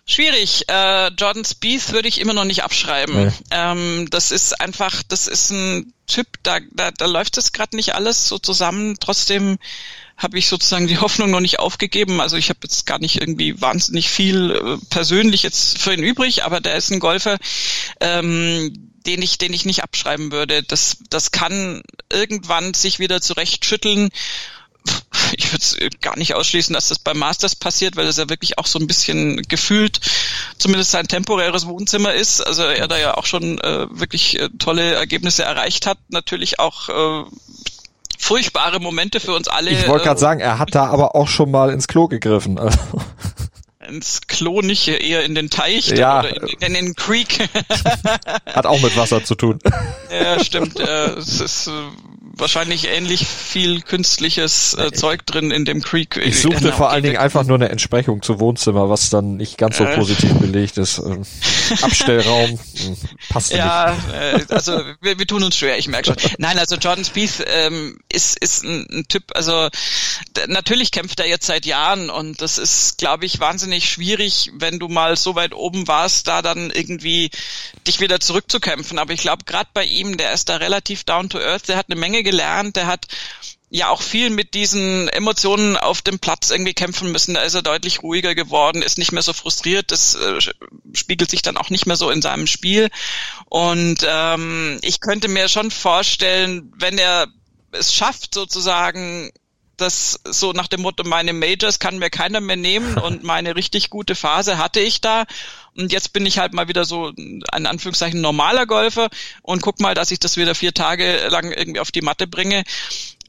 Schwierig. 0.09 0.69
Äh, 0.69 1.09
Jordan 1.09 1.43
Spieth 1.43 1.91
würde 1.91 2.07
ich 2.07 2.21
immer 2.21 2.33
noch 2.33 2.45
nicht 2.45 2.63
abschreiben. 2.63 3.25
Nee. 3.25 3.31
Ähm, 3.51 4.07
das 4.09 4.31
ist 4.31 4.59
einfach, 4.59 5.03
das 5.03 5.27
ist 5.27 5.51
ein 5.51 5.93
Typ, 6.07 6.27
da, 6.43 6.59
da, 6.71 6.91
da 6.91 7.05
läuft 7.05 7.37
es 7.37 7.51
gerade 7.51 7.75
nicht 7.75 7.93
alles 7.93 8.25
so 8.29 8.39
zusammen. 8.39 8.95
Trotzdem 9.01 9.57
habe 10.15 10.39
ich 10.39 10.47
sozusagen 10.47 10.87
die 10.87 10.97
Hoffnung 11.01 11.29
noch 11.29 11.41
nicht 11.41 11.59
aufgegeben. 11.59 12.21
Also 12.21 12.37
ich 12.37 12.47
habe 12.47 12.59
jetzt 12.63 12.85
gar 12.85 12.99
nicht 12.99 13.19
irgendwie 13.19 13.59
wahnsinnig 13.61 14.09
viel 14.09 14.51
äh, 14.51 14.85
persönlich 14.89 15.43
jetzt 15.43 15.77
für 15.77 15.93
ihn 15.93 16.03
übrig, 16.03 16.45
aber 16.45 16.61
der 16.61 16.77
ist 16.77 16.89
ein 16.89 17.01
Golfer, 17.01 17.37
ähm, 17.99 18.73
den 19.05 19.21
ich, 19.21 19.37
den 19.37 19.51
ich 19.51 19.65
nicht 19.65 19.83
abschreiben 19.83 20.31
würde. 20.31 20.63
Das, 20.63 20.99
das 21.09 21.31
kann 21.31 21.81
irgendwann 22.09 22.73
sich 22.73 22.99
wieder 22.99 23.19
zurechtschütteln 23.19 24.09
ich 25.37 25.51
würde 25.51 25.63
es 25.63 25.77
gar 26.01 26.17
nicht 26.17 26.35
ausschließen, 26.35 26.73
dass 26.73 26.89
das 26.89 26.99
beim 26.99 27.17
Masters 27.17 27.55
passiert, 27.55 27.95
weil 27.95 28.05
das 28.05 28.17
ja 28.17 28.29
wirklich 28.29 28.57
auch 28.57 28.65
so 28.65 28.79
ein 28.79 28.87
bisschen 28.87 29.41
gefühlt 29.43 29.99
zumindest 30.57 30.91
sein 30.91 31.07
temporäres 31.07 31.67
Wohnzimmer 31.67 32.13
ist. 32.13 32.41
Also 32.41 32.63
er 32.63 32.87
da 32.87 32.97
ja 32.97 33.17
auch 33.17 33.25
schon 33.25 33.59
äh, 33.59 33.87
wirklich 33.89 34.39
äh, 34.39 34.49
tolle 34.57 34.93
Ergebnisse 34.93 35.43
erreicht 35.43 35.85
hat. 35.85 35.97
Natürlich 36.09 36.59
auch 36.59 36.89
äh, 36.89 37.29
furchtbare 38.17 38.79
Momente 38.79 39.19
für 39.19 39.33
uns 39.33 39.47
alle. 39.47 39.71
Ich 39.71 39.87
wollte 39.87 40.05
gerade 40.05 40.17
äh, 40.17 40.21
sagen, 40.21 40.39
er 40.39 40.59
hat 40.59 40.73
da 40.73 40.87
aber 40.87 41.15
auch 41.15 41.27
schon 41.27 41.51
mal 41.51 41.71
ins 41.71 41.87
Klo 41.87 42.07
gegriffen. 42.07 42.57
Also. 42.57 42.79
ins 43.87 44.21
Klo 44.27 44.61
nicht, 44.61 44.87
eher 44.87 45.23
in 45.23 45.35
den 45.35 45.49
Teich 45.49 45.87
ja. 45.89 46.19
oder 46.19 46.35
in, 46.35 46.47
in, 46.59 46.73
den 46.73 46.95
Creek. 46.95 47.49
Hat 48.45 48.65
auch 48.65 48.81
mit 48.81 48.95
Wasser 48.97 49.23
zu 49.23 49.35
tun. 49.35 49.59
Ja, 50.09 50.41
stimmt. 50.41 50.79
Äh, 50.79 51.15
es 51.15 51.41
ist 51.41 51.67
äh, 51.67 51.71
wahrscheinlich 52.37 52.87
ähnlich 52.87 53.27
viel 53.27 53.81
künstliches 53.81 54.73
äh, 54.75 54.91
Zeug 54.91 55.25
drin 55.25 55.51
in 55.51 55.65
dem 55.65 55.81
Creek. 55.81 56.17
Ich 56.17 56.41
suchte 56.41 56.61
genau, 56.61 56.75
vor 56.75 56.89
allen 56.89 57.03
Dingen 57.03 57.17
einfach 57.17 57.43
nur 57.43 57.55
eine 57.55 57.69
Entsprechung 57.69 58.21
zu 58.21 58.39
Wohnzimmer, 58.39 58.89
was 58.89 59.09
dann 59.09 59.37
nicht 59.37 59.57
ganz 59.57 59.77
so 59.77 59.83
äh. 59.83 59.95
positiv 59.95 60.33
belegt 60.33 60.77
ist. 60.77 60.99
Ähm, 60.99 61.23
Abstellraum 61.81 62.49
hm, 62.49 62.97
passt 63.29 63.53
ja, 63.53 63.95
nicht. 63.95 64.49
Äh, 64.49 64.53
also 64.53 64.81
wir, 65.01 65.19
wir 65.19 65.27
tun 65.27 65.43
uns 65.43 65.57
schwer, 65.57 65.77
ich 65.77 65.87
merke 65.87 66.07
schon. 66.07 66.31
Nein, 66.37 66.57
also 66.59 66.75
Jordan 66.75 67.05
Spieth 67.05 67.45
ähm, 67.45 67.99
ist, 68.11 68.37
ist 68.39 68.63
ein, 68.63 68.87
ein 68.91 69.07
Typ, 69.07 69.23
also 69.35 69.69
natürlich 70.47 70.91
kämpft 70.91 71.19
er 71.19 71.27
jetzt 71.27 71.45
seit 71.45 71.65
Jahren 71.65 72.09
und 72.09 72.41
das 72.41 72.57
ist, 72.57 72.97
glaube 72.97 73.25
ich, 73.25 73.39
wahnsinnig 73.39 73.89
schwierig, 73.89 74.51
wenn 74.55 74.79
du 74.79 74.87
mal 74.87 75.15
so 75.15 75.35
weit 75.35 75.53
oben 75.53 75.87
warst, 75.87 76.27
da 76.27 76.41
dann 76.41 76.71
irgendwie 76.71 77.31
dich 77.87 77.99
wieder 77.99 78.19
zurückzukämpfen. 78.19 78.99
Aber 78.99 79.13
ich 79.13 79.21
glaube, 79.21 79.45
gerade 79.45 79.69
bei 79.73 79.83
ihm, 79.83 80.17
der 80.17 80.33
ist 80.33 80.49
da 80.49 80.57
relativ 80.57 81.03
down 81.03 81.29
to 81.29 81.39
earth, 81.39 81.67
der 81.67 81.77
hat 81.77 81.87
eine 81.89 81.99
Menge 81.99 82.23
gelernt, 82.27 82.75
der 82.75 82.87
hat 82.87 83.05
ja 83.69 83.89
auch 83.89 84.01
viel 84.01 84.29
mit 84.29 84.53
diesen 84.53 85.07
Emotionen 85.09 85.77
auf 85.77 86.01
dem 86.01 86.19
Platz 86.19 86.51
irgendwie 86.51 86.73
kämpfen 86.73 87.11
müssen. 87.11 87.33
Da 87.33 87.41
ist 87.41 87.53
er 87.53 87.61
deutlich 87.61 88.03
ruhiger 88.03 88.35
geworden, 88.35 88.81
ist 88.81 88.97
nicht 88.97 89.11
mehr 89.11 89.21
so 89.21 89.33
frustriert. 89.33 89.91
Das 89.91 90.15
äh, 90.15 90.39
spiegelt 90.93 91.29
sich 91.29 91.41
dann 91.41 91.57
auch 91.57 91.69
nicht 91.69 91.85
mehr 91.85 91.95
so 91.95 92.09
in 92.09 92.21
seinem 92.21 92.47
Spiel. 92.47 92.89
Und 93.45 94.05
ähm, 94.05 94.79
ich 94.81 94.99
könnte 94.99 95.27
mir 95.29 95.47
schon 95.47 95.71
vorstellen, 95.71 96.73
wenn 96.77 96.97
er 96.97 97.27
es 97.71 97.93
schafft, 97.93 98.33
sozusagen 98.33 99.31
das 99.77 100.19
so 100.25 100.53
nach 100.53 100.67
dem 100.67 100.81
Motto, 100.81 101.03
meine 101.03 101.33
Majors 101.33 101.79
kann 101.79 101.99
mir 101.99 102.09
keiner 102.09 102.41
mehr 102.41 102.55
nehmen 102.55 102.97
und 102.97 103.23
meine 103.23 103.55
richtig 103.55 103.89
gute 103.89 104.15
Phase 104.15 104.57
hatte 104.57 104.79
ich 104.79 105.01
da. 105.01 105.25
Und 105.75 105.91
jetzt 105.91 106.11
bin 106.11 106.25
ich 106.25 106.39
halt 106.39 106.53
mal 106.53 106.67
wieder 106.67 106.85
so 106.85 107.13
ein 107.15 107.65
Anführungszeichen 107.67 108.19
normaler 108.19 108.65
Golfer 108.65 109.09
und 109.43 109.61
guck 109.61 109.79
mal, 109.79 109.93
dass 109.93 110.09
ich 110.09 110.19
das 110.19 110.35
wieder 110.35 110.55
vier 110.55 110.73
Tage 110.73 111.27
lang 111.29 111.51
irgendwie 111.51 111.79
auf 111.79 111.91
die 111.91 112.01
Matte 112.01 112.25
bringe. 112.25 112.63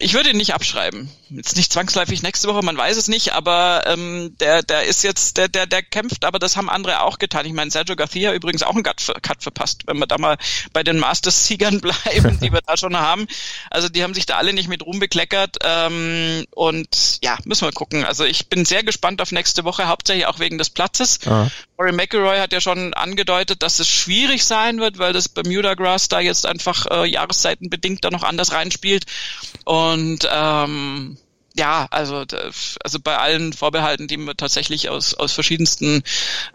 Ich 0.00 0.14
würde 0.14 0.30
ihn 0.30 0.36
nicht 0.36 0.54
abschreiben. 0.54 1.10
Jetzt 1.28 1.56
nicht 1.56 1.72
zwangsläufig 1.72 2.22
nächste 2.22 2.46
Woche, 2.46 2.62
man 2.62 2.76
weiß 2.76 2.96
es 2.96 3.08
nicht, 3.08 3.32
aber 3.32 3.82
ähm, 3.86 4.36
der, 4.38 4.62
der 4.62 4.84
ist 4.84 5.02
jetzt, 5.02 5.36
der, 5.36 5.48
der, 5.48 5.66
der 5.66 5.82
kämpft, 5.82 6.24
aber 6.24 6.38
das 6.38 6.56
haben 6.56 6.70
andere 6.70 7.02
auch 7.02 7.18
getan. 7.18 7.44
Ich 7.46 7.52
meine, 7.52 7.72
Sergio 7.72 7.96
Garcia 7.96 8.32
übrigens 8.32 8.62
auch 8.62 8.76
einen 8.76 8.84
Cut, 8.84 9.02
verpasst, 9.40 9.82
wenn 9.86 9.98
wir 9.98 10.06
da 10.06 10.16
mal 10.16 10.38
bei 10.72 10.84
den 10.84 11.00
Masters-Siegern 11.00 11.80
bleiben, 12.04 12.38
die 12.40 12.52
wir 12.52 12.60
da 12.64 12.76
schon 12.76 12.96
haben. 12.96 13.26
Also 13.70 13.88
die 13.88 14.04
haben 14.04 14.14
sich 14.14 14.26
da 14.26 14.36
alle 14.36 14.52
nicht 14.52 14.68
mit 14.68 14.86
Ruhm 14.86 15.00
bekleckert. 15.00 15.56
Ähm, 15.64 16.46
und 16.52 17.18
ja, 17.22 17.36
müssen 17.44 17.66
wir 17.66 17.72
gucken. 17.72 18.04
Also 18.04 18.24
ich 18.24 18.48
bin 18.48 18.64
sehr 18.64 18.84
gespannt 18.84 19.20
auf 19.20 19.32
nächste 19.32 19.64
Woche, 19.64 19.88
hauptsächlich 19.88 20.26
auch 20.26 20.38
wegen 20.38 20.58
des 20.58 20.70
Platzes. 20.70 21.18
Ah. 21.26 21.48
Rory 21.78 21.92
McIlroy 21.92 22.38
hat 22.38 22.52
ja 22.52 22.60
schon 22.60 22.92
angedeutet, 22.94 23.62
dass 23.62 23.78
es 23.78 23.88
schwierig 23.88 24.44
sein 24.44 24.80
wird, 24.80 24.98
weil 24.98 25.12
das 25.12 25.28
Bermuda 25.28 25.74
Grass 25.74 26.08
da 26.08 26.18
jetzt 26.18 26.44
einfach 26.44 26.86
äh, 26.90 27.06
jahreszeitenbedingt 27.06 28.04
da 28.04 28.10
noch 28.10 28.24
anders 28.24 28.52
reinspielt. 28.52 29.06
Und 29.64 30.28
ähm, 30.30 31.18
ja, 31.58 31.88
also 31.90 32.24
also 32.84 32.98
bei 33.02 33.18
allen 33.18 33.52
Vorbehalten, 33.52 34.06
die 34.06 34.16
man 34.16 34.36
tatsächlich 34.36 34.88
aus 34.88 35.14
aus 35.14 35.32
verschiedensten 35.32 36.02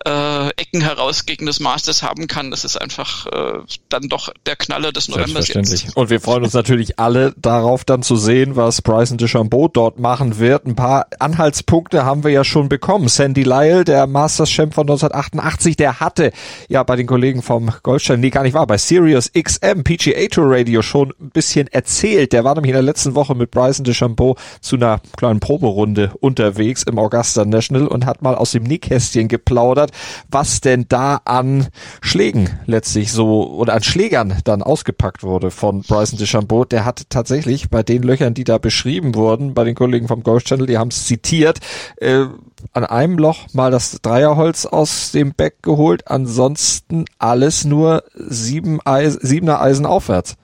äh, 0.05 0.49
Ecken 0.55 0.81
heraus 0.81 1.25
gegen 1.25 1.45
das 1.45 1.59
Masters 1.59 2.01
haben 2.01 2.27
kann, 2.27 2.51
das 2.51 2.63
ist 2.63 2.77
einfach 2.77 3.27
äh, 3.27 3.59
dann 3.89 4.07
doch 4.07 4.29
der 4.45 4.55
Knaller 4.55 4.91
des 4.93 5.09
Novembers 5.09 5.49
jetzt. 5.49 5.95
Und 5.95 6.09
wir 6.09 6.21
freuen 6.21 6.43
uns 6.43 6.53
natürlich 6.53 6.99
alle 6.99 7.33
darauf, 7.37 7.83
dann 7.83 8.01
zu 8.01 8.15
sehen, 8.15 8.55
was 8.55 8.81
Bryson 8.81 9.17
DeChambeau 9.17 9.67
dort 9.67 9.99
machen 9.99 10.39
wird. 10.39 10.65
Ein 10.65 10.75
paar 10.75 11.07
Anhaltspunkte 11.19 12.05
haben 12.05 12.23
wir 12.23 12.31
ja 12.31 12.43
schon 12.45 12.69
bekommen. 12.69 13.09
Sandy 13.09 13.43
Lyle, 13.43 13.83
der 13.83 14.07
Masters-Champ 14.07 14.73
von 14.73 14.83
1988, 14.83 15.75
der 15.75 15.99
hatte 15.99 16.31
ja 16.69 16.83
bei 16.83 16.95
den 16.95 17.07
Kollegen 17.07 17.41
vom 17.41 17.71
Goldstein, 17.83 18.21
nee, 18.21 18.29
gar 18.29 18.43
nicht 18.43 18.53
wahr, 18.53 18.67
bei 18.67 18.77
Sirius 18.77 19.31
XM 19.33 19.83
PGA 19.83 20.27
Tour 20.27 20.45
Radio 20.47 20.81
schon 20.81 21.13
ein 21.19 21.29
bisschen 21.29 21.67
erzählt. 21.67 22.31
Der 22.31 22.45
war 22.45 22.55
nämlich 22.55 22.69
in 22.69 22.75
der 22.75 22.83
letzten 22.83 23.15
Woche 23.15 23.35
mit 23.35 23.51
Bryson 23.51 23.83
DeChambeau 23.83 24.37
zu 24.61 24.77
einer 24.77 24.92
kleinen 25.17 25.39
Proberunde 25.39 26.11
unterwegs 26.19 26.83
im 26.83 26.99
Augusta 26.99 27.45
National 27.45 27.87
und 27.87 28.05
hat 28.05 28.21
mal 28.21 28.35
aus 28.35 28.51
dem 28.51 28.63
Nähkästchen 28.63 29.27
geplaudert, 29.27 29.91
was 30.29 30.61
denn 30.61 30.85
da 30.89 31.21
an 31.25 31.67
Schlägen 32.01 32.49
letztlich 32.65 33.11
so 33.11 33.49
oder 33.53 33.73
an 33.73 33.83
Schlägern 33.83 34.37
dann 34.43 34.61
ausgepackt 34.63 35.23
wurde 35.23 35.51
von 35.51 35.81
Bryson 35.81 36.19
DeChambeau. 36.19 36.65
Der 36.65 36.85
hat 36.85 37.09
tatsächlich 37.09 37.69
bei 37.69 37.83
den 37.83 38.03
Löchern, 38.03 38.33
die 38.33 38.43
da 38.43 38.57
beschrieben 38.57 39.15
wurden, 39.15 39.53
bei 39.53 39.63
den 39.63 39.75
Kollegen 39.75 40.07
vom 40.07 40.23
Golf 40.23 40.43
Channel, 40.43 40.67
die 40.67 40.77
haben 40.77 40.89
es 40.89 41.05
zitiert, 41.05 41.59
äh, 41.97 42.25
an 42.71 42.85
einem 42.85 43.17
Loch 43.17 43.47
mal 43.53 43.71
das 43.71 43.99
Dreierholz 44.01 44.65
aus 44.65 45.11
dem 45.11 45.33
Beck 45.33 45.61
geholt, 45.61 46.07
ansonsten 46.07 47.05
alles 47.19 47.65
nur 47.65 48.03
sieben 48.15 48.79
Eisen, 48.85 49.19
siebener 49.21 49.61
Eisen 49.61 49.85
aufwärts. 49.85 50.35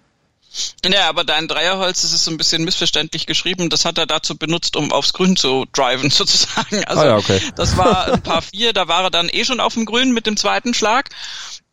Ja, 0.85 1.09
aber 1.09 1.23
dein 1.23 1.47
Dreierholz, 1.47 2.01
das 2.01 2.13
ist 2.13 2.23
so 2.23 2.31
ein 2.31 2.38
bisschen 2.38 2.63
missverständlich 2.63 3.25
geschrieben. 3.25 3.69
Das 3.69 3.85
hat 3.85 3.97
er 3.97 4.05
dazu 4.05 4.38
benutzt, 4.38 4.75
um 4.75 4.91
aufs 4.91 5.13
Grün 5.13 5.35
zu 5.35 5.65
driven, 5.73 6.09
sozusagen. 6.09 6.83
Also, 6.85 7.01
ah 7.01 7.05
ja, 7.05 7.17
okay. 7.17 7.41
das 7.55 7.77
war 7.77 8.13
ein 8.13 8.23
paar 8.23 8.41
vier, 8.41 8.73
da 8.73 8.88
war 8.88 9.03
er 9.03 9.12
dann 9.12 9.29
eh 9.29 9.45
schon 9.45 9.59
auf 9.59 9.73
dem 9.75 9.85
Grün 9.85 10.12
mit 10.12 10.25
dem 10.25 10.38
zweiten 10.38 10.73
Schlag. 10.73 11.09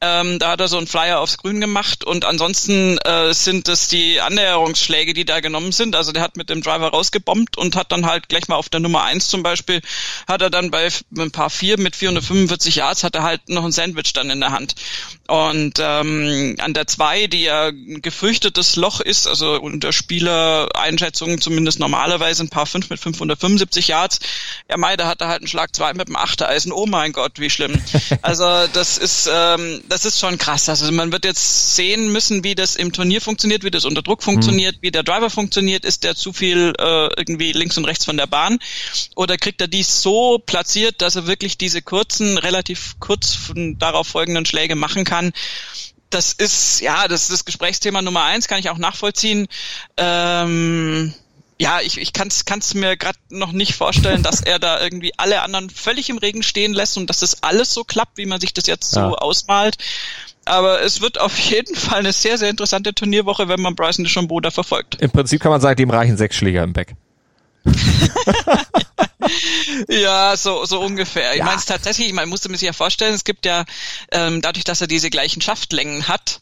Ähm, 0.02 0.38
da 0.38 0.50
hat 0.50 0.60
er 0.60 0.68
so 0.68 0.76
einen 0.76 0.86
Flyer 0.86 1.20
aufs 1.20 1.38
Grün 1.38 1.58
gemacht 1.58 2.04
und 2.04 2.26
ansonsten 2.26 2.98
äh, 2.98 3.32
sind 3.32 3.66
es 3.66 3.88
die 3.88 4.20
Annäherungsschläge, 4.20 5.14
die 5.14 5.24
da 5.24 5.40
genommen 5.40 5.72
sind. 5.72 5.96
Also 5.96 6.12
der 6.12 6.22
hat 6.22 6.36
mit 6.36 6.50
dem 6.50 6.60
Driver 6.60 6.88
rausgebombt 6.88 7.56
und 7.56 7.76
hat 7.76 7.92
dann 7.92 8.04
halt 8.04 8.28
gleich 8.28 8.46
mal 8.48 8.56
auf 8.56 8.68
der 8.68 8.80
Nummer 8.80 9.04
eins 9.04 9.28
zum 9.28 9.42
Beispiel, 9.42 9.80
hat 10.28 10.42
er 10.42 10.50
dann 10.50 10.70
bei 10.70 10.88
ein 11.16 11.30
paar 11.30 11.48
vier 11.48 11.80
mit 11.80 11.96
445 11.96 12.76
Yards, 12.76 13.04
hat 13.04 13.14
er 13.14 13.22
halt 13.22 13.48
noch 13.48 13.64
ein 13.64 13.72
Sandwich 13.72 14.12
dann 14.12 14.28
in 14.28 14.40
der 14.40 14.52
Hand. 14.52 14.74
Und 15.28 15.78
ähm, 15.80 16.56
an 16.58 16.74
der 16.74 16.86
zwei, 16.86 17.26
die 17.26 17.44
ja 17.44 17.68
ein 17.68 18.02
gefürchtetes 18.02 18.76
Loch 18.76 19.00
ist, 19.00 19.26
also 19.26 19.58
unter 19.58 19.94
Spielereinschätzungen 19.94 21.40
zumindest 21.40 21.78
normalerweise 21.78 22.44
ein 22.44 22.50
paar 22.50 22.66
fünf 22.66 22.90
mit 22.90 23.00
575 23.00 23.88
Yards, 23.88 24.20
ja 24.68 24.76
Mai, 24.76 24.98
da 24.98 25.06
hat 25.06 25.22
er 25.22 25.28
halt 25.28 25.40
einen 25.40 25.48
Schlag 25.48 25.74
zwei 25.74 25.94
mit 25.94 26.08
dem 26.08 26.16
Achtereisen. 26.16 26.70
Oh 26.70 26.84
mein 26.84 27.12
Gott, 27.12 27.40
wie 27.40 27.48
schlimm. 27.48 27.82
Also 28.22 28.66
das 28.72 28.98
ist 28.98 29.28
ähm, 29.32 29.82
das 29.88 30.04
ist 30.04 30.18
schon 30.18 30.38
krass. 30.38 30.68
Also 30.68 30.90
man 30.92 31.12
wird 31.12 31.24
jetzt 31.24 31.76
sehen 31.76 32.12
müssen, 32.12 32.44
wie 32.44 32.54
das 32.54 32.76
im 32.76 32.92
Turnier 32.92 33.20
funktioniert, 33.20 33.64
wie 33.64 33.70
das 33.70 33.84
unter 33.84 34.02
Druck 34.02 34.22
funktioniert, 34.22 34.76
mhm. 34.76 34.82
wie 34.82 34.90
der 34.90 35.02
Driver 35.02 35.30
funktioniert. 35.30 35.84
Ist 35.84 36.04
der 36.04 36.14
zu 36.14 36.32
viel 36.32 36.72
äh, 36.78 37.08
irgendwie 37.16 37.52
links 37.52 37.76
und 37.76 37.84
rechts 37.84 38.04
von 38.04 38.16
der 38.16 38.26
Bahn? 38.26 38.58
Oder 39.14 39.36
kriegt 39.36 39.60
er 39.60 39.68
dies 39.68 40.02
so 40.02 40.38
platziert, 40.38 41.02
dass 41.02 41.16
er 41.16 41.26
wirklich 41.26 41.58
diese 41.58 41.82
kurzen, 41.82 42.38
relativ 42.38 42.96
kurz 43.00 43.38
darauf 43.78 44.08
folgenden 44.08 44.46
Schläge 44.46 44.74
machen 44.74 45.04
kann? 45.04 45.32
Das 46.10 46.32
ist, 46.32 46.80
ja, 46.80 47.08
das 47.08 47.22
ist 47.22 47.32
das 47.32 47.44
Gesprächsthema 47.44 48.00
Nummer 48.00 48.22
eins, 48.22 48.48
kann 48.48 48.60
ich 48.60 48.70
auch 48.70 48.78
nachvollziehen. 48.78 49.48
Ähm, 49.96 51.12
ja, 51.58 51.80
ich, 51.80 51.98
ich 51.98 52.12
kann 52.12 52.28
es 52.28 52.74
mir 52.74 52.96
gerade 52.96 53.18
noch 53.30 53.52
nicht 53.52 53.74
vorstellen, 53.74 54.22
dass 54.22 54.40
er 54.40 54.58
da 54.58 54.80
irgendwie 54.80 55.12
alle 55.16 55.40
anderen 55.42 55.70
völlig 55.70 56.10
im 56.10 56.18
Regen 56.18 56.42
stehen 56.42 56.74
lässt 56.74 56.98
und 56.98 57.08
dass 57.08 57.20
das 57.20 57.42
alles 57.42 57.72
so 57.72 57.82
klappt, 57.84 58.18
wie 58.18 58.26
man 58.26 58.40
sich 58.40 58.52
das 58.52 58.66
jetzt 58.66 58.94
ja. 58.94 59.08
so 59.08 59.16
ausmalt. 59.16 59.76
Aber 60.44 60.82
es 60.82 61.00
wird 61.00 61.18
auf 61.18 61.36
jeden 61.38 61.74
Fall 61.74 62.00
eine 62.00 62.12
sehr, 62.12 62.38
sehr 62.38 62.50
interessante 62.50 62.94
Turnierwoche, 62.94 63.48
wenn 63.48 63.60
man 63.60 63.74
Bryson 63.74 64.04
DeChambeau 64.04 64.40
da 64.40 64.50
verfolgt. 64.50 64.96
Im 65.00 65.10
Prinzip 65.10 65.40
kann 65.40 65.50
man 65.50 65.60
sagen, 65.60 65.76
dem 65.76 65.90
reichen 65.90 66.16
sechs 66.16 66.36
Schläger 66.36 66.62
im 66.62 66.72
Back. 66.72 66.94
ja, 69.88 70.36
so, 70.36 70.64
so 70.66 70.80
ungefähr. 70.80 71.32
Ich 71.32 71.38
ja. 71.38 71.44
meine 71.46 71.58
es 71.58 71.64
tatsächlich, 71.64 72.12
man 72.12 72.28
musste 72.28 72.48
mir 72.48 72.58
sich 72.58 72.66
ja 72.66 72.72
vorstellen, 72.72 73.14
es 73.14 73.24
gibt 73.24 73.44
ja, 73.44 73.64
ähm, 74.12 74.40
dadurch, 74.40 74.64
dass 74.64 74.80
er 74.80 74.86
diese 74.86 75.10
gleichen 75.10 75.40
Schaftlängen 75.40 76.06
hat, 76.06 76.38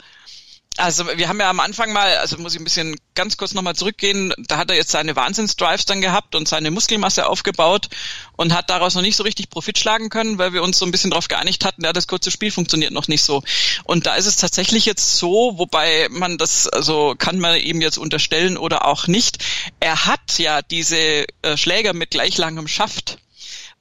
also 0.77 1.07
wir 1.17 1.29
haben 1.29 1.39
ja 1.39 1.49
am 1.49 1.61
Anfang 1.61 1.93
mal, 1.93 2.17
also 2.17 2.37
muss 2.39 2.55
ich 2.55 2.61
ein 2.61 2.65
bisschen 2.65 2.97
ganz 3.15 3.37
kurz 3.37 3.55
nochmal 3.55 3.77
zurückgehen, 3.77 4.33
da 4.39 4.57
hat 4.57 4.71
er 4.71 4.77
jetzt 4.77 4.91
seine 4.91 5.15
Wahnsinnsdrives 5.15 5.85
dann 5.85 6.01
gehabt 6.01 6.35
und 6.35 6.49
seine 6.49 6.71
Muskelmasse 6.71 7.27
aufgebaut 7.27 7.89
und 8.37 8.53
hat 8.53 8.71
daraus 8.71 8.95
noch 8.95 9.03
nicht 9.03 9.17
so 9.17 9.23
richtig 9.23 9.51
Profit 9.51 9.79
schlagen 9.79 10.09
können, 10.09 10.39
weil 10.39 10.53
wir 10.53 10.63
uns 10.63 10.79
so 10.79 10.85
ein 10.85 10.91
bisschen 10.91 11.11
darauf 11.11 11.29
geeinigt 11.29 11.65
hatten, 11.65 11.85
ja, 11.85 11.93
das 11.93 12.09
kurze 12.09 12.31
Spiel 12.31 12.51
funktioniert 12.51 12.93
noch 12.93 13.09
nicht 13.09 13.23
so. 13.23 13.43
Und 13.85 14.07
da 14.07 14.17
ist 14.17 14.27
es 14.27 14.37
tatsächlich 14.37 14.85
jetzt 14.85 15.17
so, 15.17 15.53
wobei 15.57 16.09
man 16.11 16.39
das, 16.39 16.67
also 16.69 17.15
kann 17.17 17.39
man 17.39 17.57
ihm 17.61 17.81
jetzt 17.81 17.99
unterstellen 17.99 18.57
oder 18.57 18.87
auch 18.87 19.07
nicht, 19.07 19.45
er 19.79 20.07
hat 20.07 20.39
ja 20.39 20.63
diese 20.63 21.25
äh, 21.43 21.57
Schläger 21.57 21.93
mit 21.93 22.11
gleich 22.11 22.37
langem 22.37 22.67
Schaft 22.67 23.19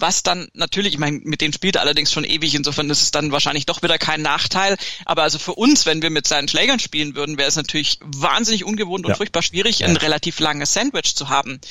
was 0.04 0.22
dann 0.22 0.49
natürlich, 0.54 0.93
ich 0.93 0.99
meine, 0.99 1.22
mit 1.24 1.39
denen 1.39 1.54
spielt 1.54 1.78
er 1.78 1.82
allerdings 1.82 2.12
schon 2.12 2.26
ewig, 2.26 2.54
insofern 2.56 2.89
ist 2.89 3.01
es 3.01 3.12
dann 3.12 3.32
wahrscheinlich 3.32 3.66
doch 3.66 3.82
wieder 3.84 3.97
kein 3.97 4.22
Nachteil. 4.22 4.76
Aber 5.06 5.24
also 5.24 5.39
für 5.39 5.54
uns, 5.54 5.86
wenn 5.86 6.01
wir 6.01 6.10
mit 6.10 6.28
seinen 6.28 6.49
Schlägern 6.49 6.78
spielen 6.78 7.16
würden, 7.16 7.38
wäre 7.38 7.47
es 7.47 7.56
natürlich 7.56 7.99
wahnsinnig 8.01 8.66
ungewohnt 8.66 9.06
und 9.06 9.12
ja. 9.12 9.16
furchtbar 9.16 9.41
schwierig, 9.41 9.80
ja. 9.80 9.88
ein 9.88 9.95
relativ 9.95 10.41
langes 10.41 10.74
Sandwich 10.74 11.16
zu 11.16 11.30
haben. 11.30 11.62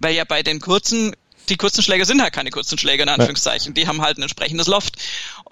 Weil 0.00 0.14
ja 0.14 0.24
bei 0.24 0.42
den 0.42 0.58
kurzen 0.58 1.14
die 1.48 1.56
kurzen 1.56 1.82
Schläge 1.82 2.04
sind 2.04 2.22
halt 2.22 2.32
keine 2.32 2.50
kurzen 2.50 2.78
Schläge 2.78 3.02
in 3.02 3.08
Anführungszeichen. 3.08 3.74
Die 3.74 3.86
haben 3.86 4.00
halt 4.00 4.16
ein 4.16 4.22
entsprechendes 4.22 4.68
Loft. 4.68 4.96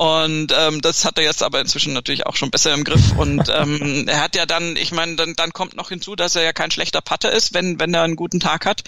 Und 0.01 0.55
ähm, 0.57 0.81
das 0.81 1.05
hat 1.05 1.19
er 1.19 1.25
jetzt 1.25 1.43
aber 1.43 1.61
inzwischen 1.61 1.93
natürlich 1.93 2.25
auch 2.25 2.35
schon 2.35 2.51
besser 2.51 2.73
im 2.73 2.85
Griff. 2.85 3.13
Und 3.19 3.51
ähm, 3.55 4.09
er 4.09 4.23
hat 4.23 4.35
ja 4.35 4.47
dann, 4.47 4.75
ich 4.77 4.93
meine, 4.93 5.17
dann, 5.17 5.35
dann 5.35 5.53
kommt 5.53 5.77
noch 5.77 5.91
hinzu, 5.91 6.17
dass 6.17 6.37
er 6.37 6.43
ja 6.43 6.55
kein 6.55 6.71
schlechter 6.71 7.03
Putter 7.03 7.31
ist, 7.31 7.53
wenn, 7.53 7.79
wenn 7.79 7.93
er 7.93 8.05
einen 8.05 8.17
guten 8.17 8.41
Tag 8.41 8.65
hat. 8.65 8.83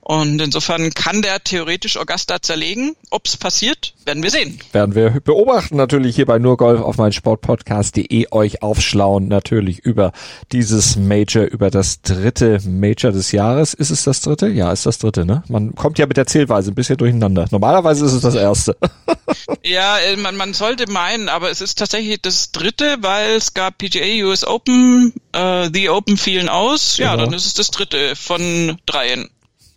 Und 0.00 0.40
insofern 0.40 0.94
kann 0.94 1.20
der 1.20 1.44
theoretisch 1.44 1.98
Augusta 1.98 2.40
zerlegen. 2.40 2.96
Ob's 3.10 3.36
passiert, 3.36 3.92
werden 4.06 4.22
wir 4.22 4.30
sehen. 4.30 4.58
Werden 4.72 4.94
wir 4.94 5.10
beobachten 5.20 5.76
natürlich 5.76 6.16
hier 6.16 6.26
bei 6.26 6.38
nurgolf 6.38 6.80
auf 6.80 6.96
mein 6.96 7.12
Sportpodcast.de 7.12 8.26
euch 8.30 8.62
aufschlauen 8.62 9.28
natürlich 9.28 9.78
über 9.80 10.12
dieses 10.52 10.96
Major, 10.96 11.44
über 11.44 11.70
das 11.70 12.02
dritte 12.02 12.58
Major 12.66 13.12
des 13.12 13.32
Jahres. 13.32 13.74
Ist 13.74 13.90
es 13.90 14.04
das 14.04 14.20
dritte? 14.20 14.48
Ja, 14.48 14.72
ist 14.72 14.86
das 14.86 14.98
dritte, 14.98 15.24
ne? 15.24 15.42
Man 15.48 15.74
kommt 15.74 15.98
ja 15.98 16.06
mit 16.06 16.16
der 16.16 16.26
Zählweise 16.26 16.70
ein 16.70 16.74
bisschen 16.74 16.96
durcheinander. 16.96 17.46
Normalerweise 17.50 18.04
ist 18.04 18.12
es 18.12 18.22
das 18.22 18.34
erste. 18.34 18.76
ja, 19.62 19.98
äh, 19.98 20.16
man, 20.16 20.36
man 20.36 20.54
sollte 20.54 20.90
meinen, 20.90 21.28
aber 21.28 21.50
es 21.50 21.60
ist 21.60 21.78
tatsächlich 21.78 22.20
das 22.20 22.52
dritte, 22.52 22.96
weil 23.00 23.36
es 23.36 23.54
gab 23.54 23.78
PGA 23.78 24.26
US 24.26 24.46
Open, 24.46 25.12
äh, 25.32 25.68
The 25.72 25.90
Open 25.90 26.16
fielen 26.16 26.48
aus. 26.48 26.96
Ja, 26.98 27.12
genau. 27.12 27.26
dann 27.26 27.34
ist 27.34 27.46
es 27.46 27.54
das 27.54 27.70
dritte 27.70 28.16
von 28.16 28.78
dreien. 28.86 29.28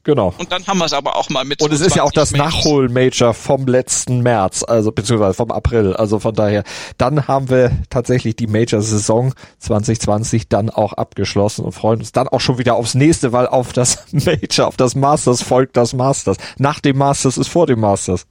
Genau. 0.08 0.34
Und 0.38 0.54
dann 0.54 0.66
haben 0.66 0.78
wir 0.78 0.86
es 0.86 0.94
aber 0.94 1.18
auch 1.18 1.30
mal 1.30 1.44
mit. 1.44 1.62
Und 1.62 1.74
es 1.74 1.82
ist 1.82 1.98
ja 1.98 2.04
auch 2.04 2.14
das 2.14 2.32
Nachhol-Major 2.32 3.34
vom 3.34 3.68
letzten 3.68 4.22
März, 4.22 4.64
also 4.64 4.94
beziehungsweise 4.94 5.34
vom 5.34 5.52
April. 5.52 5.98
Also 5.98 6.20
von 6.20 6.34
daher, 6.34 6.64
dann 6.98 7.28
haben 7.28 7.50
wir 7.50 7.74
tatsächlich 7.90 8.38
die 8.38 8.48
Major-Saison 8.48 9.34
2020 9.60 10.48
dann 10.48 10.70
auch 10.70 10.94
abgeschlossen 10.94 11.66
und 11.66 11.74
freuen 11.74 12.00
uns 12.00 12.14
dann 12.14 12.30
auch 12.30 12.40
schon 12.40 12.58
wieder 12.58 12.76
aufs 12.76 12.96
nächste, 12.96 13.34
weil 13.34 13.48
auf 13.48 13.74
das 13.74 14.06
Major, 14.14 14.68
auf 14.68 14.78
das 14.78 14.96
Masters 14.96 15.42
folgt 15.42 15.76
das 15.76 15.92
Masters. 15.92 16.38
Nach 16.58 16.80
dem 16.80 16.98
Masters 16.98 17.38
ist 17.38 17.50
vor 17.50 17.68
dem 17.68 17.82
Masters. 17.82 18.28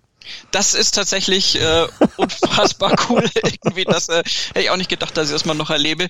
Das 0.51 0.75
ist 0.75 0.93
tatsächlich 0.93 1.61
äh, 1.61 1.87
unfassbar 2.17 2.95
cool. 3.09 3.29
Irgendwie, 3.43 3.85
das 3.85 4.09
äh, 4.09 4.23
hätte 4.49 4.61
ich 4.61 4.71
auch 4.71 4.77
nicht 4.77 4.91
gedacht, 4.91 5.17
dass 5.17 5.29
ich 5.29 5.33
das 5.33 5.45
mal 5.45 5.55
noch 5.55 5.71
erlebe. 5.71 6.09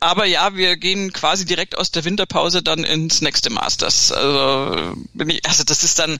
Aber 0.00 0.24
ja, 0.24 0.54
wir 0.56 0.76
gehen 0.76 1.12
quasi 1.12 1.44
direkt 1.44 1.76
aus 1.76 1.90
der 1.90 2.04
Winterpause 2.04 2.62
dann 2.62 2.84
ins 2.84 3.20
nächste 3.20 3.50
Masters. 3.50 4.12
Also, 4.12 4.94
bin 5.12 5.30
ich, 5.30 5.44
also 5.46 5.64
das 5.64 5.84
ist 5.84 5.98
dann 5.98 6.18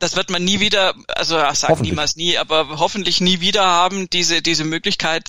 das 0.00 0.16
wird 0.16 0.30
man 0.30 0.42
nie 0.42 0.60
wieder, 0.60 0.94
also 1.08 1.38
sag 1.52 1.80
niemals 1.80 2.16
nie, 2.16 2.38
aber 2.38 2.78
hoffentlich 2.78 3.20
nie 3.20 3.40
wieder 3.40 3.64
haben, 3.64 4.08
diese, 4.10 4.42
diese 4.42 4.64
Möglichkeit, 4.64 5.28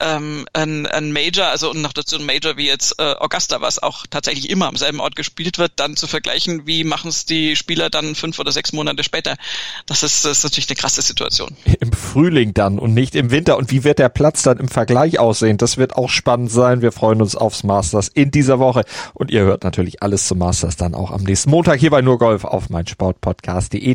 ähm, 0.00 0.46
ein, 0.52 0.86
ein 0.86 1.12
Major, 1.12 1.46
also 1.46 1.70
und 1.70 1.82
noch 1.82 1.92
dazu 1.92 2.16
ein 2.16 2.26
Major 2.26 2.56
wie 2.56 2.66
jetzt 2.66 2.96
äh, 2.98 3.14
Augusta, 3.18 3.60
was 3.60 3.82
auch 3.82 4.06
tatsächlich 4.08 4.50
immer 4.50 4.68
am 4.68 4.76
selben 4.76 5.00
Ort 5.00 5.16
gespielt 5.16 5.58
wird, 5.58 5.72
dann 5.76 5.96
zu 5.96 6.06
vergleichen, 6.06 6.66
wie 6.66 6.84
machen 6.84 7.08
es 7.08 7.26
die 7.26 7.56
Spieler 7.56 7.90
dann 7.90 8.14
fünf 8.14 8.38
oder 8.38 8.52
sechs 8.52 8.72
Monate 8.72 9.02
später. 9.02 9.36
Das 9.86 10.02
ist, 10.02 10.24
das 10.24 10.38
ist 10.38 10.44
natürlich 10.44 10.68
eine 10.68 10.76
krasse 10.76 11.02
Situation. 11.02 11.56
Im 11.80 11.92
Frühling 11.92 12.54
dann 12.54 12.78
und 12.78 12.94
nicht 12.94 13.14
im 13.14 13.30
Winter. 13.30 13.56
Und 13.56 13.70
wie 13.70 13.82
wird 13.82 13.98
der 13.98 14.08
Platz 14.08 14.42
dann 14.42 14.58
im 14.58 14.68
Vergleich 14.68 15.18
aussehen? 15.18 15.58
Das 15.58 15.78
wird 15.78 15.96
auch 15.96 16.10
spannend 16.10 16.50
sein. 16.50 16.80
Wir 16.80 16.92
freuen 16.92 17.20
uns 17.20 17.34
aufs 17.34 17.64
Masters 17.64 18.08
in 18.08 18.30
dieser 18.30 18.58
Woche. 18.58 18.84
Und 19.14 19.30
ihr 19.30 19.42
hört 19.42 19.64
natürlich 19.64 20.02
alles 20.02 20.26
zum 20.26 20.38
Masters 20.38 20.76
dann 20.76 20.94
auch 20.94 21.10
am 21.10 21.24
nächsten 21.24 21.50
Montag 21.50 21.80
hier 21.80 21.90
bei 21.90 22.02
Nur 22.02 22.18
Golf 22.18 22.44
auf 22.44 22.70
meinsportpodcast.de. 22.70 23.94